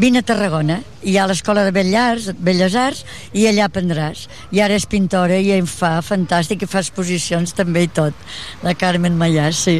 Vine 0.00 0.22
a 0.22 0.24
Tarragona, 0.24 0.78
hi 1.04 1.18
ha 1.20 1.26
l'escola 1.28 1.66
de 1.66 1.74
Belles 1.76 2.30
Belles 2.40 2.76
Arts, 2.80 3.02
i 3.36 3.44
allà 3.50 3.66
aprendràs. 3.68 4.22
I 4.56 4.62
ara 4.64 4.78
és 4.80 4.86
pintora 4.88 5.36
i 5.36 5.50
en 5.52 5.68
fa 5.68 5.98
fantàstic, 6.00 6.64
i 6.64 6.68
fa 6.70 6.80
exposicions 6.80 7.52
també 7.58 7.82
i 7.84 7.90
tot. 7.92 8.16
La 8.64 8.72
Carmen 8.72 9.18
Mayà, 9.20 9.50
sí. 9.52 9.74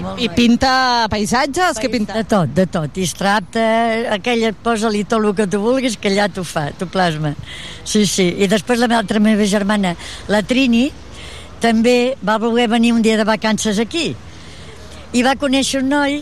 I, 0.00 0.06
I 0.24 0.30
pinta 0.32 0.70
paisatges? 1.12 1.82
Què 1.84 1.92
pinta? 1.92 2.16
De 2.16 2.24
tot, 2.32 2.56
de 2.56 2.64
tot. 2.64 2.96
I 2.96 3.04
estrapta, 3.10 3.66
aquella, 4.16 4.54
posa-li 4.64 5.04
tot 5.04 5.20
el 5.20 5.36
que 5.36 5.48
tu 5.50 5.60
vulguis, 5.60 6.00
que 6.00 6.08
allà 6.08 6.30
t'ho 6.32 6.46
fa, 6.46 6.70
t'ho 6.72 6.88
plasma. 6.88 7.34
Sí, 7.84 8.06
sí. 8.08 8.30
I 8.40 8.48
després 8.48 8.80
la 8.80 8.88
meva 8.88 9.04
altra 9.04 9.20
meva 9.20 9.44
germana, 9.44 9.92
la 10.32 10.40
Trini, 10.40 10.88
també 11.60 12.16
va 12.24 12.40
voler 12.40 12.70
venir 12.72 12.96
un 12.96 13.04
dia 13.04 13.20
de 13.20 13.28
vacances 13.28 13.76
aquí 13.76 14.08
i 15.12 15.24
va 15.26 15.36
conèixer 15.38 15.82
un 15.82 15.90
noi 15.90 16.20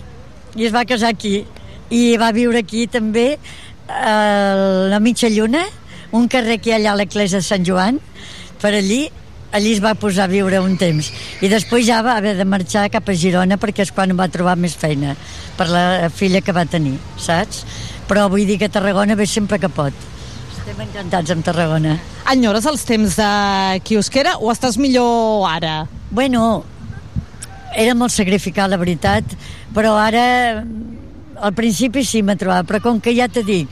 i 0.57 0.67
es 0.67 0.75
va 0.75 0.87
casar 0.89 1.13
aquí 1.13 1.43
i 1.91 2.03
va 2.21 2.33
viure 2.37 2.63
aquí 2.65 2.87
també 2.91 3.31
a 3.89 4.15
la 4.93 5.01
mitja 5.01 5.31
lluna 5.33 5.65
un 6.13 6.29
carrer 6.29 6.59
que 6.61 6.71
hi 6.71 6.77
ha 6.77 6.81
allà 6.81 6.93
a 6.97 7.01
l'església 7.01 7.41
de 7.41 7.47
Sant 7.47 7.65
Joan 7.65 8.01
per 8.61 8.75
allí 8.75 9.07
allí 9.53 9.73
es 9.73 9.81
va 9.85 9.95
posar 9.97 10.27
a 10.27 10.33
viure 10.33 10.61
un 10.61 10.77
temps 10.81 11.11
i 11.41 11.49
després 11.49 11.87
ja 11.87 12.03
va 12.05 12.17
haver 12.21 12.35
de 12.37 12.45
marxar 12.45 12.89
cap 12.93 13.09
a 13.09 13.17
Girona 13.17 13.57
perquè 13.61 13.87
és 13.87 13.93
quan 13.93 14.13
va 14.17 14.29
trobar 14.33 14.57
més 14.61 14.77
feina 14.77 15.17
per 15.57 15.69
la 15.73 16.09
filla 16.15 16.41
que 16.45 16.55
va 16.55 16.65
tenir, 16.69 16.97
saps? 17.19 17.65
Però 18.09 18.29
vull 18.31 18.47
dir 18.49 18.59
que 18.61 18.71
Tarragona 18.73 19.17
ve 19.19 19.27
sempre 19.27 19.59
que 19.59 19.69
pot. 19.69 19.93
Estem 20.55 20.79
encantats 20.85 21.33
amb 21.35 21.45
Tarragona. 21.45 21.97
Enyores 22.31 22.69
els 22.71 22.85
temps 22.89 23.17
de 23.19 23.31
quiosquera 23.89 24.37
o 24.39 24.53
estàs 24.53 24.79
millor 24.81 25.49
ara? 25.51 25.81
Bueno, 26.11 26.63
era 27.77 27.95
molt 27.99 28.15
sacrificat, 28.15 28.71
la 28.71 28.81
veritat, 28.81 29.37
però 29.75 29.95
ara 30.01 30.65
al 31.39 31.55
principi 31.55 32.05
sí 32.05 32.23
m'ha 32.23 32.39
trobat, 32.39 32.67
però 32.67 32.81
com 32.83 33.01
que 33.01 33.15
ja 33.15 33.29
te 33.31 33.45
dic, 33.47 33.71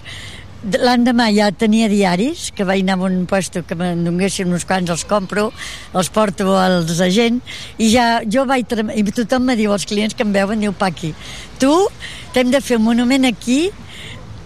l'endemà 0.66 1.28
ja 1.34 1.50
tenia 1.54 1.88
diaris, 1.90 2.50
que 2.54 2.66
vaig 2.66 2.82
anar 2.82 2.96
a 2.98 3.06
un 3.06 3.24
puesto 3.30 3.62
que 3.66 3.76
me'n 3.78 4.04
donguessin 4.06 4.50
uns 4.52 4.66
quants, 4.66 4.90
els 4.90 5.04
compro, 5.06 5.50
els 5.94 6.10
porto 6.10 6.56
als 6.58 7.00
agents, 7.00 7.58
i 7.78 7.90
ja 7.92 8.22
jo 8.24 8.46
vaig... 8.48 8.66
I 8.96 9.04
tothom 9.14 9.46
me 9.46 9.56
diu, 9.58 9.72
els 9.72 9.86
clients 9.86 10.14
que 10.14 10.26
em 10.26 10.32
veuen, 10.34 10.60
diu, 10.60 10.74
Paqui, 10.76 11.12
tu 11.62 11.72
t'hem 12.34 12.50
de 12.50 12.60
fer 12.60 12.80
un 12.80 12.86
monument 12.88 13.28
aquí 13.28 13.70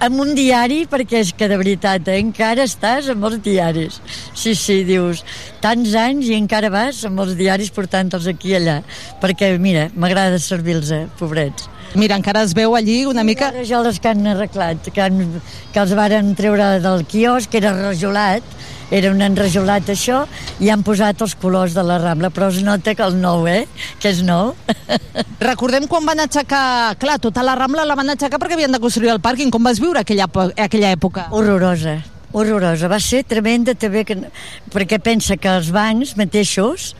amb 0.00 0.20
un 0.22 0.32
diari, 0.36 0.84
perquè 0.90 1.20
és 1.20 1.32
que 1.36 1.48
de 1.50 1.58
veritat, 1.60 2.08
eh, 2.08 2.18
encara 2.22 2.64
estàs 2.64 3.10
amb 3.12 3.26
els 3.28 3.40
diaris. 3.44 4.00
Sí, 4.34 4.54
sí, 4.56 4.80
dius, 4.88 5.22
tants 5.60 5.94
anys 5.94 6.30
i 6.30 6.38
encara 6.38 6.70
vas 6.72 7.02
amb 7.04 7.20
els 7.20 7.36
diaris 7.36 7.70
portant-los 7.76 8.26
aquí 8.32 8.54
i 8.54 8.56
allà. 8.60 8.80
Perquè, 9.20 9.52
mira, 9.58 9.90
m'agrada 9.94 10.40
servir-los, 10.40 10.90
eh, 10.96 11.06
pobrets. 11.18 11.68
Mira, 11.94 12.16
encara 12.16 12.44
es 12.46 12.54
veu 12.54 12.76
allí 12.78 13.04
una 13.06 13.24
mica... 13.26 13.48
Ara 13.50 13.64
ja 13.66 13.80
les 13.82 13.98
que 14.00 14.08
han 14.12 14.26
arreglat, 14.30 14.92
que, 14.94 15.02
han, 15.02 15.40
que 15.74 15.80
els 15.82 15.94
varen 15.98 16.34
treure 16.38 16.76
del 16.80 17.04
quiosc, 17.04 17.50
que 17.50 17.58
era 17.58 17.74
enrajolat, 17.74 18.46
era 18.90 19.10
un 19.14 19.22
enrajolat 19.22 19.90
això, 19.92 20.24
i 20.58 20.70
han 20.72 20.82
posat 20.86 21.22
els 21.22 21.36
colors 21.38 21.76
de 21.76 21.84
la 21.86 21.98
Rambla, 22.02 22.32
però 22.34 22.50
es 22.50 22.60
nota 22.66 22.94
que 22.98 23.06
el 23.06 23.16
nou, 23.20 23.46
eh? 23.46 23.64
Que 24.02 24.10
és 24.10 24.22
nou. 24.26 24.54
Recordem 25.50 25.86
quan 25.90 26.06
van 26.08 26.24
aixecar... 26.26 26.96
Clar, 27.00 27.20
tota 27.22 27.44
la 27.46 27.54
Rambla 27.58 27.86
la 27.86 27.96
van 27.98 28.10
aixecar 28.16 28.40
perquè 28.42 28.58
havien 28.58 28.74
de 28.74 28.82
construir 28.82 29.12
el 29.14 29.22
pàrquing. 29.22 29.52
Com 29.54 29.66
vas 29.66 29.80
viure 29.82 30.02
aquella, 30.02 30.26
aquella 30.58 30.90
època? 30.96 31.28
Horrorosa, 31.30 32.00
horrorosa. 32.32 32.90
Va 32.90 32.98
ser 33.02 33.22
tremenda 33.30 33.76
també, 33.78 34.04
que, 34.08 34.18
perquè 34.74 34.98
pensa 35.02 35.38
que 35.38 35.54
els 35.54 35.70
bancs 35.74 36.16
mateixos, 36.18 36.92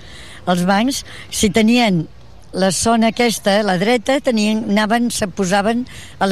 els 0.47 0.65
bancs, 0.69 1.05
si 1.35 1.51
tenien 1.51 2.05
la 2.53 2.71
zona 2.73 3.11
aquesta, 3.15 3.61
la 3.63 3.77
dreta, 3.79 4.19
tenien, 4.21 4.65
anaven, 4.71 5.11
se 5.15 5.29
posaven 5.29 5.85
a 6.19 6.27